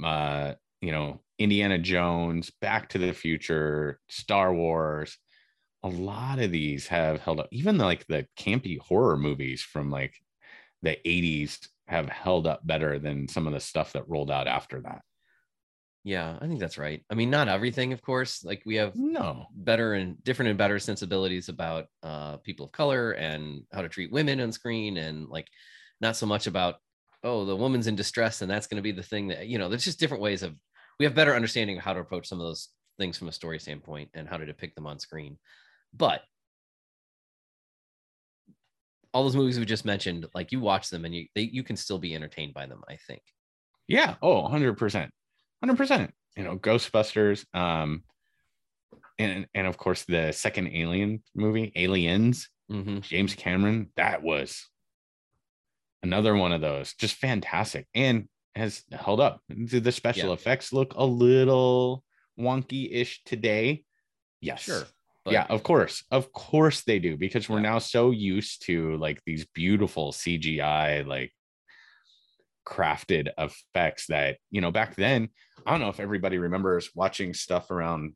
uh, 0.04 0.54
you 0.80 0.92
know, 0.92 1.20
Indiana 1.38 1.78
Jones, 1.78 2.50
Back 2.60 2.88
to 2.90 2.98
the 2.98 3.12
Future, 3.12 4.00
Star 4.08 4.54
Wars. 4.54 5.18
A 5.86 5.88
lot 5.88 6.38
of 6.40 6.50
these 6.50 6.88
have 6.88 7.20
held 7.20 7.40
up. 7.40 7.48
Even 7.52 7.78
like 7.78 8.06
the 8.06 8.26
campy 8.38 8.78
horror 8.78 9.16
movies 9.16 9.62
from 9.62 9.90
like 9.90 10.14
the 10.82 10.98
80s 11.04 11.68
have 11.86 12.08
held 12.08 12.46
up 12.46 12.66
better 12.66 12.98
than 12.98 13.28
some 13.28 13.46
of 13.46 13.52
the 13.52 13.60
stuff 13.60 13.92
that 13.92 14.08
rolled 14.08 14.30
out 14.30 14.48
after 14.48 14.80
that. 14.82 15.02
Yeah, 16.04 16.38
I 16.40 16.46
think 16.46 16.60
that's 16.60 16.78
right. 16.78 17.04
I 17.10 17.14
mean, 17.14 17.30
not 17.30 17.48
everything, 17.48 17.92
of 17.92 18.00
course. 18.00 18.44
Like 18.44 18.62
we 18.64 18.76
have 18.76 18.94
No. 18.94 19.52
better 19.52 19.94
and 19.94 20.22
different 20.22 20.50
and 20.50 20.58
better 20.58 20.78
sensibilities 20.78 21.48
about 21.48 21.86
uh, 22.02 22.36
people 22.38 22.66
of 22.66 22.72
color 22.72 23.12
and 23.12 23.64
how 23.72 23.82
to 23.82 23.88
treat 23.88 24.12
women 24.12 24.40
on 24.40 24.52
screen, 24.52 24.98
and 24.98 25.28
like 25.28 25.48
not 26.00 26.16
so 26.16 26.26
much 26.26 26.46
about 26.46 26.76
oh 27.24 27.44
the 27.44 27.56
woman's 27.56 27.86
in 27.88 27.96
distress 27.96 28.42
and 28.42 28.50
that's 28.50 28.66
going 28.66 28.76
to 28.76 28.82
be 28.82 28.92
the 28.92 29.02
thing 29.02 29.28
that 29.28 29.48
you 29.48 29.58
know. 29.58 29.68
There's 29.68 29.84
just 29.84 29.98
different 29.98 30.22
ways 30.22 30.42
of 30.44 30.54
we 31.00 31.04
have 31.06 31.14
better 31.14 31.34
understanding 31.34 31.76
of 31.78 31.82
how 31.84 31.92
to 31.94 32.00
approach 32.00 32.28
some 32.28 32.40
of 32.40 32.46
those 32.46 32.68
things 32.98 33.18
from 33.18 33.28
a 33.28 33.32
story 33.32 33.58
standpoint 33.58 34.10
and 34.14 34.28
how 34.28 34.36
to 34.36 34.46
depict 34.46 34.76
them 34.76 34.86
on 34.86 34.98
screen. 35.00 35.38
But 35.96 36.22
all 39.12 39.22
those 39.24 39.36
movies 39.36 39.58
we 39.58 39.64
just 39.64 39.84
mentioned, 39.84 40.26
like 40.34 40.52
you 40.52 40.60
watch 40.60 40.90
them 40.90 41.04
and 41.04 41.14
you 41.14 41.26
they, 41.34 41.42
you 41.42 41.62
can 41.62 41.76
still 41.76 41.98
be 41.98 42.14
entertained 42.14 42.54
by 42.54 42.66
them. 42.66 42.82
I 42.88 42.96
think. 43.06 43.22
Yeah. 43.88 44.16
Oh, 44.20 44.42
100%. 44.48 45.08
100%. 45.64 46.10
You 46.36 46.44
know, 46.44 46.58
Ghostbusters. 46.58 47.44
Um, 47.54 48.02
and, 49.18 49.46
and 49.54 49.66
of 49.66 49.78
course, 49.78 50.04
the 50.04 50.32
second 50.32 50.68
Alien 50.68 51.22
movie, 51.34 51.72
Aliens, 51.76 52.48
Mm-hmm. 52.68 52.98
James 52.98 53.32
Cameron, 53.36 53.90
that 53.96 54.24
was 54.24 54.66
another 56.02 56.34
one 56.34 56.50
of 56.50 56.60
those. 56.60 56.94
Just 56.94 57.14
fantastic 57.14 57.86
and 57.94 58.28
has 58.56 58.82
held 58.90 59.20
up. 59.20 59.40
Do 59.48 59.78
the 59.78 59.92
special 59.92 60.30
Yeah. 60.30 60.34
effects 60.34 60.72
look 60.72 60.92
a 60.96 61.04
little 61.04 62.02
wonky 62.36 62.88
ish 62.90 63.22
today? 63.22 63.84
Yes. 64.40 64.62
Sure. 64.62 64.82
Yeah, 65.32 65.46
of 65.48 65.62
course. 65.62 66.04
Of 66.10 66.32
course 66.32 66.82
they 66.82 66.98
do 66.98 67.16
because 67.16 67.48
we're 67.48 67.58
Yeah. 67.58 67.70
now 67.72 67.78
so 67.78 68.10
used 68.10 68.64
to 68.66 68.96
like 68.96 69.20
these 69.24 69.44
beautiful 69.46 70.12
CGI, 70.12 71.06
like 71.06 71.32
crafted 72.66 73.30
effects 73.38 74.06
that, 74.08 74.38
you 74.50 74.60
know, 74.60 74.70
back 74.70 74.96
then, 74.96 75.28
I 75.64 75.70
don't 75.70 75.80
know 75.80 75.88
if 75.88 76.00
everybody 76.00 76.38
remembers 76.38 76.90
watching 76.94 77.34
stuff 77.34 77.70
around 77.70 78.14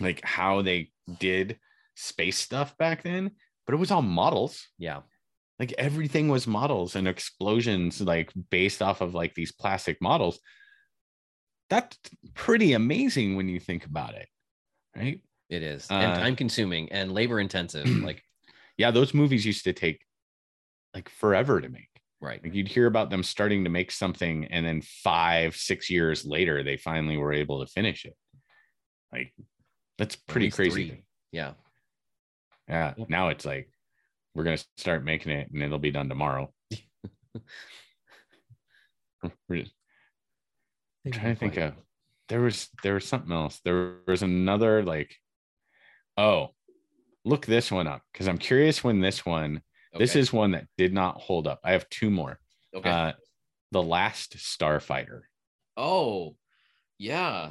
like 0.00 0.24
how 0.24 0.62
they 0.62 0.90
did 1.18 1.58
space 1.94 2.38
stuff 2.38 2.76
back 2.76 3.02
then, 3.02 3.32
but 3.66 3.74
it 3.74 3.78
was 3.78 3.90
all 3.90 4.02
models. 4.02 4.68
Yeah. 4.78 5.02
Like 5.58 5.72
everything 5.78 6.28
was 6.28 6.46
models 6.46 6.96
and 6.96 7.06
explosions, 7.06 8.00
like 8.00 8.32
based 8.50 8.82
off 8.82 9.00
of 9.00 9.14
like 9.14 9.34
these 9.34 9.52
plastic 9.52 10.00
models. 10.00 10.40
That's 11.70 11.96
pretty 12.34 12.72
amazing 12.72 13.36
when 13.36 13.48
you 13.48 13.60
think 13.60 13.86
about 13.86 14.14
it, 14.14 14.28
right? 14.96 15.20
It 15.52 15.62
is. 15.62 15.86
Uh, 15.90 15.94
and 15.94 16.14
time 16.18 16.34
consuming 16.34 16.90
and 16.92 17.12
labor 17.12 17.38
intensive. 17.38 17.86
like, 18.02 18.22
yeah, 18.78 18.90
those 18.90 19.12
movies 19.12 19.44
used 19.44 19.64
to 19.64 19.74
take 19.74 20.04
like 20.94 21.10
forever 21.10 21.60
to 21.60 21.68
make. 21.68 21.88
right. 22.20 22.42
Like 22.42 22.54
you'd 22.54 22.68
hear 22.68 22.86
about 22.86 23.10
them 23.10 23.22
starting 23.22 23.64
to 23.64 23.70
make 23.70 23.90
something, 23.92 24.46
and 24.46 24.64
then 24.64 24.80
five, 24.80 25.54
six 25.54 25.90
years 25.90 26.24
later, 26.24 26.62
they 26.62 26.78
finally 26.78 27.18
were 27.18 27.34
able 27.34 27.64
to 27.64 27.70
finish 27.70 28.06
it. 28.06 28.16
Like 29.12 29.34
that's 29.98 30.16
pretty 30.16 30.50
crazy. 30.50 30.88
three. 30.88 31.04
Yeah. 31.32 31.52
Yeah. 32.66 32.94
Yep. 32.96 33.10
Now 33.10 33.28
it's 33.28 33.44
like 33.44 33.68
we're 34.34 34.44
gonna 34.44 34.58
start 34.78 35.04
making 35.04 35.32
it, 35.32 35.50
and 35.52 35.62
it'll 35.62 35.78
be 35.78 35.90
done 35.90 36.08
tomorrow. 36.08 36.50
We're 39.48 39.62
just 39.62 39.72
trying 41.12 41.34
to 41.34 41.38
think 41.38 41.56
of 41.56 41.74
there 42.28 42.40
was 42.40 42.68
there 42.82 42.94
was 42.94 43.06
something 43.06 43.32
else. 43.32 43.60
There 43.64 43.96
was 44.06 44.22
another 44.22 44.82
like, 44.82 45.14
oh, 46.16 46.50
look 47.24 47.46
this 47.46 47.70
one 47.70 47.86
up 47.86 48.02
because 48.12 48.28
I'm 48.28 48.38
curious 48.38 48.82
when 48.82 49.00
this 49.00 49.24
one. 49.24 49.62
This 49.98 50.16
is 50.16 50.32
one 50.32 50.52
that 50.52 50.68
did 50.78 50.94
not 50.94 51.20
hold 51.20 51.46
up. 51.46 51.60
I 51.62 51.72
have 51.72 51.86
two 51.90 52.08
more. 52.08 52.38
okay. 52.74 52.88
Uh, 52.88 53.12
the 53.72 53.82
Last 53.82 54.36
Starfighter. 54.36 55.20
oh, 55.76 56.36
yeah. 56.98 57.50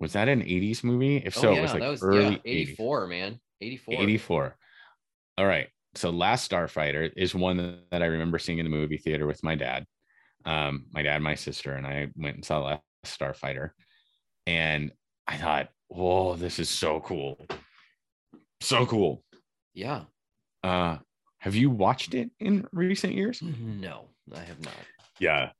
Was 0.00 0.12
that 0.12 0.28
an 0.28 0.42
80s 0.42 0.84
movie? 0.84 1.16
If 1.18 1.36
Oh, 1.38 1.40
so, 1.40 1.52
yeah, 1.52 1.58
it 1.58 1.62
was 1.62 1.72
like 1.72 1.82
that 1.82 1.88
was 1.88 2.02
early 2.02 2.40
yeah, 2.44 2.52
80s. 2.52 2.68
84, 2.70 3.06
man. 3.08 3.40
84. 3.60 3.94
84. 3.94 4.56
All 5.38 5.46
right. 5.46 5.68
So 5.94 6.10
Last 6.10 6.50
Starfighter 6.50 7.10
is 7.16 7.34
one 7.34 7.80
that 7.90 8.02
I 8.02 8.06
remember 8.06 8.38
seeing 8.38 8.58
in 8.58 8.64
the 8.64 8.70
movie 8.70 8.98
theater 8.98 9.26
with 9.26 9.42
my 9.42 9.54
dad. 9.54 9.86
Um, 10.44 10.86
my 10.92 11.02
dad, 11.02 11.20
my 11.22 11.34
sister, 11.34 11.74
and 11.74 11.86
I 11.86 12.08
went 12.16 12.36
and 12.36 12.44
saw 12.44 12.60
Last 12.60 12.82
Starfighter. 13.06 13.70
And 14.46 14.92
I 15.26 15.36
thought, 15.36 15.68
whoa, 15.88 16.36
this 16.36 16.58
is 16.58 16.68
so 16.68 17.00
cool. 17.00 17.46
So 18.60 18.86
cool. 18.86 19.22
Yeah. 19.74 20.02
Uh, 20.62 20.98
have 21.38 21.54
you 21.54 21.70
watched 21.70 22.14
it 22.14 22.30
in 22.40 22.66
recent 22.72 23.14
years? 23.14 23.40
No, 23.42 24.06
I 24.34 24.40
have 24.40 24.60
not. 24.60 24.74
Yeah. 25.18 25.50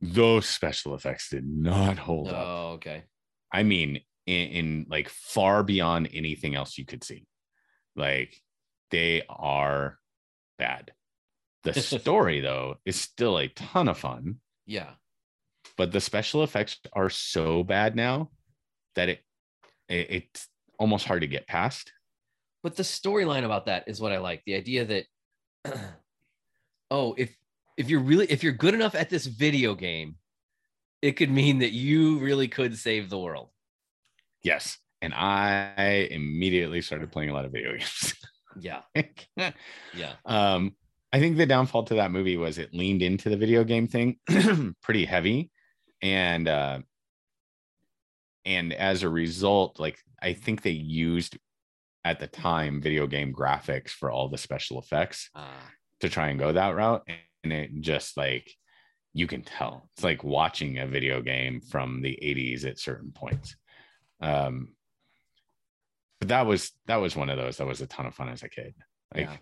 Those 0.00 0.48
special 0.48 0.94
effects 0.94 1.28
did 1.30 1.44
not 1.46 1.98
hold 1.98 2.28
up. 2.28 2.34
Oh, 2.46 2.68
okay. 2.74 3.04
I 3.52 3.62
mean, 3.64 4.00
in, 4.26 4.48
in 4.48 4.86
like 4.88 5.08
far 5.08 5.62
beyond 5.62 6.08
anything 6.12 6.54
else 6.54 6.78
you 6.78 6.86
could 6.86 7.02
see. 7.04 7.26
Like 7.96 8.34
they 8.90 9.22
are 9.28 9.98
bad. 10.58 10.92
The 11.64 11.74
story, 11.80 12.40
though, 12.40 12.76
is 12.84 12.98
still 13.00 13.38
a 13.38 13.48
ton 13.48 13.88
of 13.88 13.98
fun, 13.98 14.36
Yeah. 14.66 14.90
but 15.76 15.92
the 15.92 16.00
special 16.00 16.42
effects 16.44 16.78
are 16.92 17.10
so 17.10 17.64
bad 17.64 17.96
now 17.96 18.30
that 18.94 19.08
it, 19.08 19.20
it 19.88 20.06
it's 20.10 20.48
almost 20.78 21.06
hard 21.06 21.22
to 21.22 21.26
get 21.26 21.46
past. 21.46 21.92
But 22.62 22.76
the 22.76 22.82
storyline 22.82 23.44
about 23.44 23.66
that 23.66 23.84
is 23.86 24.00
what 24.00 24.12
I 24.12 24.18
like. 24.18 24.42
The 24.44 24.54
idea 24.54 24.84
that 24.84 25.04
oh, 26.90 27.14
if 27.16 27.36
if 27.76 27.88
you're 27.88 28.00
really 28.00 28.26
if 28.26 28.42
you're 28.42 28.52
good 28.52 28.74
enough 28.74 28.94
at 28.94 29.10
this 29.10 29.26
video 29.26 29.74
game, 29.74 30.16
it 31.02 31.12
could 31.12 31.30
mean 31.30 31.60
that 31.60 31.72
you 31.72 32.18
really 32.18 32.48
could 32.48 32.76
save 32.76 33.10
the 33.10 33.18
world. 33.18 33.50
Yes. 34.42 34.78
And 35.00 35.14
I 35.14 36.08
immediately 36.10 36.82
started 36.82 37.12
playing 37.12 37.30
a 37.30 37.34
lot 37.34 37.44
of 37.44 37.52
video 37.52 37.72
games. 37.72 38.14
Yeah. 38.60 38.80
Yeah. 39.94 40.14
um, 40.24 40.74
I 41.12 41.20
think 41.20 41.36
the 41.36 41.46
downfall 41.46 41.84
to 41.84 41.94
that 41.94 42.10
movie 42.10 42.36
was 42.36 42.58
it 42.58 42.74
leaned 42.74 43.02
into 43.02 43.28
the 43.28 43.36
video 43.36 43.62
game 43.62 43.86
thing 43.86 44.18
pretty 44.82 45.04
heavy, 45.04 45.52
and 46.02 46.48
uh, 46.48 46.80
and 48.48 48.72
as 48.72 49.02
a 49.02 49.08
result, 49.08 49.78
like 49.78 49.98
I 50.22 50.32
think 50.32 50.62
they 50.62 50.70
used 50.70 51.36
at 52.04 52.18
the 52.20 52.26
time 52.26 52.80
video 52.80 53.06
game 53.06 53.32
graphics 53.32 53.90
for 53.90 54.10
all 54.10 54.28
the 54.28 54.38
special 54.38 54.78
effects 54.80 55.30
Uh, 55.34 55.60
to 56.00 56.08
try 56.08 56.28
and 56.28 56.38
go 56.38 56.52
that 56.52 56.74
route, 56.74 57.06
and 57.44 57.52
it 57.52 57.70
just 57.80 58.16
like 58.16 58.50
you 59.12 59.26
can 59.26 59.42
tell 59.42 59.88
it's 59.94 60.04
like 60.04 60.22
watching 60.24 60.78
a 60.78 60.86
video 60.86 61.20
game 61.22 61.60
from 61.60 62.02
the 62.02 62.18
80s 62.22 62.64
at 62.64 62.78
certain 62.78 63.10
points. 63.12 63.56
Um, 64.20 64.74
but 66.20 66.28
that 66.28 66.46
was 66.46 66.72
that 66.86 66.96
was 66.96 67.14
one 67.16 67.30
of 67.30 67.36
those 67.38 67.56
that 67.58 67.66
was 67.66 67.80
a 67.80 67.86
ton 67.86 68.06
of 68.06 68.14
fun 68.14 68.28
as 68.28 68.42
a 68.42 68.48
kid. 68.48 68.74
Like 69.14 69.26
Yeah. 69.28 69.36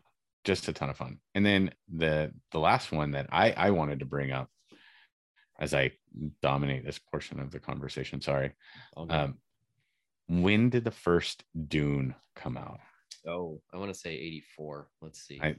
just 0.45 0.69
a 0.69 0.73
ton 0.73 0.91
of 0.91 0.97
fun. 0.97 1.19
And 1.35 1.45
then 1.45 1.73
the 1.95 2.33
the 2.53 2.59
last 2.61 2.93
one 2.93 3.13
that 3.13 3.27
I 3.31 3.53
I 3.53 3.71
wanted 3.71 4.01
to 4.01 4.07
bring 4.07 4.31
up 4.33 4.51
as 5.59 5.75
I 5.75 5.93
dominate 6.43 6.85
this 6.85 6.99
portion 6.99 7.41
of 7.41 7.51
the 7.51 7.61
conversation. 7.61 8.21
Sorry. 8.21 8.53
Um, 8.97 9.39
when 10.29 10.71
did 10.71 10.85
the 10.85 10.91
first 10.91 11.45
Dune 11.69 12.15
come 12.35 12.57
out? 12.57 12.81
oh, 13.29 13.61
I 13.75 13.77
want 13.77 13.93
to 13.93 13.99
say 13.99 14.11
84. 14.15 14.89
Let's 15.03 15.21
see. 15.21 15.41
I 15.43 15.57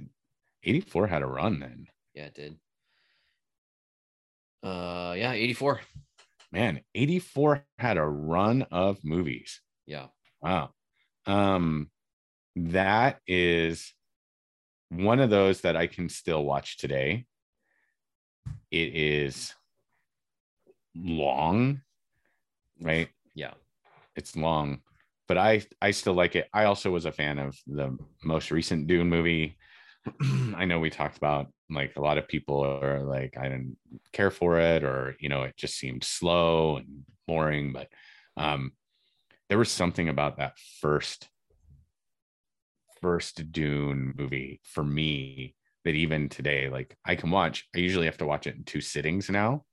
84 0.64 1.08
had 1.08 1.22
a 1.22 1.26
run 1.26 1.60
then. 1.60 1.88
yeah, 2.14 2.26
it 2.26 2.34
did. 2.34 2.58
Uh 4.64 5.14
yeah, 5.18 5.34
84. 5.34 5.82
Man, 6.52 6.82
84 6.96 7.66
had 7.78 7.98
a 7.98 8.06
run 8.06 8.66
of 8.72 9.04
movies. 9.04 9.62
Yeah. 9.86 10.08
Wow. 10.42 10.72
Um 11.26 11.90
that 12.56 13.20
is 13.28 13.94
one 14.90 15.20
of 15.20 15.30
those 15.30 15.62
that 15.62 15.76
I 15.76 15.88
can 15.88 16.10
still 16.10 16.44
watch 16.44 16.78
today. 16.78 17.26
It 18.72 18.96
is 18.96 19.54
long, 21.04 21.82
right? 22.82 23.10
Yeah. 23.36 23.54
It's 24.16 24.36
long, 24.36 24.82
but 25.28 25.38
I 25.38 25.64
I 25.82 25.92
still 25.92 26.14
like 26.14 26.36
it. 26.36 26.48
I 26.54 26.66
also 26.66 26.92
was 26.92 27.06
a 27.06 27.12
fan 27.12 27.40
of 27.40 27.58
the 27.68 27.98
most 28.24 28.52
recent 28.52 28.88
Dune 28.88 29.10
movie. 29.10 29.58
I 30.56 30.66
know 30.66 30.80
we 30.80 30.90
talked 30.90 31.18
about 31.18 31.48
like 31.70 31.94
a 31.98 32.02
lot 32.02 32.18
of 32.18 32.28
people 32.28 32.62
are 32.62 33.04
like 33.04 33.38
I 33.38 33.44
didn't 33.44 33.78
care 34.14 34.32
for 34.32 34.60
it 34.60 34.84
or 34.84 35.16
you 35.20 35.30
know 35.30 35.44
it 35.44 35.56
just 35.58 35.78
seemed 35.78 36.04
slow 36.04 36.78
and 36.78 37.04
boring, 37.28 37.74
but 37.74 37.90
um 38.38 38.72
there 39.50 39.58
was 39.58 39.72
something 39.72 40.10
about 40.10 40.38
that 40.38 40.58
first 40.82 41.30
first 43.02 43.52
Dune 43.52 44.14
movie 44.18 44.60
for 44.64 44.84
me 44.84 45.56
that 45.84 45.96
even 45.96 46.30
today, 46.30 46.70
like 46.70 46.98
I 47.06 47.16
can 47.16 47.32
watch. 47.32 47.68
I 47.76 47.80
usually 47.80 48.06
have 48.08 48.18
to 48.18 48.26
watch 48.26 48.48
it 48.48 48.56
in 48.56 48.64
two 48.64 48.82
sittings 48.82 49.30
now. 49.30 49.64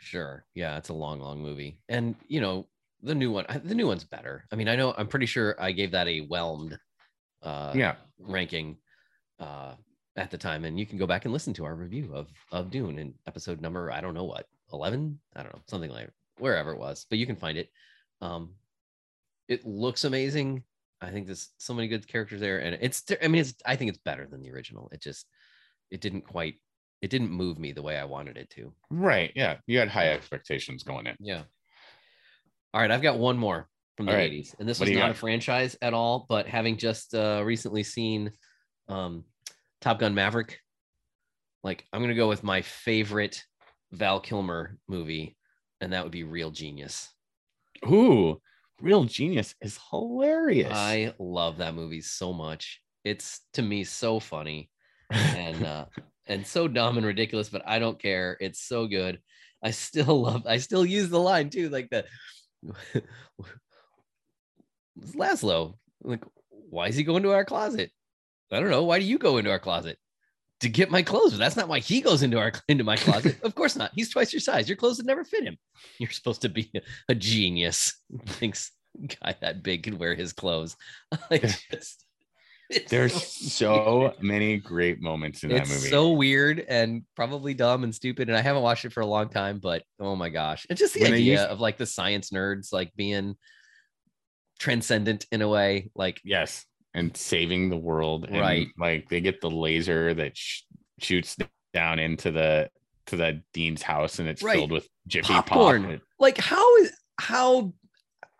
Sure. 0.00 0.44
Yeah, 0.54 0.76
it's 0.76 0.90
a 0.90 0.94
long, 0.94 1.20
long 1.20 1.40
movie. 1.40 1.78
And 1.88 2.14
you 2.28 2.40
know, 2.40 2.68
the 3.02 3.14
new 3.14 3.30
one, 3.30 3.46
the 3.64 3.74
new 3.74 3.86
one's 3.86 4.04
better. 4.04 4.44
I 4.52 4.56
mean, 4.56 4.68
I 4.68 4.76
know 4.76 4.94
I'm 4.96 5.08
pretty 5.08 5.26
sure 5.26 5.54
I 5.60 5.72
gave 5.72 5.90
that 5.92 6.08
a 6.08 6.20
whelmed 6.20 6.78
uh 7.42 7.72
Yeah. 7.76 7.96
ranking 8.18 8.78
uh 9.38 9.74
at 10.16 10.30
the 10.30 10.38
time. 10.38 10.64
And 10.64 10.78
you 10.78 10.86
can 10.86 10.98
go 10.98 11.06
back 11.06 11.24
and 11.24 11.32
listen 11.32 11.52
to 11.54 11.64
our 11.64 11.74
review 11.74 12.14
of 12.14 12.28
of 12.52 12.70
Dune 12.70 12.98
in 12.98 13.14
episode 13.26 13.60
number, 13.60 13.90
I 13.90 14.00
don't 14.00 14.14
know 14.14 14.24
what, 14.24 14.46
11? 14.72 15.18
I 15.36 15.42
don't 15.42 15.54
know, 15.54 15.62
something 15.68 15.90
like 15.90 16.10
wherever 16.38 16.72
it 16.72 16.78
was, 16.78 17.06
but 17.08 17.18
you 17.18 17.26
can 17.26 17.36
find 17.36 17.58
it. 17.58 17.70
Um 18.20 18.54
it 19.48 19.66
looks 19.66 20.04
amazing. 20.04 20.64
I 21.00 21.10
think 21.10 21.26
there's 21.26 21.50
so 21.58 21.74
many 21.74 21.86
good 21.88 22.06
characters 22.08 22.40
there, 22.40 22.60
and 22.60 22.78
it's. 22.80 23.04
I 23.22 23.28
mean, 23.28 23.42
it's. 23.42 23.52
I 23.66 23.76
think 23.76 23.90
it's 23.90 23.98
better 23.98 24.26
than 24.26 24.40
the 24.40 24.50
original. 24.50 24.88
It 24.90 25.02
just, 25.02 25.26
it 25.90 26.00
didn't 26.00 26.22
quite. 26.22 26.54
It 27.04 27.10
didn't 27.10 27.30
move 27.30 27.58
me 27.58 27.72
the 27.72 27.82
way 27.82 27.98
I 27.98 28.06
wanted 28.06 28.38
it 28.38 28.48
to. 28.52 28.72
Right. 28.88 29.30
Yeah. 29.36 29.58
You 29.66 29.78
had 29.78 29.90
high 29.90 30.08
expectations 30.08 30.84
going 30.84 31.06
in. 31.06 31.14
Yeah. 31.20 31.42
All 32.72 32.80
right, 32.80 32.90
I've 32.90 33.02
got 33.02 33.18
one 33.18 33.36
more 33.36 33.68
from 33.98 34.06
the 34.06 34.14
right. 34.14 34.32
80s, 34.32 34.58
and 34.58 34.66
this 34.66 34.80
What 34.80 34.88
was 34.88 34.96
not 34.96 35.08
got? 35.08 35.10
a 35.10 35.14
franchise 35.14 35.76
at 35.82 35.92
all, 35.92 36.24
but 36.30 36.46
having 36.46 36.78
just 36.78 37.14
uh, 37.14 37.42
recently 37.44 37.82
seen 37.82 38.32
um, 38.88 39.24
Top 39.82 39.98
Gun 39.98 40.14
Maverick, 40.14 40.60
like 41.62 41.84
I'm 41.92 42.00
gonna 42.00 42.14
go 42.14 42.26
with 42.26 42.42
my 42.42 42.62
favorite 42.62 43.44
Val 43.92 44.18
Kilmer 44.18 44.78
movie, 44.88 45.36
and 45.82 45.92
that 45.92 46.04
would 46.04 46.10
be 46.10 46.24
Real 46.24 46.50
Genius. 46.50 47.12
Ooh, 47.86 48.40
Real 48.80 49.04
Genius 49.04 49.54
is 49.60 49.78
hilarious. 49.90 50.72
I 50.72 51.12
love 51.18 51.58
that 51.58 51.74
movie 51.74 52.00
so 52.00 52.32
much. 52.32 52.80
It's 53.04 53.42
to 53.52 53.62
me 53.62 53.84
so 53.84 54.18
funny 54.20 54.70
and 55.10 55.64
uh, 55.64 55.84
and 56.26 56.46
so 56.46 56.68
dumb 56.68 56.96
and 56.96 57.06
ridiculous, 57.06 57.48
but 57.48 57.62
I 57.66 57.78
don't 57.78 58.00
care. 58.00 58.36
It's 58.40 58.60
so 58.60 58.86
good. 58.86 59.20
I 59.62 59.70
still 59.70 60.22
love. 60.22 60.46
I 60.46 60.58
still 60.58 60.84
use 60.84 61.08
the 61.08 61.20
line 61.20 61.50
too, 61.50 61.68
like 61.68 61.90
the 61.90 62.04
Lazlo. 65.14 65.76
Like, 66.02 66.24
why 66.50 66.88
is 66.88 66.96
he 66.96 67.02
going 67.02 67.22
to 67.22 67.32
our 67.32 67.44
closet? 67.44 67.90
I 68.52 68.60
don't 68.60 68.70
know. 68.70 68.84
Why 68.84 68.98
do 68.98 69.04
you 69.04 69.18
go 69.18 69.38
into 69.38 69.50
our 69.50 69.58
closet? 69.58 69.98
To 70.60 70.68
get 70.68 70.90
my 70.90 71.02
clothes, 71.02 71.36
that's 71.36 71.56
not 71.56 71.68
why 71.68 71.80
he 71.80 72.00
goes 72.00 72.22
into 72.22 72.38
our 72.38 72.52
into 72.68 72.84
my 72.84 72.96
closet. 72.96 73.42
of 73.42 73.54
course 73.54 73.76
not. 73.76 73.90
He's 73.94 74.10
twice 74.10 74.32
your 74.32 74.40
size. 74.40 74.68
Your 74.68 74.76
clothes 74.76 74.98
would 74.98 75.06
never 75.06 75.24
fit 75.24 75.44
him. 75.44 75.58
You're 75.98 76.10
supposed 76.10 76.42
to 76.42 76.48
be 76.48 76.70
a, 76.74 76.80
a 77.10 77.14
genius. 77.14 77.94
Thinks 78.26 78.70
guy 79.20 79.34
that 79.40 79.62
big 79.62 79.82
can 79.82 79.98
wear 79.98 80.14
his 80.14 80.32
clothes. 80.32 80.76
I 81.30 81.38
just, 81.38 82.04
it's 82.70 82.90
There's 82.90 83.12
so 83.14 84.12
so 84.12 84.14
many 84.20 84.56
great 84.56 85.00
moments 85.00 85.42
in 85.44 85.50
that 85.50 85.62
it's 85.62 85.70
movie. 85.70 85.88
so 85.88 86.12
weird 86.12 86.60
and 86.60 87.02
probably 87.14 87.54
dumb 87.54 87.84
and 87.84 87.94
stupid. 87.94 88.28
And 88.28 88.36
I 88.36 88.40
haven't 88.40 88.62
watched 88.62 88.84
it 88.84 88.92
for 88.92 89.00
a 89.00 89.06
long 89.06 89.28
time, 89.28 89.58
but 89.58 89.82
oh 90.00 90.16
my 90.16 90.28
gosh. 90.30 90.66
It's 90.70 90.80
just 90.80 90.94
the 90.94 91.00
When 91.02 91.14
idea 91.14 91.32
used- 91.32 91.44
of 91.44 91.60
like 91.60 91.76
the 91.78 91.86
science 91.86 92.30
nerds 92.30 92.72
like 92.72 92.92
being 92.96 93.36
transcendent 94.58 95.26
in 95.32 95.42
a 95.42 95.48
way. 95.48 95.90
Like, 95.94 96.20
yes, 96.24 96.64
and 96.94 97.16
saving 97.16 97.70
the 97.70 97.76
world. 97.76 98.24
and, 98.28 98.38
Right. 98.40 98.68
Like 98.78 99.08
they 99.08 99.20
get 99.20 99.40
the 99.40 99.50
laser 99.50 100.14
that 100.14 100.36
sh- 100.36 100.62
shoots 100.98 101.36
down 101.72 101.98
into 101.98 102.30
the 102.30 102.70
to 103.06 103.16
the 103.16 103.42
dean's 103.52 103.82
house, 103.82 104.18
and 104.18 104.28
it's 104.28 104.42
Right. 104.42 104.56
filled 104.56 104.72
with 104.72 104.88
Jiffy 105.06 105.32
Popcorn. 105.34 105.84
Pop. 105.84 106.00
like 106.18 106.38
how 106.38 106.76
is 106.78 106.92
how 107.20 107.74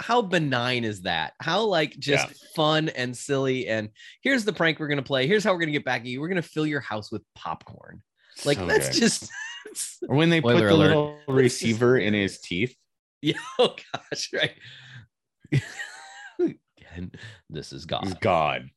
how 0.01 0.22
benign 0.22 0.84
is 0.84 1.03
that? 1.03 1.34
How 1.40 1.62
like 1.62 1.99
just 1.99 2.26
fun 2.57 2.88
and 2.90 3.16
silly. 3.16 3.68
And 3.68 3.90
here's 4.22 4.45
the 4.45 4.53
prank 4.53 4.78
we're 4.80 4.88
gonna 4.88 5.03
play. 5.03 5.26
Here's 5.26 5.45
how 5.45 5.53
we're 5.53 5.61
gonna 5.61 5.72
get 5.72 5.84
back 5.84 6.01
at 6.03 6.07
you. 6.07 6.20
We're 6.20 6.28
gonna 6.28 6.42
fill 6.42 6.66
your 6.66 6.80
house 6.80 7.12
with 7.12 7.22
popcorn. 7.34 8.03
Like 8.45 8.59
So 8.59 8.66
that's 8.66 8.88
good. 8.90 9.01
just 9.01 9.30
Or 10.09 10.16
when 10.16 10.30
they 10.30 10.40
put 10.42 10.57
the 10.57 10.66
alert. 10.70 10.76
little 10.88 11.18
receiver 11.28 11.97
in 11.99 12.12
his 12.14 12.40
teeth. 12.40 12.76
yeah, 13.22 13.38
oh 13.59 13.74
gosh, 13.92 14.30
right. 14.32 14.55
Again, 16.40 17.12
this 17.49 17.72
is 17.72 17.86
God. 17.86 18.18
God. 18.20 18.68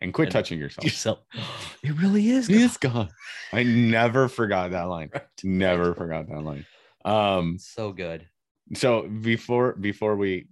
and 0.00 0.12
quit 0.14 0.26
And- 0.28 0.32
touching 0.32 0.58
yourself. 0.58 0.84
yourself. 0.84 1.18
It 1.82 1.92
really 2.00 2.30
is. 2.30 2.48
God. 2.48 2.56
is 2.56 2.76
God. 2.76 3.10
I 3.52 3.62
never 3.62 4.28
forgot 4.28 4.72
that 4.72 4.82
line. 4.84 5.10
Right. 5.12 5.22
Never 5.44 5.94
forgot 5.94 6.28
that 6.28 6.42
line. 6.42 6.66
Um, 7.04 7.56
So 7.58 7.92
good. 7.92 8.26
So 8.74 9.08
before 9.08 9.74
before 9.74 10.16
we 10.16 10.46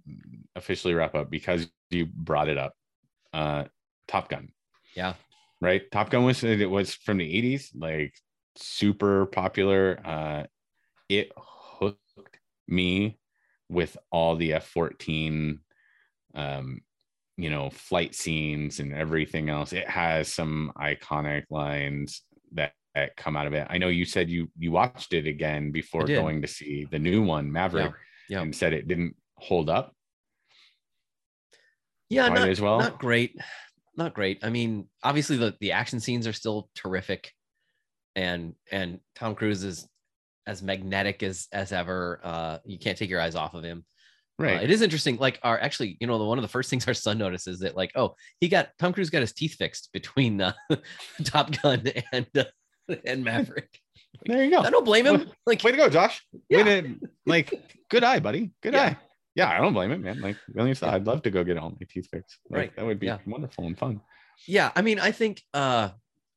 officially 0.55 0.93
wrap 0.93 1.15
up, 1.15 1.29
because 1.29 1.67
you 1.89 2.05
brought 2.05 2.49
it 2.49 2.57
up, 2.57 2.73
uh, 3.33 3.65
Top 4.07 4.29
Gun. 4.29 4.49
Yeah. 4.95 5.13
Right. 5.61 5.89
Top 5.91 6.09
Gun 6.09 6.23
was 6.23 6.43
it 6.43 6.69
was 6.69 6.93
from 6.93 7.17
the 7.17 7.57
80s, 7.57 7.69
like 7.75 8.13
super 8.55 9.25
popular. 9.27 9.99
Uh 10.03 10.43
it 11.09 11.31
hooked 11.37 12.39
me 12.67 13.17
with 13.69 13.97
all 14.11 14.35
the 14.35 14.53
F-14 14.53 15.59
um 16.35 16.81
you 17.37 17.49
know 17.49 17.69
flight 17.69 18.15
scenes 18.15 18.79
and 18.79 18.93
everything 18.93 19.49
else. 19.49 19.73
It 19.73 19.89
has 19.89 20.33
some 20.33 20.71
iconic 20.77 21.45
lines 21.49 22.23
that, 22.53 22.73
that 22.95 23.15
come 23.15 23.37
out 23.37 23.47
of 23.47 23.53
it. 23.53 23.67
I 23.69 23.77
know 23.77 23.89
you 23.89 24.05
said 24.05 24.29
you 24.29 24.49
you 24.57 24.71
watched 24.71 25.13
it 25.13 25.27
again 25.27 25.71
before 25.71 26.05
going 26.21 26.41
to 26.41 26.47
see 26.47 26.87
the 26.89 26.99
new 26.99 27.21
one, 27.23 27.51
Maverick, 27.51 27.91
yeah. 27.91 28.06
And 28.29 28.55
said 28.55 28.73
it 28.73 28.87
didn't 28.87 29.15
hold 29.37 29.69
up 29.69 29.93
Yeah, 32.09 32.29
not, 32.29 32.49
as 32.49 32.61
well. 32.61 32.79
not 32.79 32.99
great. 32.99 33.35
Not 33.95 34.13
great. 34.13 34.39
I 34.43 34.49
mean, 34.49 34.87
obviously 35.03 35.37
the 35.37 35.55
the 35.59 35.71
action 35.71 35.99
scenes 35.99 36.27
are 36.27 36.33
still 36.33 36.69
terrific, 36.75 37.31
and 38.15 38.53
and 38.71 38.99
Tom 39.15 39.35
Cruise 39.35 39.63
is 39.63 39.87
as 40.45 40.61
magnetic 40.61 41.23
as 41.23 41.47
as 41.51 41.71
ever. 41.71 42.19
Uh, 42.23 42.57
you 42.63 42.77
can't 42.79 42.97
take 42.97 43.09
your 43.09 43.21
eyes 43.21 43.35
off 43.35 43.53
of 43.53 43.63
him. 43.63 43.85
Uh, 44.39 44.43
right. 44.43 44.63
it 44.63 44.69
is 44.69 44.83
interesting. 44.83 45.17
Like 45.17 45.39
our 45.41 45.59
actually, 45.59 45.97
you 45.99 46.05
know, 46.05 46.19
the 46.19 46.25
one 46.25 46.37
of 46.37 46.43
the 46.43 46.47
first 46.47 46.69
things 46.69 46.87
our 46.87 46.93
son 46.93 47.17
notices 47.17 47.59
that 47.59 47.75
like, 47.75 47.91
oh, 47.95 48.15
he 48.39 48.47
got 48.47 48.69
Tom 48.77 48.93
Cruise 48.93 49.09
got 49.09 49.21
his 49.21 49.33
teeth 49.33 49.55
fixed 49.55 49.89
between 49.93 50.39
uh, 50.41 50.53
Top 51.23 51.51
Gun 51.61 51.83
and 52.11 52.27
uh, 52.37 52.43
and 53.05 53.23
Maverick. 53.23 53.79
There 54.25 54.43
you 54.43 54.51
go. 54.51 54.59
I 54.59 54.69
don't 54.69 54.85
blame 54.85 55.05
him. 55.05 55.29
Like, 55.45 55.63
Way 55.63 55.71
to 55.71 55.77
go, 55.77 55.89
Josh. 55.89 56.25
Yeah. 56.49 56.63
to 56.63 56.95
like 57.25 57.53
good 57.89 58.03
eye, 58.03 58.19
buddy. 58.19 58.51
Good 58.61 58.73
Yeah. 58.73 58.81
eye. 58.83 58.97
Yeah, 59.35 59.49
I 59.51 59.59
don't 59.59 59.73
blame 59.73 59.91
it, 59.91 59.99
man. 59.99 60.19
Like 60.19 60.35
really, 60.53 60.71
Yeah. 60.81 60.91
I'd 60.95 61.05
love 61.05 61.21
to 61.23 61.29
go 61.31 61.43
get 61.43 61.57
all 61.57 61.69
my 61.69 61.85
teeth 61.89 62.07
fixed. 62.11 62.37
Like, 62.49 62.57
Right. 62.59 62.75
That 62.75 62.85
would 62.85 62.99
be 62.99 63.05
Yeah. 63.07 63.19
wonderful 63.25 63.65
and 63.65 63.77
fun. 63.77 64.01
yeah 64.47 64.71
i 64.75 64.83
mean 64.83 64.99
i 64.99 65.11
think 65.11 65.41
uh 65.55 65.89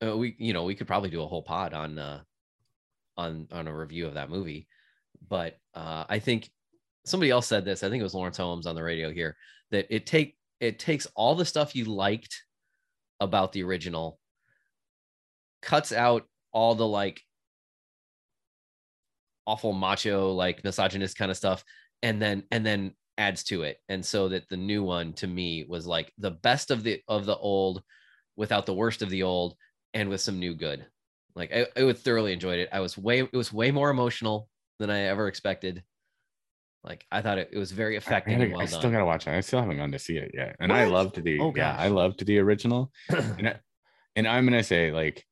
uh, 0.02 0.16
we 0.16 0.34
you 0.38 0.54
know 0.54 0.64
we 0.64 0.74
could 0.74 0.86
probably 0.86 1.10
do 1.10 1.22
a 1.22 1.26
whole 1.26 1.42
pod 1.42 1.74
on 1.74 1.98
uh 1.98 2.20
on 3.18 3.46
on 3.52 3.68
a 3.68 3.74
review 3.76 4.06
of 4.06 4.14
that 4.14 4.30
movie 4.30 4.66
but 5.28 5.58
uh 5.74 6.04
i 6.08 6.18
think 6.18 6.48
somebody 7.04 7.30
else 7.30 7.46
said 7.46 7.62
this 7.62 7.82
i 7.82 7.90
think 7.90 8.00
it 8.00 8.02
was 8.02 8.14
lawrence 8.14 8.38
holmes 8.38 8.66
on 8.66 8.74
the 8.74 8.82
radio 8.82 9.10
here 9.12 9.36
that 9.70 9.84
it 9.94 10.06
take 10.06 10.34
it 10.60 10.78
takes 10.78 11.06
all 11.14 11.34
the 11.34 11.44
stuff 11.44 11.76
you 11.76 11.84
liked 11.84 12.42
about 13.20 13.52
the 13.52 13.62
original 13.62 14.18
cuts 15.60 15.92
out 15.92 16.24
all 16.52 16.74
the 16.74 16.86
like 16.86 17.20
awful 19.50 19.72
macho 19.72 20.30
like 20.32 20.62
misogynist 20.64 21.16
kind 21.18 21.30
of 21.30 21.36
stuff 21.36 21.64
and 22.02 22.20
then 22.22 22.42
and 22.52 22.64
then 22.64 22.94
adds 23.18 23.42
to 23.44 23.62
it 23.62 23.78
and 23.88 24.04
so 24.04 24.28
that 24.28 24.48
the 24.48 24.56
new 24.56 24.82
one 24.82 25.12
to 25.12 25.26
me 25.26 25.64
was 25.68 25.86
like 25.86 26.12
the 26.18 26.30
best 26.30 26.70
of 26.70 26.82
the 26.84 27.00
of 27.08 27.26
the 27.26 27.36
old 27.36 27.82
without 28.36 28.64
the 28.66 28.74
worst 28.74 29.02
of 29.02 29.10
the 29.10 29.22
old 29.24 29.54
and 29.92 30.08
with 30.08 30.20
some 30.20 30.38
new 30.38 30.54
good 30.54 30.86
like 31.34 31.52
i, 31.52 31.66
I 31.76 31.82
would 31.84 31.98
thoroughly 31.98 32.32
enjoyed 32.32 32.60
it 32.60 32.68
i 32.72 32.80
was 32.80 32.96
way 32.96 33.20
it 33.20 33.32
was 33.32 33.52
way 33.52 33.70
more 33.72 33.90
emotional 33.90 34.48
than 34.78 34.88
i 34.90 35.00
ever 35.00 35.26
expected 35.28 35.82
like 36.84 37.04
i 37.12 37.20
thought 37.20 37.38
it, 37.38 37.50
it 37.52 37.58
was 37.58 37.72
very 37.72 37.94
I, 37.94 37.98
effective 37.98 38.32
gotta- 38.34 38.44
and 38.44 38.52
well 38.52 38.62
I 38.62 38.66
still 38.66 38.90
gotta 38.90 39.04
watch 39.04 39.26
it. 39.26 39.32
I 39.34 39.40
still 39.40 39.60
haven't 39.60 39.76
gone 39.76 39.92
to 39.92 39.98
see 39.98 40.16
it 40.16 40.30
yet. 40.32 40.56
And 40.60 40.72
I 40.72 40.84
What? 40.84 40.92
loved 40.92 41.22
the 41.22 41.40
Oh, 41.40 41.52
yeah, 41.54 41.72
gosh. 41.76 41.80
I 41.80 41.88
loved 41.88 42.24
the 42.24 42.38
original. 42.38 42.90
and, 43.10 43.48
I, 43.48 43.54
and 44.16 44.26
I'm 44.26 44.44
gonna 44.46 44.62
say, 44.64 44.90
like, 44.90 45.26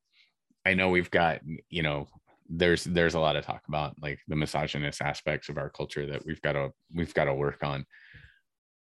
I 0.67 0.75
know 0.75 0.91
we've 0.91 1.11
got, 1.11 1.41
you 1.71 1.83
know, 1.83 2.09
there's 2.49 2.85
there's 2.85 3.15
a 3.15 3.21
lot 3.21 3.37
of 3.37 3.45
talk 3.45 3.63
about 3.69 3.95
like 4.01 4.19
the 4.29 4.37
misogynist 4.37 5.03
aspects 5.03 5.49
of 5.49 5.59
our 5.59 5.69
culture 5.71 6.07
that 6.07 6.25
we've 6.25 6.41
got 6.43 6.53
to 6.53 6.71
we've 6.95 7.15
got 7.15 7.25
to 7.25 7.35
work 7.35 7.63
on. 7.63 7.85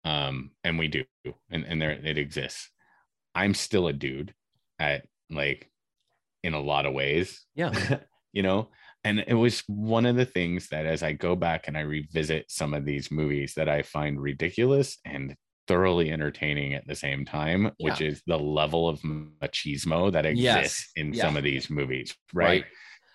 Um, 0.05 0.51
and 0.63 0.79
we 0.79 0.87
do, 0.87 1.03
and, 1.51 1.65
and 1.65 1.81
there 1.81 1.91
it 1.91 2.17
exists. 2.17 2.69
I'm 3.35 3.53
still 3.53 3.87
a 3.87 3.93
dude 3.93 4.33
at 4.79 5.05
like 5.29 5.69
in 6.43 6.53
a 6.53 6.59
lot 6.59 6.85
of 6.85 6.93
ways. 6.93 7.45
yeah 7.55 7.99
you 8.33 8.41
know 8.43 8.69
and 9.03 9.23
it 9.27 9.33
was 9.33 9.63
one 9.67 10.05
of 10.05 10.15
the 10.15 10.25
things 10.25 10.67
that 10.69 10.85
as 10.85 11.01
i 11.03 11.11
go 11.11 11.35
back 11.35 11.67
and 11.67 11.75
i 11.77 11.81
revisit 11.81 12.45
some 12.49 12.73
of 12.73 12.85
these 12.85 13.09
movies 13.11 13.53
that 13.55 13.67
i 13.67 13.81
find 13.81 14.21
ridiculous 14.21 14.97
and 15.05 15.35
thoroughly 15.67 16.11
entertaining 16.11 16.73
at 16.75 16.85
the 16.87 16.95
same 16.95 17.25
time 17.25 17.71
which 17.79 18.01
is 18.01 18.21
the 18.27 18.37
level 18.37 18.87
of 18.87 18.99
machismo 19.01 20.11
that 20.11 20.25
exists 20.25 20.91
Yes. 20.95 21.05
in 21.07 21.13
Yeah. 21.13 21.23
some 21.23 21.37
of 21.37 21.43
these 21.43 21.69
movies 21.69 22.15
right, 22.33 22.45
Right. 22.47 22.65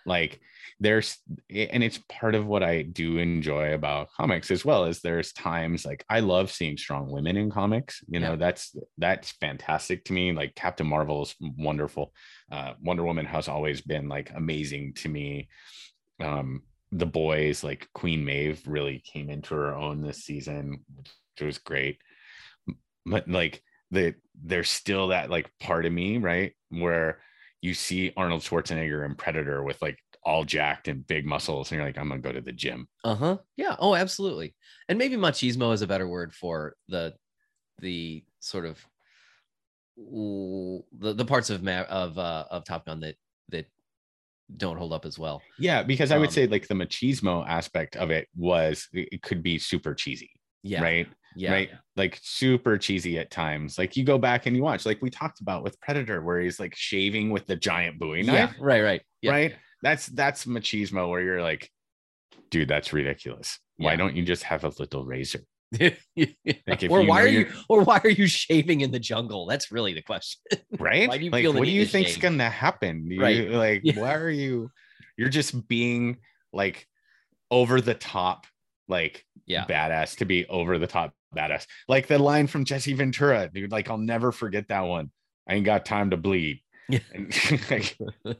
Like 0.06 0.40
there's 0.80 1.16
and 1.48 1.84
it's 1.84 2.00
part 2.08 2.34
of 2.34 2.46
what 2.46 2.62
i 2.62 2.82
do 2.82 3.18
enjoy 3.18 3.72
about 3.74 4.08
comics 4.16 4.50
as 4.50 4.64
well 4.64 4.84
as 4.84 5.00
there's 5.00 5.32
times 5.32 5.84
like 5.86 6.04
i 6.10 6.20
love 6.20 6.50
seeing 6.50 6.76
strong 6.76 7.08
women 7.10 7.36
in 7.36 7.50
comics 7.50 8.02
you 8.08 8.18
know 8.20 8.30
Yeah. 8.30 8.36
that's 8.36 8.76
that's 8.98 9.30
fantastic 9.32 10.04
to 10.06 10.12
me. 10.12 10.32
Like 10.32 10.54
captain 10.54 10.86
marvel 10.86 11.22
is 11.22 11.34
wonderful. 11.40 12.12
Uh 12.50 12.74
wonder 12.82 13.04
woman 13.04 13.26
has 13.26 13.48
always 13.48 13.80
been 13.82 14.08
like 14.08 14.30
amazing 14.34 14.94
to 14.94 15.08
me. 15.08 15.48
Um 16.20 16.62
the 16.92 17.06
boys 17.06 17.64
like 17.64 17.88
queen 17.94 18.24
maeve 18.24 18.62
really 18.66 18.98
came 19.12 19.30
into 19.30 19.54
her 19.54 19.74
own 19.74 20.00
this 20.02 20.24
season 20.24 20.84
which 20.96 21.46
was 21.46 21.58
great. 21.58 21.98
But 23.06 23.28
like 23.28 23.62
the 23.90 24.14
there's 24.42 24.70
still 24.70 25.08
that 25.08 25.30
like 25.30 25.50
part 25.60 25.86
of 25.86 25.92
me 25.92 26.18
right 26.18 26.52
where 26.70 27.20
you 27.64 27.72
see 27.74 28.12
arnold 28.16 28.42
schwarzenegger 28.42 29.06
in 29.06 29.14
predator 29.14 29.62
with 29.62 29.80
like 29.80 29.98
all 30.22 30.44
jacked 30.44 30.86
and 30.88 31.06
big 31.06 31.24
muscles 31.24 31.70
and 31.70 31.76
you're 31.78 31.86
like 31.86 31.96
i'm 31.98 32.08
gonna 32.08 32.20
go 32.20 32.32
to 32.32 32.40
the 32.40 32.52
gym 32.52 32.86
Uh-huh. 33.04 33.36
Yeah. 33.56 33.76
Oh, 33.78 33.94
absolutely. 33.94 34.54
And 34.88 34.98
maybe 34.98 35.16
machismo 35.16 35.72
is 35.72 35.82
a 35.82 35.86
better 35.86 36.08
word 36.08 36.34
for 36.34 36.74
the 36.88 37.14
the 37.80 38.24
sort 38.40 38.66
of 38.66 38.76
the, 39.96 41.14
the 41.14 41.24
parts 41.24 41.50
of 41.50 41.62
Ma- 41.62 41.82
of 41.88 42.18
uh 42.18 42.44
of 42.50 42.64
Top 42.64 42.86
Gun 42.86 43.00
that 43.00 43.16
that 43.50 43.66
don't 44.56 44.76
hold 44.76 44.92
up 44.92 45.04
as 45.06 45.18
well. 45.18 45.40
yeah 45.58 45.82
because 45.82 46.10
i 46.12 46.18
would 46.18 46.28
Um, 46.28 46.32
say 46.34 46.46
like 46.46 46.68
the 46.68 46.74
machismo 46.74 47.46
aspect 47.48 47.96
of 47.96 48.10
it 48.10 48.28
was 48.36 48.88
it 48.92 49.08
it 49.12 49.22
could 49.22 49.42
be 49.42 49.58
super 49.58 49.94
cheesy 49.94 50.30
Yeah. 50.62 50.82
right 50.82 51.08
Yeah. 51.36 51.52
right 51.52 51.70
like 51.96 52.18
super 52.22 52.78
cheesy 52.78 53.18
at 53.18 53.30
times 53.30 53.78
like 53.78 53.96
you 53.96 54.04
go 54.04 54.18
back 54.18 54.46
and 54.46 54.56
you 54.56 54.62
watch 54.62 54.84
like 54.86 55.00
we 55.02 55.10
talked 55.10 55.40
about 55.40 55.62
with 55.62 55.80
predator 55.80 56.22
where 56.22 56.40
he's 56.40 56.58
like 56.60 56.74
shaving 56.76 57.30
with 57.30 57.46
the 57.46 57.56
giant 57.56 57.98
bowie 57.98 58.22
knife 58.22 58.50
Yeah. 58.56 58.64
Right. 58.64 58.82
Right. 58.82 59.02
Yeah. 59.22 59.30
right 59.30 59.54
that's 59.82 60.06
that's 60.06 60.44
machismo 60.46 61.08
where 61.10 61.20
you're 61.20 61.42
like 61.42 61.70
dude 62.50 62.68
that's 62.68 62.92
ridiculous 62.92 63.58
why 63.76 63.92
Yeah. 63.92 63.96
don't 63.96 64.16
you 64.16 64.24
just 64.24 64.42
have 64.44 64.64
a 64.64 64.72
little 64.78 65.04
razor 65.04 65.40
Like, 66.16 66.84
or 66.88 67.02
why 67.04 67.22
are 67.22 67.26
you 67.26 67.48
or 67.68 67.82
why 67.82 68.00
are 68.04 68.10
you 68.10 68.26
shaving 68.28 68.82
in 68.82 68.90
the 68.92 68.98
jungle? 69.00 69.46
That's 69.46 69.72
really 69.72 69.92
the 69.92 70.02
question. 70.02 70.40
right 70.78 71.08
Why 71.08 71.18
do 71.18 71.24
you 71.24 71.30
like 71.30 71.42
feel 71.42 71.52
what 71.52 71.64
do 71.64 71.70
you 71.70 71.84
think's 71.86 72.12
shave? 72.12 72.22
gonna 72.22 72.48
happen 72.50 73.08
Do 73.08 73.20
Right. 73.20 73.36
you, 73.36 73.48
like 73.50 73.80
Yeah. 73.82 73.98
why 74.00 74.14
are 74.14 74.30
you 74.30 74.70
you're 75.16 75.28
just 75.30 75.66
being 75.68 76.18
like 76.52 76.86
over 77.50 77.80
the 77.80 77.94
top 77.94 78.46
like 78.88 79.24
Yeah. 79.46 79.64
badass 79.66 80.16
to 80.18 80.24
be 80.24 80.46
over 80.46 80.78
the 80.78 80.86
top 80.86 81.12
badass. 81.34 81.66
Like 81.88 82.06
the 82.06 82.18
line 82.18 82.46
from 82.46 82.64
jesse 82.64 82.94
ventura 82.94 83.50
dude 83.52 83.72
like 83.72 83.90
i'll 83.90 83.98
never 83.98 84.32
forget 84.32 84.68
that 84.68 84.82
one. 84.82 85.10
I 85.48 85.54
ain't 85.54 85.66
got 85.66 85.84
time 85.84 86.10
to 86.10 86.16
bleed. 86.16 86.60
Yeah. 86.88 87.00
And, 87.12 87.34
like, 87.70 87.98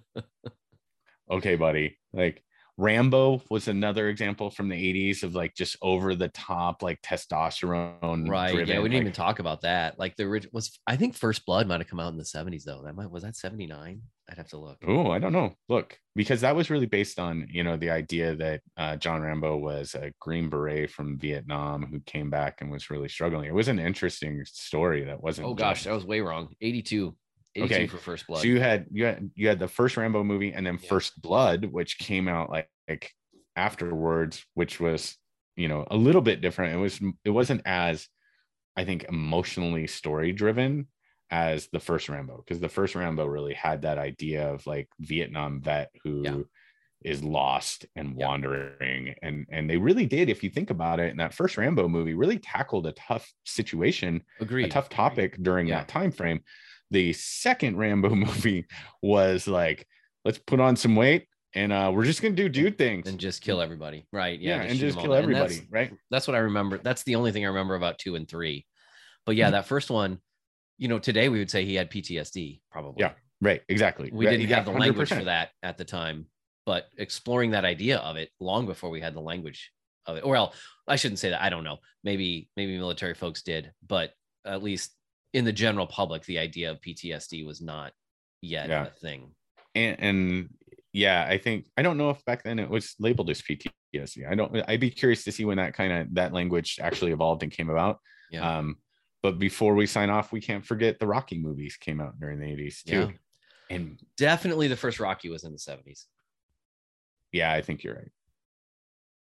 okay 1.30 1.56
buddy. 1.56 1.98
Like 2.12 2.42
rambo 2.76 3.40
was 3.50 3.68
another 3.68 4.08
example 4.08 4.50
from 4.50 4.68
the 4.68 4.74
80s 4.74 5.22
of 5.22 5.34
like 5.34 5.54
just 5.54 5.76
over 5.80 6.14
the 6.14 6.28
top 6.28 6.82
like 6.82 7.00
testosterone 7.02 8.28
Right. 8.28 8.52
yeah. 8.54 8.60
We 8.60 8.64
didn't 8.64 8.92
like- 8.92 9.00
even 9.02 9.12
talk 9.12 9.38
about 9.38 9.62
that. 9.62 9.98
Like 9.98 10.16
the 10.16 10.24
original 10.24 10.50
was 10.54 10.78
I 10.86 10.96
think 10.96 11.14
First 11.14 11.46
Blood 11.46 11.66
might 11.68 11.80
have 11.80 11.88
come 11.88 12.00
out 12.00 12.12
in 12.12 12.18
the 12.18 12.24
70s 12.24 12.64
though. 12.64 12.82
That 12.84 12.94
might 12.96 13.10
was 13.10 13.22
that 13.22 13.36
79? 13.36 14.02
I'd 14.30 14.38
have 14.38 14.48
to 14.48 14.56
look. 14.58 14.78
Oh, 14.86 15.10
I 15.10 15.18
don't 15.18 15.34
know. 15.34 15.52
Look, 15.68 15.98
because 16.16 16.40
that 16.40 16.56
was 16.56 16.70
really 16.70 16.86
based 16.86 17.20
on, 17.20 17.46
you 17.50 17.62
know, 17.62 17.76
the 17.76 17.90
idea 17.90 18.34
that 18.36 18.62
uh, 18.78 18.96
John 18.96 19.20
Rambo 19.20 19.58
was 19.58 19.94
a 19.94 20.12
Green 20.18 20.48
Beret 20.48 20.90
from 20.90 21.18
Vietnam 21.18 21.84
who 21.84 22.00
came 22.00 22.30
back 22.30 22.62
and 22.62 22.70
was 22.70 22.88
really 22.88 23.10
struggling. 23.10 23.44
It 23.48 23.54
was 23.54 23.68
an 23.68 23.78
interesting 23.78 24.42
story 24.46 25.04
that 25.04 25.22
wasn't. 25.22 25.48
Oh 25.48 25.52
gosh, 25.54 25.76
just- 25.80 25.84
that 25.88 25.94
was 25.94 26.06
way 26.06 26.20
wrong. 26.20 26.48
82. 26.62 27.14
82 27.56 27.74
Okay, 27.74 27.86
for 27.86 27.98
First 27.98 28.26
Blood. 28.26 28.40
so 28.42 28.48
you 28.48 28.60
had 28.60 28.86
you 28.90 29.04
had 29.04 29.30
you 29.34 29.48
had 29.48 29.58
the 29.58 29.68
first 29.68 29.96
Rambo 29.96 30.24
movie 30.24 30.52
and 30.52 30.66
then 30.66 30.78
Yeah. 30.82 30.88
First 30.88 31.20
Blood, 31.22 31.66
which 31.66 31.98
came 31.98 32.28
out 32.28 32.50
like, 32.50 32.68
like 32.88 33.12
afterwards, 33.56 34.44
which 34.54 34.80
was 34.80 35.16
you 35.56 35.68
know 35.68 35.86
a 35.90 35.96
little 35.96 36.22
bit 36.22 36.40
different. 36.40 36.74
It 36.74 36.78
was 36.78 37.00
it 37.24 37.30
wasn't 37.30 37.62
as 37.64 38.08
I 38.76 38.84
think 38.84 39.04
emotionally 39.04 39.86
story 39.86 40.32
driven 40.32 40.88
as 41.30 41.68
the 41.72 41.80
first 41.80 42.08
Rambo 42.08 42.36
because 42.38 42.60
the 42.60 42.68
first 42.68 42.94
Rambo 42.94 43.24
really 43.26 43.54
had 43.54 43.82
that 43.82 43.98
idea 43.98 44.52
of 44.52 44.66
like 44.66 44.88
Vietnam 45.00 45.60
vet 45.62 45.90
who 46.02 46.46
is 47.02 47.20
Yeah. 47.22 47.28
lost 47.28 47.86
and 47.96 48.18
Yeah. 48.18 48.26
wandering 48.26 49.14
and 49.22 49.46
and 49.50 49.70
they 49.70 49.76
really 49.76 50.06
did 50.06 50.28
if 50.28 50.42
you 50.42 50.50
think 50.50 50.70
about 50.70 51.00
it 51.00 51.10
and 51.10 51.20
that 51.20 51.34
first 51.34 51.56
Rambo 51.56 51.86
movie 51.88 52.14
really 52.14 52.38
tackled 52.38 52.86
a 52.86 52.92
tough 52.92 53.30
situation 53.44 54.22
Agreed. 54.40 54.66
a 54.66 54.68
tough 54.68 54.88
topic 54.88 55.36
during 55.42 55.68
Yeah. 55.68 55.78
that 55.78 55.88
time 55.88 56.10
frame. 56.12 56.40
The 56.90 57.12
second 57.12 57.76
Rambo 57.76 58.10
movie 58.14 58.66
was 59.02 59.46
like, 59.48 59.86
let's 60.24 60.38
put 60.38 60.60
on 60.60 60.76
some 60.76 60.96
weight 60.96 61.26
and 61.54 61.72
uh, 61.72 61.90
we're 61.94 62.04
just 62.04 62.20
gonna 62.22 62.34
do 62.34 62.48
dude 62.48 62.78
things. 62.78 63.08
and 63.08 63.18
just 63.18 63.42
kill 63.42 63.60
everybody. 63.60 64.06
Right. 64.12 64.38
Yeah. 64.40 64.56
yeah, 64.56 64.62
and 64.70 64.78
just 64.78 64.96
'em 64.96 65.00
all 65.00 65.04
kill 65.04 65.14
down. 65.22 65.32
That's- 65.32 65.52
everybody, 65.56 65.68
right? 65.70 65.92
That's, 66.10 66.26
what 66.26 66.34
I 66.34 66.40
remember. 66.40 66.78
That's 66.78 67.02
the 67.04 67.14
only 67.16 67.32
thing 67.32 67.44
I 67.44 67.48
remember 67.48 67.74
about 67.74 67.98
two 67.98 68.16
and 68.16 68.28
three. 68.28 68.66
But 69.26 69.36
yeah, 69.36 69.50
that 69.50 69.66
first 69.66 69.90
one, 69.90 70.18
you 70.78 70.88
know, 70.88 70.98
today 70.98 71.28
we 71.28 71.38
would 71.38 71.50
say 71.50 71.64
he 71.64 71.74
had 71.76 71.90
PTSD, 71.90 72.60
probably. 72.70 73.00
Yeah, 73.02 73.12
Right, 73.40 73.62
exactly. 73.68 74.10
We 74.12 74.26
Right, 74.26 74.32
didn't 74.38 74.50
have 74.50 74.64
the 74.64 74.72
language 74.72 75.10
100%. 75.10 75.18
for 75.18 75.24
that 75.24 75.50
at 75.62 75.78
the 75.78 75.84
time, 75.84 76.26
but 76.66 76.86
exploring 76.98 77.52
that 77.52 77.64
idea 77.64 77.98
of 77.98 78.16
it 78.16 78.30
long 78.40 78.66
before 78.66 78.90
we 78.90 79.00
had 79.00 79.14
the 79.14 79.20
language 79.20 79.70
of 80.06 80.16
it. 80.16 80.24
Or 80.24 80.32
well, 80.32 80.54
I 80.88 80.96
shouldn't 80.96 81.18
say 81.20 81.30
that. 81.30 81.42
I 81.42 81.48
don't 81.50 81.64
know. 81.64 81.78
Maybe 82.02 82.48
maybe 82.56 82.76
military 82.76 83.14
folks 83.14 83.42
did, 83.42 83.72
but 83.86 84.12
at 84.44 84.62
least 84.62 84.92
in 85.34 85.44
the 85.44 85.52
general 85.52 85.86
public, 85.86 86.24
the 86.24 86.38
idea 86.38 86.70
of 86.70 86.80
PTSD 86.80 87.44
was 87.44 87.60
not 87.60 87.92
yet 88.40 88.68
Yeah. 88.70 88.86
a 88.86 88.90
thing. 88.90 89.34
and, 89.74 89.96
and 90.00 90.48
yeah, 90.92 91.26
I 91.28 91.36
think 91.38 91.66
I 91.76 91.82
don't 91.82 91.98
know 91.98 92.10
if 92.10 92.24
back 92.24 92.44
then 92.44 92.58
it 92.58 92.70
was 92.70 92.94
labeled 93.00 93.28
as 93.28 93.42
PTSD. 93.42 94.30
I 94.30 94.34
don't. 94.36 94.62
I'd 94.68 94.80
be 94.80 94.90
curious 94.90 95.24
to 95.24 95.32
see 95.32 95.44
when 95.44 95.56
that 95.58 95.74
kind 95.74 95.92
of 95.92 96.14
that 96.14 96.32
language 96.32 96.78
actually 96.80 97.10
evolved 97.12 97.42
and 97.42 97.50
came 97.52 97.68
about. 97.68 97.98
Yeah. 98.30 98.58
Um, 98.58 98.76
but 99.22 99.38
before 99.40 99.74
we 99.74 99.86
sign 99.86 100.08
off, 100.08 100.30
we 100.32 100.40
can't 100.40 100.64
forget 100.64 100.98
the 101.00 101.06
Rocky 101.06 101.38
movies 101.38 101.76
came 101.76 102.00
out 102.00 102.18
during 102.20 102.38
the 102.38 102.46
80s 102.46 102.82
too. 102.84 102.92
Yeah. 103.00 103.10
And 103.76 103.98
Definitely 104.16 104.68
the 104.68 104.76
first 104.76 105.00
Rocky 105.00 105.30
was 105.30 105.42
in 105.44 105.50
the 105.52 105.58
70s. 105.58 106.04
yeah, 107.32 107.52
I 107.52 107.60
think 107.62 107.82
you're 107.82 107.94
right. 107.96 108.12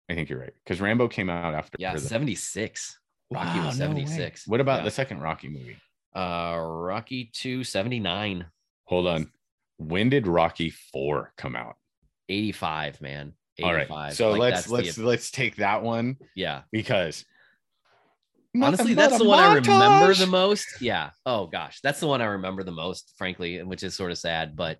I 0.10 0.15
think 0.15 0.30
you're 0.30 0.40
right. 0.40 0.53
Because 0.64 0.82
Rambo 0.82 1.07
came 1.07 1.30
out 1.30 1.53
after 1.53 1.78
Yeah, 1.80 1.95
76. 1.95 2.99
Rocky 3.32 3.60
Wow, 3.60 3.68
was 3.68 3.80
no 3.80 3.86
76. 3.86 4.48
What 4.48 4.60
about 4.60 4.80
Yeah. 4.80 4.86
the 4.86 4.91
second 4.91 5.19
Rocky 5.19 5.48
movie? 5.49 5.78
Uh 6.16 6.58
Rocky 6.60 7.30
279. 7.34 8.46
Hold 8.86 9.08
on. 9.08 9.32
When 9.78 10.10
did 10.10 10.28
Rocky 10.28 10.70
4 10.70 11.34
come 11.38 11.56
out? 11.56 11.76
85 12.30 13.02
man 13.02 13.34
85 13.58 13.66
All 13.68 13.74
right. 13.74 14.14
So 14.16 14.32
Like, 14.32 14.40
let's 14.40 14.70
let's 14.70 14.98
let's 14.98 15.32
take 15.32 15.58
that 15.58 15.84
one 15.84 16.18
yeah 16.36 16.64
because 16.72 17.24
honestly 18.62 18.96
but 18.96 19.02
that's 19.10 19.16
a 19.16 19.24
the 19.24 19.30
one 19.30 19.40
i 19.40 19.54
remember 19.54 20.14
the 20.14 20.26
most 20.28 20.82
yeah 20.82 21.10
oh 21.26 21.46
gosh 21.46 21.80
that's 21.82 22.00
the 22.00 22.08
one 22.08 22.22
i 22.22 22.26
remember 22.26 22.64
the 22.64 22.72
most 22.72 23.14
frankly 23.18 23.58
and 23.60 23.70
which 23.70 23.84
is 23.84 23.94
sort 23.94 24.12
of 24.12 24.18
sad 24.18 24.56
but 24.56 24.78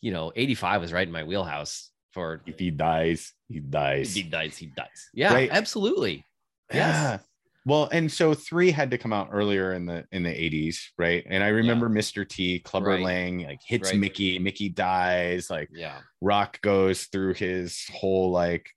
you 0.00 0.12
know 0.12 0.32
85 0.34 0.80
was 0.80 0.92
right 0.92 1.06
in 1.06 1.12
my 1.12 1.24
wheelhouse 1.24 1.90
for 2.10 2.42
if 2.46 2.58
he 2.58 2.70
dies, 2.70 3.32
he 3.48 3.58
dies. 3.60 4.10
If 4.10 4.14
he 4.24 4.30
dies 4.30 4.56
he 4.56 4.66
dies 4.66 5.08
yeah 5.14 5.32
Right. 5.32 5.50
absolutely 5.50 6.24
yes 6.72 6.78
Yeah. 6.78 7.18
Well, 7.66 7.88
and 7.92 8.12
so 8.12 8.34
three 8.34 8.70
had 8.70 8.90
to 8.90 8.98
come 8.98 9.12
out 9.12 9.28
earlier 9.32 9.72
in 9.72 9.86
the 9.86 10.04
in 10.12 10.22
the 10.22 10.28
80s, 10.30 10.76
right? 10.98 11.24
And 11.26 11.42
I 11.42 11.48
remember 11.48 11.88
Mr. 11.88 12.28
T, 12.28 12.58
Clubber 12.60 12.88
Right. 12.90 13.02
Lang, 13.02 13.44
like 13.46 13.60
hits 13.66 13.90
Right. 13.90 13.98
Mickey, 13.98 14.38
Mickey 14.38 14.68
dies, 14.68 15.48
like 15.48 15.70
yeah 15.72 16.00
Rock 16.20 16.60
goes 16.60 17.04
through 17.04 17.34
his 17.34 17.84
whole 17.92 18.30
like 18.30 18.68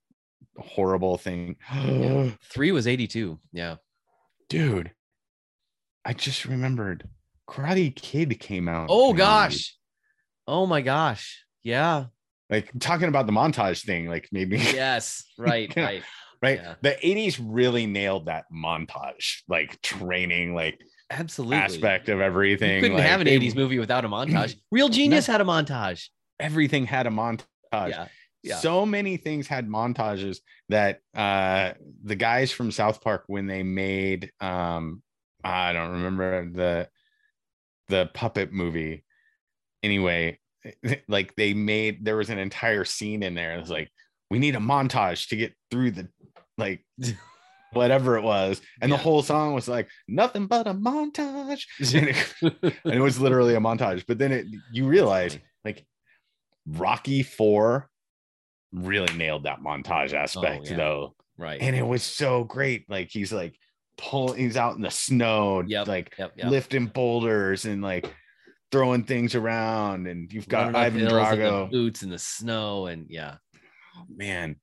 horrible 0.56 1.18
thing. 1.18 1.56
Yeah. 1.74 2.30
three 2.50 2.72
was 2.72 2.86
82 2.86 3.38
yeah 3.52 3.76
Dude, 4.48 4.92
I 6.04 6.14
just 6.14 6.46
remembered 6.46 7.06
Karate 7.48 7.94
Kid 7.94 8.40
came 8.40 8.68
out. 8.68 8.86
oh 8.90 9.10
in 9.10 9.16
the 9.16 9.22
80s. 9.22 9.26
gosh 9.26 9.74
oh 10.46 10.64
my 10.66 10.80
gosh 10.80 11.44
yeah 11.62 12.06
Like 12.48 12.70
talking 12.80 13.08
about 13.08 13.26
the 13.26 13.32
montage 13.32 13.84
thing, 13.84 14.06
like 14.08 14.28
maybe 14.32 14.56
yes 14.56 15.24
right 15.38 15.70
right 15.76 16.02
right. 16.42 16.60
yeah. 16.62 16.74
The 16.82 16.96
80s 17.02 17.38
really 17.42 17.86
nailed 17.86 18.26
that 18.26 18.44
montage, 18.52 19.42
like 19.48 19.80
training, 19.82 20.54
like 20.54 20.80
absolutely 21.10 21.56
aspect 21.56 22.08
of 22.08 22.20
everything. 22.20 22.76
you 22.76 22.80
couldn't 22.82 22.96
like, 22.98 23.06
have 23.06 23.20
an 23.20 23.26
they- 23.26 23.38
80s 23.38 23.54
movie 23.56 23.78
without 23.78 24.04
a 24.04 24.08
montage 24.08 24.54
real 24.70 24.88
genius 24.88 25.26
had 25.26 25.40
a 25.40 25.44
montage 25.44 26.08
Everything 26.40 26.86
had 26.86 27.06
a 27.06 27.10
montage. 27.10 27.42
yeah 27.72 28.08
yeah. 28.44 28.56
So 28.58 28.86
many 28.86 29.16
things 29.16 29.48
had 29.48 29.68
montages 29.68 30.38
that 30.68 31.00
uh 31.16 31.72
the 32.04 32.14
guys 32.14 32.52
from 32.52 32.70
South 32.70 33.00
Park 33.00 33.24
when 33.26 33.46
they 33.46 33.62
made 33.64 34.30
um 34.40 35.02
I 35.42 35.72
don't 35.72 35.90
remember 35.92 36.48
the 36.50 36.88
the 37.88 38.10
puppet 38.14 38.52
movie. 38.52 39.04
Anyway, 39.82 40.38
like 41.08 41.34
they 41.36 41.52
made 41.54 42.04
there 42.04 42.16
was 42.16 42.30
an 42.30 42.38
entire 42.38 42.84
scene 42.84 43.22
in 43.24 43.34
there. 43.34 43.56
It 43.56 43.60
was 43.60 43.70
like 43.70 43.90
we 44.30 44.38
need 44.38 44.54
a 44.54 44.60
montage 44.60 45.28
to 45.30 45.36
get 45.36 45.54
through 45.70 45.92
the 45.92 46.08
like 46.58 46.84
whatever 47.72 48.16
it 48.16 48.22
was. 48.22 48.60
And 48.82 48.90
Yeah. 48.90 48.96
the 48.96 49.02
whole 49.02 49.22
song 49.22 49.54
was 49.54 49.68
like 49.68 49.88
nothing 50.08 50.46
but 50.46 50.66
a 50.66 50.74
montage. 50.74 51.64
and, 51.94 52.08
it, 52.08 52.74
and 52.84 52.94
it 52.94 53.00
was 53.00 53.20
literally 53.20 53.54
a 53.54 53.60
montage. 53.60 54.04
But 54.06 54.18
then 54.18 54.32
it 54.32 54.46
you 54.72 54.86
realize 54.86 55.38
like 55.64 55.86
Rocky 56.66 57.22
4 57.22 57.88
really 58.72 59.14
nailed 59.16 59.44
that 59.44 59.60
montage 59.60 60.12
aspect 60.12 60.66
Oh, 60.66 60.70
yeah. 60.70 60.76
though. 60.76 61.14
Right. 61.38 61.60
And 61.60 61.74
it 61.76 61.86
was 61.86 62.02
so 62.02 62.44
great. 62.44 62.88
Like 62.90 63.08
he's 63.10 63.32
like 63.32 63.54
pulling, 63.96 64.38
he's 64.38 64.56
out 64.56 64.76
in 64.76 64.82
the 64.82 64.90
snow, 64.90 65.62
Yep, 65.66 65.86
like 65.86 66.14
yep, 66.18 66.32
yep. 66.36 66.50
lifting 66.50 66.86
boulders 66.86 67.64
and 67.64 67.80
like 67.82 68.12
throwing 68.72 69.04
things 69.04 69.34
around. 69.34 70.06
And 70.06 70.32
you've 70.32 70.48
got 70.48 70.72
Running 70.72 70.76
Ivan 70.76 71.00
hills 71.00 71.12
in 71.32 71.38
the 71.38 71.44
Drago. 71.44 71.70
boots 71.70 72.02
in 72.02 72.10
the 72.10 72.18
snow, 72.18 72.86
and 72.86 73.06
yeah, 73.08 73.36
man. 74.14 74.56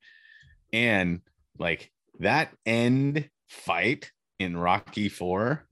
And 0.73 1.21
like 1.59 1.91
that 2.19 2.51
end 2.65 3.29
fight 3.47 4.11
in 4.39 4.57
Rocky 4.57 5.09
Four, 5.09 5.65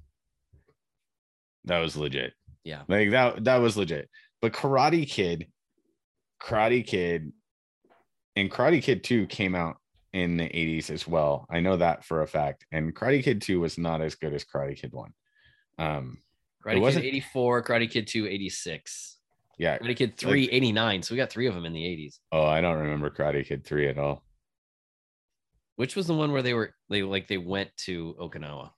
that 1.65 1.79
was 1.79 1.95
legit. 1.95 2.33
yeah. 2.63 2.81
Like 2.87 3.11
that 3.11 3.43
that 3.45 3.57
was 3.57 3.77
legit. 3.77 4.09
But 4.41 4.53
Karate 4.53 5.09
Kid, 5.09 5.47
Karate 6.41 6.85
Kid, 6.85 7.31
and 8.35 8.51
Karate 8.51 8.81
Kid 8.83 9.03
2 9.03 9.27
came 9.27 9.55
out 9.55 9.77
in 10.11 10.37
the 10.37 10.43
80s 10.43 10.89
as 10.89 11.07
well. 11.07 11.47
I 11.49 11.59
know 11.61 11.77
that 11.77 12.03
for 12.03 12.21
a 12.21 12.27
fact. 12.27 12.65
And 12.71 12.93
Karate 12.93 13.23
Kid 13.23 13.41
2 13.41 13.59
was 13.61 13.77
not 13.77 14.01
as 14.01 14.15
good 14.15 14.33
as 14.33 14.43
Karate 14.43 14.75
Kid 14.77 14.91
1. 14.91 15.13
Um, 15.79 16.17
Karate 16.63 16.73
Kid 16.73 16.81
wasn't- 16.81 17.05
84, 17.05 17.63
Karate 17.63 17.89
Kid 17.89 18.07
2, 18.07 18.27
86. 18.27 19.17
yeah. 19.57 19.77
Karate 19.77 19.95
Kid 19.95 20.17
3, 20.17 20.49
89. 20.51 21.03
So 21.03 21.13
we 21.13 21.17
got 21.17 21.29
three 21.31 21.47
of 21.47 21.55
them 21.55 21.65
in 21.65 21.73
the 21.73 21.83
80s. 21.85 22.19
Oh, 22.31 22.43
I 22.43 22.59
don't 22.61 22.79
remember 22.79 23.09
Karate 23.09 23.45
Kid 23.45 23.65
3 23.65 23.87
at 23.87 23.97
all. 23.97 24.23
Which 25.75 25.95
was 25.95 26.07
the 26.07 26.13
one 26.13 26.31
where 26.31 26.41
they 26.41 26.53
were 26.53 26.73
they 26.89 27.03
like 27.03 27.27
they 27.27 27.37
went 27.37 27.75
to 27.85 28.15
Okinawa? 28.19 28.71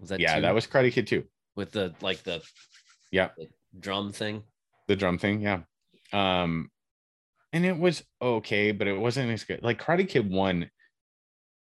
Was 0.00 0.08
that 0.08 0.20
yeah, 0.20 0.36
two? 0.36 0.42
that 0.42 0.54
was 0.54 0.66
Karate 0.66 0.92
Kid 0.92 1.06
2. 1.06 1.24
with 1.54 1.70
the 1.72 1.94
like 2.00 2.22
the 2.24 2.42
Yeah. 3.10 3.30
the 3.36 3.48
drum 3.78 4.12
thing. 4.12 4.42
The 4.88 4.96
drum 4.96 5.18
thing, 5.18 5.40
yeah. 5.40 5.60
Um, 6.12 6.70
and 7.52 7.64
it 7.64 7.78
was 7.78 8.02
okay, 8.20 8.72
but 8.72 8.88
it 8.88 8.98
wasn't 8.98 9.30
as 9.30 9.44
good. 9.44 9.62
Like 9.62 9.80
Karate 9.80 10.08
Kid 10.08 10.28
1 10.28 10.68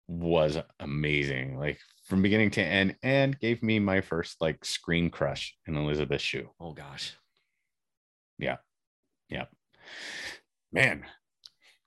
was 0.08 0.58
amazing, 0.80 1.56
like 1.58 1.78
from 2.04 2.20
beginning 2.22 2.50
to 2.52 2.62
end, 2.62 2.96
and 3.02 3.38
gave 3.38 3.62
me 3.62 3.78
my 3.78 4.00
first 4.00 4.40
like 4.40 4.64
screen 4.64 5.08
crush 5.10 5.56
in 5.66 5.76
Elizabeth 5.76 6.20
Shue. 6.20 6.50
Oh 6.60 6.72
gosh. 6.72 7.14
Yeah. 8.38 8.56
Yeah. 9.28 9.44
Man 10.72 11.04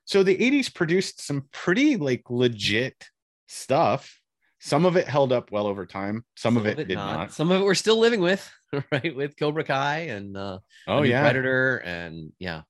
so 0.07 0.23
the 0.23 0.38
80s 0.38 0.73
produced 0.73 1.21
some 1.21 1.43
pretty 1.51 1.97
like 1.97 2.23
legit 2.29 3.09
stuff 3.47 4.19
some 4.59 4.85
of 4.85 4.95
it 4.97 5.07
held 5.07 5.31
up 5.31 5.51
well 5.51 5.67
over 5.67 5.85
time 5.85 6.25
some, 6.35 6.57
of 6.57 6.65
it, 6.65 6.88
did 6.88 6.95
not, 6.95 7.31
Some 7.31 7.51
of 7.51 7.61
it 7.61 7.63
we're 7.63 7.75
still 7.75 7.99
living 7.99 8.21
with, 8.21 8.49
right? 8.91 9.15
With 9.15 9.38
Cobra 9.38 9.63
Kai 9.63 9.97
and 10.09 10.35
uh 10.35 10.59
oh 10.88 11.03
yeah 11.03 11.21
Predator 11.21 11.77
and 11.77 12.31
yeah. 12.39 12.61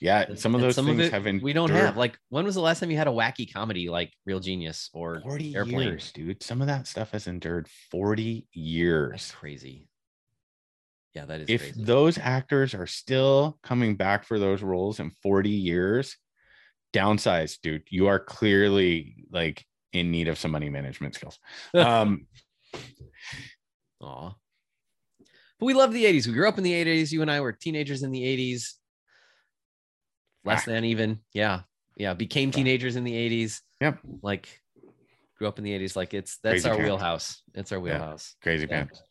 yeah 0.00 0.24
And- 0.28 0.38
some 0.38 0.54
of 0.54 0.62
those 0.62 0.76
things 0.76 0.98
it 0.98 1.12
have 1.12 1.24
been 1.24 1.40
we 1.42 1.52
don't 1.52 1.70
have. 1.70 1.96
Like 1.96 2.18
when 2.30 2.44
was 2.46 2.54
the 2.54 2.62
last 2.62 2.80
time 2.80 2.90
you 2.90 2.96
had 2.96 3.06
a 3.06 3.12
wacky 3.12 3.52
comedy 3.52 3.90
like 3.90 4.12
Real 4.24 4.40
Genius 4.40 4.88
or 4.94 5.20
40 5.20 5.54
Airplane. 5.56 5.88
years 5.88 6.10
dude 6.12 6.42
some 6.42 6.62
of 6.62 6.68
that 6.68 6.86
stuff 6.86 7.10
has 7.10 7.26
endured 7.26 7.68
40 7.90 8.46
years. 8.52 9.10
That's 9.10 9.30
crazy. 9.32 9.88
Yeah, 11.14 11.26
that 11.26 11.42
is 11.42 11.50
if 11.50 11.60
crazy. 11.60 11.84
those 11.84 12.18
actors 12.18 12.74
are 12.74 12.86
still 12.86 13.58
coming 13.62 13.96
back 13.96 14.24
for 14.24 14.38
those 14.38 14.62
roles 14.62 15.00
in 15.00 15.10
40 15.22 15.50
years 15.50 16.16
downsize 16.92 17.58
dude 17.62 17.82
you 17.90 18.06
are 18.06 18.18
clearly 18.18 19.26
like 19.30 19.64
in 19.92 20.10
need 20.10 20.28
of 20.28 20.38
some 20.38 20.50
money 20.50 20.70
management 20.70 21.14
skills 21.14 21.38
um 21.74 22.26
Aw. 24.02 24.34
But 25.58 25.66
we 25.66 25.72
love 25.74 25.92
the 25.92 26.04
80s. 26.04 26.26
We 26.26 26.34
grew 26.34 26.46
up 26.48 26.58
in 26.58 26.64
the 26.64 26.72
80s. 26.72 27.12
You 27.12 27.22
and 27.22 27.30
I 27.30 27.40
were 27.40 27.52
teenagers 27.52 28.02
in 28.02 28.10
the 28.10 28.20
80s. 28.22 28.74
Less 30.44 30.62
Ah. 30.68 30.70
than 30.72 30.84
even. 30.84 31.20
Yeah. 31.32 31.62
Yeah. 31.96 32.12
Became 32.14 32.50
teenagers 32.50 32.96
in 32.96 33.04
the 33.04 33.14
80s. 33.14 33.60
Yep. 33.80 34.00
Like 34.22 34.60
grew 35.38 35.48
up 35.48 35.56
in 35.58 35.64
the 35.64 35.72
80s. 35.72 35.96
Like 35.96 36.12
it's 36.12 36.38
that's 36.42 36.62
Crazy 36.62 36.68
our 36.68 36.76
pants. 36.76 36.84
wheelhouse. 36.90 37.42
It's 37.54 37.72
our 37.72 37.80
wheelhouse. 37.80 38.34
crazy 38.42 38.66
Yeah. 38.68 38.84
pants 38.84 39.02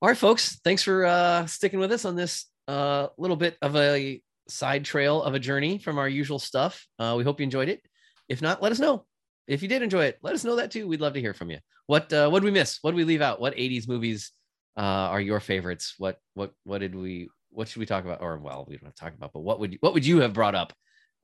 All 0.00 0.08
right, 0.08 0.16
folks. 0.18 0.60
Thanks 0.62 0.82
for 0.84 1.04
uh 1.04 1.46
sticking 1.46 1.80
with 1.80 1.90
us 1.90 2.04
on 2.04 2.14
this 2.14 2.46
uh 2.68 3.08
little 3.18 3.36
bit 3.36 3.56
of 3.60 3.74
a 3.74 4.22
side 4.48 4.84
trail 4.84 5.22
of 5.22 5.34
a 5.34 5.38
journey 5.38 5.78
from 5.78 5.98
our 5.98 6.08
usual 6.08 6.38
stuff. 6.38 6.86
Uh 6.98 7.14
we 7.16 7.24
hope 7.24 7.40
you 7.40 7.44
enjoyed 7.44 7.68
it. 7.68 7.80
If 8.28 8.42
not, 8.42 8.62
let 8.62 8.72
us 8.72 8.78
know. 8.78 9.04
If 9.46 9.62
you 9.62 9.68
did 9.68 9.82
enjoy 9.82 10.04
it, 10.06 10.18
let 10.22 10.34
us 10.34 10.44
know 10.44 10.56
that 10.56 10.70
too. 10.70 10.86
We'd 10.88 11.00
love 11.00 11.14
to 11.14 11.20
hear 11.20 11.34
from 11.34 11.50
you. 11.50 11.58
What 11.86 12.12
uh 12.12 12.28
what 12.28 12.40
did 12.40 12.46
we 12.46 12.50
miss? 12.52 12.78
What 12.82 12.90
did 12.92 12.96
we 12.98 13.04
leave 13.04 13.22
out? 13.22 13.40
What 13.40 13.54
80s 13.56 13.88
movies 13.88 14.32
uh 14.76 14.80
are 15.12 15.20
your 15.20 15.40
favorites? 15.40 15.94
What 15.98 16.18
what 16.34 16.52
what 16.64 16.78
did 16.78 16.94
we 16.94 17.28
what 17.50 17.68
should 17.68 17.80
we 17.80 17.86
talk 17.86 18.04
about? 18.04 18.20
Or 18.20 18.38
well, 18.38 18.66
we 18.68 18.76
don't 18.76 18.84
have 18.86 18.94
to 18.94 19.00
talk 19.02 19.14
about, 19.14 19.32
but 19.32 19.40
what 19.40 19.58
would 19.60 19.76
what 19.80 19.94
would 19.94 20.04
you 20.06 20.20
have 20.20 20.32
brought 20.34 20.54
up 20.54 20.72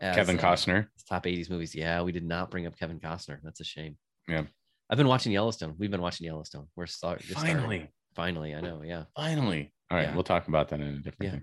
as, 0.01 0.17
kevin 0.17 0.39
uh, 0.39 0.43
costner 0.43 0.87
top 1.09 1.25
80s 1.25 1.51
movies? 1.51 1.75
Yeah, 1.75 2.03
we 2.03 2.13
did 2.13 2.25
not 2.27 2.51
bring 2.51 2.67
up 2.67 2.79
Kevin 2.79 2.99
Costner. 2.99 3.39
That's 3.45 3.61
a 3.61 3.65
shame. 3.65 3.97
Yeah. 4.27 4.45
I've 4.91 4.99
been 4.99 5.07
watching 5.09 5.33
Yellowstone. 5.33 5.75
We've 5.79 5.91
been 5.91 6.01
watching 6.03 6.27
Yellowstone. 6.27 6.67
We're 6.77 6.87
starting. 6.87 7.27
finally 7.29 7.91
Finally, 8.15 8.55
I 8.55 8.61
know. 8.61 8.83
Yeah. 8.83 9.05
finally 9.17 9.73
all 9.91 9.99
right 9.99 10.09
Yeah. 10.09 10.15
we'll 10.15 10.23
talk 10.25 10.49
about 10.49 10.69
that 10.71 10.81
in 10.81 10.87
a 10.87 10.93
different 10.99 11.17
Yeah. 11.21 11.31
thing 11.33 11.43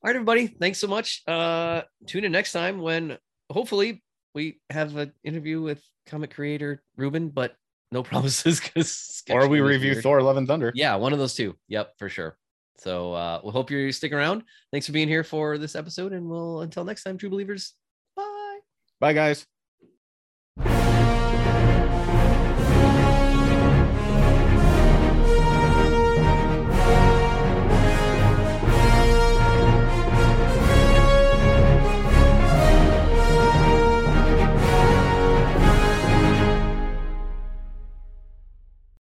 All 0.00 0.08
right, 0.08 0.14
everybody. 0.14 0.46
Thanks 0.46 0.78
so 0.78 0.86
much. 0.86 1.22
Uh, 1.26 1.82
tune 2.06 2.24
in 2.24 2.30
next 2.30 2.52
time 2.52 2.80
when 2.80 3.18
hopefully 3.50 4.02
we 4.32 4.60
have 4.70 4.96
an 4.96 5.12
interview 5.24 5.60
with 5.60 5.82
comic 6.06 6.32
creator 6.32 6.84
Ruben, 6.96 7.30
but 7.30 7.56
no 7.90 8.02
promises 8.04 8.60
because 8.60 9.24
or 9.28 9.48
we 9.48 9.60
review 9.60 10.00
thor 10.00 10.22
love 10.22 10.36
and 10.36 10.46
thunder 10.46 10.70
Yeah, 10.74 10.94
one 10.94 11.12
of 11.12 11.18
those 11.18 11.34
two. 11.34 11.56
Yep, 11.66 11.94
for 11.98 12.08
sure. 12.08 12.38
So 12.78 13.12
uh, 13.12 13.40
we'll 13.42 13.52
hope 13.52 13.72
you 13.72 13.90
stick 13.90 14.12
around. 14.12 14.44
Thanks 14.70 14.86
for 14.86 14.92
being 14.92 15.08
here 15.08 15.24
for 15.24 15.58
this 15.58 15.74
episode, 15.74 16.12
and 16.12 16.28
we'll 16.28 16.60
until 16.60 16.84
next 16.84 17.02
time, 17.02 17.18
true 17.18 17.30
believers. 17.30 17.74
Bye. 18.14 18.58
bye 19.00 19.12
guys 19.14 19.46